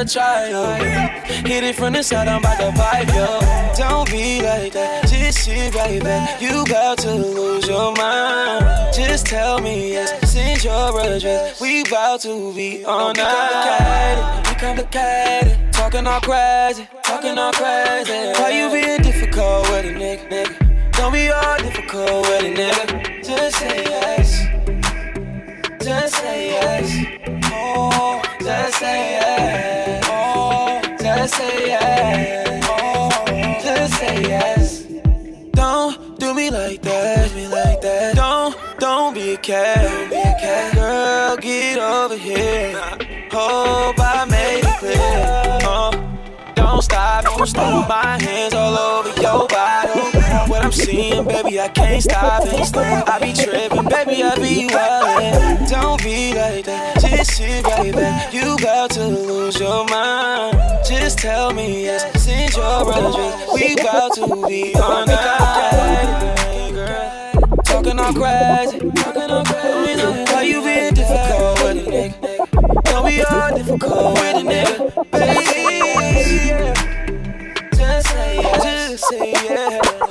try, 0.09 0.49
yo. 0.49 0.65
Hit 1.47 1.65
it 1.65 1.77
from 1.77 1.93
the 1.93 2.03
side, 2.03 2.29
I'm 2.29 2.41
about 2.41 2.59
to 2.59 2.71
vibe, 2.81 3.15
yo. 3.15 3.75
Don't 3.77 4.11
be 4.11 4.43
like 4.43 4.73
that, 4.73 5.07
just 5.07 5.45
see, 5.45 5.69
right 5.71 6.03
back. 6.03 6.41
You 6.41 6.65
bout 6.65 6.99
to 6.99 7.15
lose 7.15 7.69
your 7.69 7.95
mind. 7.95 8.95
Just 8.95 9.27
tell 9.27 9.61
me 9.61 9.93
yes, 9.93 10.11
send 10.31 10.65
your 10.65 11.01
address. 11.01 11.61
We 11.61 11.85
bout 11.85 12.23
to 12.23 12.53
be 12.55 12.85
on 12.85 13.19
oh, 13.19 13.23
night. 13.23 14.43
We 14.49 14.55
complicated, 14.55 15.59
we 15.59 15.67
complicated. 15.67 15.73
Talking 15.73 16.07
all 16.07 16.21
crazy, 16.21 16.89
talking 17.03 17.39
all 17.39 17.53
crazy. 17.53 18.13
Why 18.41 18.51
you 18.51 18.71
being 18.71 19.03
difficult 19.03 19.69
with 19.71 19.87
a 19.87 19.95
nigga, 19.95 20.29
nigga? 20.29 20.93
Don't 20.93 21.13
be 21.13 21.31
all 21.31 21.59
difficult 21.59 22.23
with 22.23 22.45
a 22.45 22.55
nigga. 22.55 23.25
Just 23.25 23.59
say 23.59 23.85
yes. 31.69 32.65
Oh, 32.69 33.11
just 33.63 33.95
say 34.01 34.23
yes. 34.23 34.85
Don't 35.53 36.19
do 36.19 36.35
me 36.35 36.51
like 36.51 36.83
that. 36.83 37.29
Do 37.29 37.37
me 37.37 37.49
like 37.49 37.81
that. 37.83 38.17
Don't 38.17 38.57
don't 38.79 39.15
be 39.15 39.35
a 39.35 39.37
cat. 39.37 39.83
Don't 39.83 40.11
be 40.11 40.17
a 40.17 40.35
cat. 40.41 40.75
Girl, 40.75 41.37
get 41.37 41.79
over 41.79 42.17
here. 42.17 42.73
Hope 43.31 43.99
I 43.99 44.25
made 44.31 44.65
it 44.65 44.79
clear. 44.79 45.59
Uh, 45.69 45.91
don't 46.55 46.83
stop. 46.83 47.25
Don't 47.25 47.47
stop. 47.47 47.89
My 47.89 48.23
hands 48.23 48.55
all 48.55 48.78
seeing, 50.79 51.25
baby, 51.25 51.61
I 51.61 51.69
can't 51.69 52.03
stop 52.03 52.43
it. 52.45 52.77
I 52.77 53.19
be 53.21 53.33
tripping, 53.33 53.89
baby, 53.89 54.23
I 54.23 54.35
be 54.37 54.69
wildin'. 54.69 55.69
Don't 55.69 56.03
be 56.03 56.35
like 56.35 56.65
that, 56.65 57.01
just 57.01 57.37
sit 57.37 57.65
right. 57.65 58.33
You 58.33 58.57
bout 58.59 58.91
to 58.93 59.07
lose 59.07 59.59
your 59.59 59.85
mind. 59.87 60.57
Just 60.87 61.19
tell 61.19 61.53
me 61.53 61.85
yes, 61.85 62.05
since 62.23 62.57
you're 62.57 62.85
brother, 62.85 63.33
we 63.53 63.75
bout 63.77 64.15
to 64.15 64.27
be 64.47 64.75
on 64.77 65.09
a 65.09 65.13
Talking 67.65 67.99
all 67.99 68.13
crazy, 68.13 68.79
talking 68.93 69.31
all 69.31 69.45
crazy. 69.45 70.25
Why 70.33 70.43
you 70.43 70.63
being 70.63 70.95
difficult 70.95 71.63
with 71.63 71.87
a 71.87 71.91
nigga? 71.91 72.85
Don't 72.85 73.07
be 73.07 73.23
all 73.23 73.51
difficult 73.57 74.15
with 74.15 74.37
a 74.37 74.45
nigga, 74.49 75.11
baby. 75.11 75.69
Just 77.77 78.09
say 78.09 78.37
yes, 78.37 78.63
just 78.63 79.09
say 79.09 79.31
yes. 79.33 80.08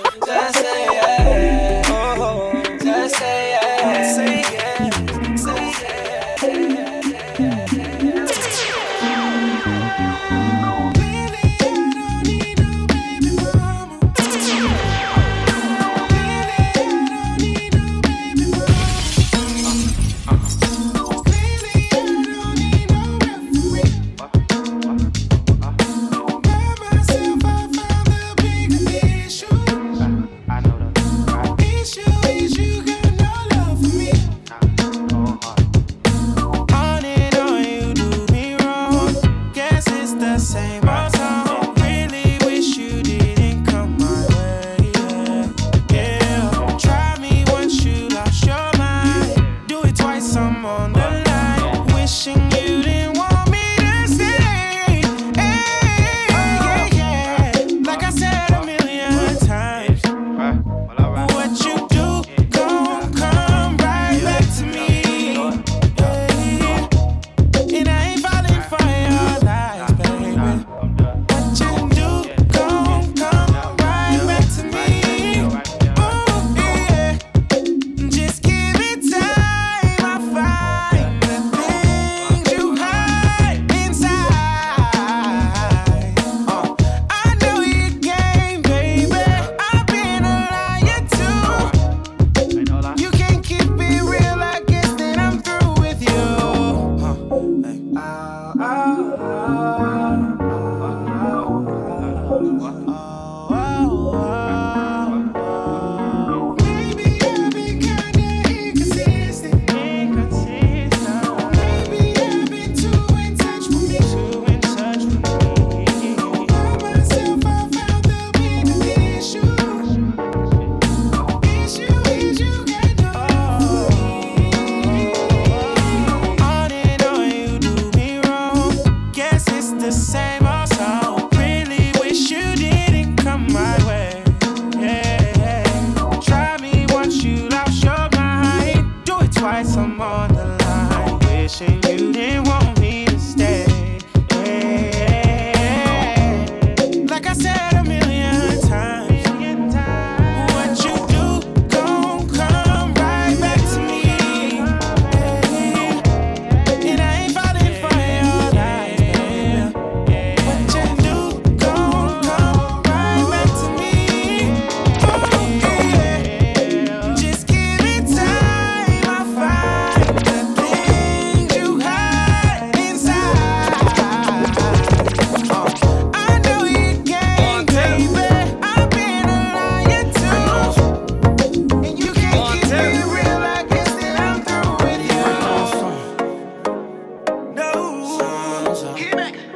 Get 188.98 189.16
back. 189.16 189.47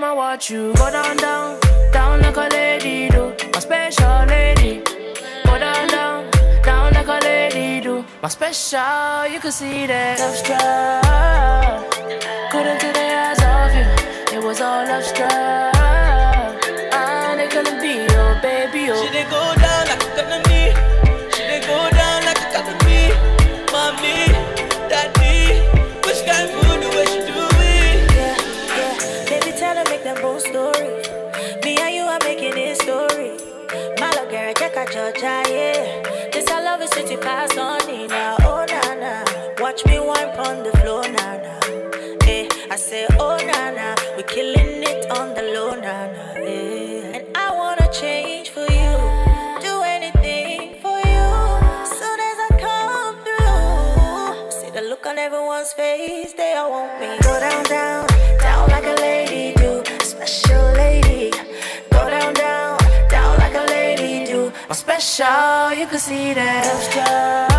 them 0.00 0.10
I 0.10 0.12
watch 0.12 0.50
you 0.50 0.72
go 0.74 0.90
down, 0.90 1.16
down, 1.16 1.60
down 1.92 2.20
like 2.22 2.36
a 2.36 2.48
lady 2.50 3.08
do, 3.10 3.34
my 3.52 3.60
special 3.60 4.24
lady. 4.26 4.82
Go 5.44 5.58
down, 5.58 5.88
down, 5.88 6.30
down 6.62 6.92
like 6.92 7.08
a 7.08 7.18
lady 7.24 7.80
do, 7.82 8.04
my 8.22 8.28
special. 8.28 9.26
You 9.32 9.40
can 9.40 9.52
see 9.52 9.86
that 9.86 10.18
love 10.20 10.36
struck, 10.36 11.90
couldn't 12.50 12.80
take 12.80 12.94
the 12.94 13.08
eyes 13.24 13.40
off 13.52 13.72
you. 13.76 14.38
It 14.38 14.44
was 14.44 14.60
all 14.60 14.84
love 14.86 15.04
struck. 15.04 15.39
Everyone's 55.20 55.72
face, 55.74 56.32
they 56.32 56.54
all 56.54 56.70
want 56.70 56.98
me. 56.98 57.08
Go 57.20 57.38
down, 57.38 57.64
down, 57.64 58.06
down 58.38 58.68
like 58.70 58.84
a 58.84 58.96
lady 59.00 59.54
do, 59.54 59.82
special 60.02 60.64
lady. 60.72 61.30
Go 61.90 62.08
down, 62.08 62.32
down, 62.32 62.78
down 63.10 63.38
like 63.38 63.54
a 63.54 63.66
lady 63.68 64.24
do. 64.32 64.50
Special, 64.72 65.74
you 65.78 65.86
can 65.86 65.98
see 65.98 66.32
that 66.32 67.49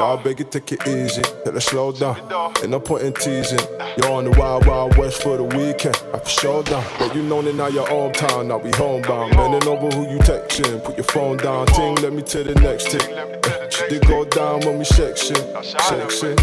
Yeah, 0.00 0.16
beg 0.16 0.38
you 0.38 0.46
take 0.46 0.72
it 0.72 0.88
easy. 0.88 1.20
Let 1.44 1.52
her 1.52 1.60
slow 1.60 1.92
down. 1.92 2.16
Ain't 2.62 2.70
no 2.70 2.80
point 2.80 3.02
in 3.02 3.12
teasing. 3.12 3.60
You're 3.98 4.10
on 4.10 4.24
the 4.24 4.30
wild, 4.30 4.66
wild 4.66 4.96
west 4.96 5.22
for 5.22 5.36
the 5.36 5.44
weekend. 5.44 5.94
I 6.14 6.18
for 6.20 6.26
sure 6.26 6.62
down. 6.62 6.82
But 6.98 7.14
you 7.14 7.22
know 7.22 7.42
that 7.42 7.54
now 7.54 7.66
you're 7.66 7.86
hometown, 7.86 8.46
now 8.46 8.56
we 8.56 8.70
homebound. 8.76 9.36
Bending 9.36 9.68
over 9.68 9.94
who 9.94 10.10
you 10.10 10.18
texting. 10.20 10.82
Put 10.82 10.96
your 10.96 11.04
phone 11.04 11.36
down, 11.36 11.66
ting, 11.66 11.96
let 11.96 12.14
me 12.14 12.22
to 12.22 12.42
the 12.44 12.54
next 12.62 12.88
thing. 12.88 13.12
Eh, 13.12 13.68
She 13.68 13.98
go 13.98 14.24
down 14.24 14.60
when 14.60 14.78
we 14.78 14.86
sexy, 14.86 15.34
sexy. 15.62 16.34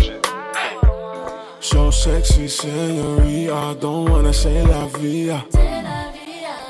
So 1.60 1.90
sexy, 1.90 2.48
senorita. 2.48 3.54
I 3.56 3.74
don't 3.74 4.08
wanna 4.08 4.34
say 4.34 4.62
la 4.62 4.86
vida. 4.88 5.44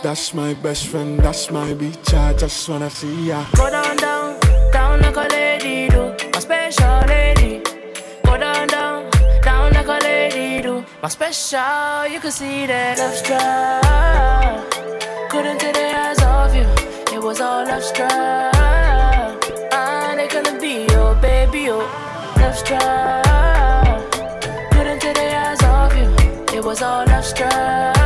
That's 0.04 0.34
my 0.34 0.54
best 0.54 0.88
friend, 0.88 1.20
that's 1.20 1.52
my 1.52 1.74
bitch. 1.74 2.14
I 2.14 2.32
just 2.34 2.70
wanna 2.70 2.90
see 2.90 3.28
ya. 3.28 3.44
My 11.08 11.12
special, 11.12 12.12
you 12.12 12.20
could 12.20 12.34
see 12.34 12.66
that 12.66 13.00
love 13.00 13.16
struck. 13.16 14.70
Couldn't 15.30 15.58
take 15.58 15.74
their 15.74 15.96
eyes 15.96 16.22
off 16.22 16.54
you. 16.54 16.68
It 17.16 17.24
was 17.24 17.40
all 17.40 17.66
love 17.66 17.82
struck. 17.82 18.12
Ah, 19.72 20.14
they 20.18 20.28
gonna 20.28 20.60
be 20.60 20.86
your 20.92 21.16
baby, 21.22 21.70
oh. 21.70 21.88
Love 22.42 22.58
struck. 22.58 24.12
Couldn't 24.74 25.00
take 25.00 25.16
their 25.16 25.46
eyes 25.46 25.64
off 25.64 25.96
you. 25.96 26.58
It 26.58 26.62
was 26.62 26.82
all 26.82 27.06
love 27.06 27.24
struck. 27.24 27.97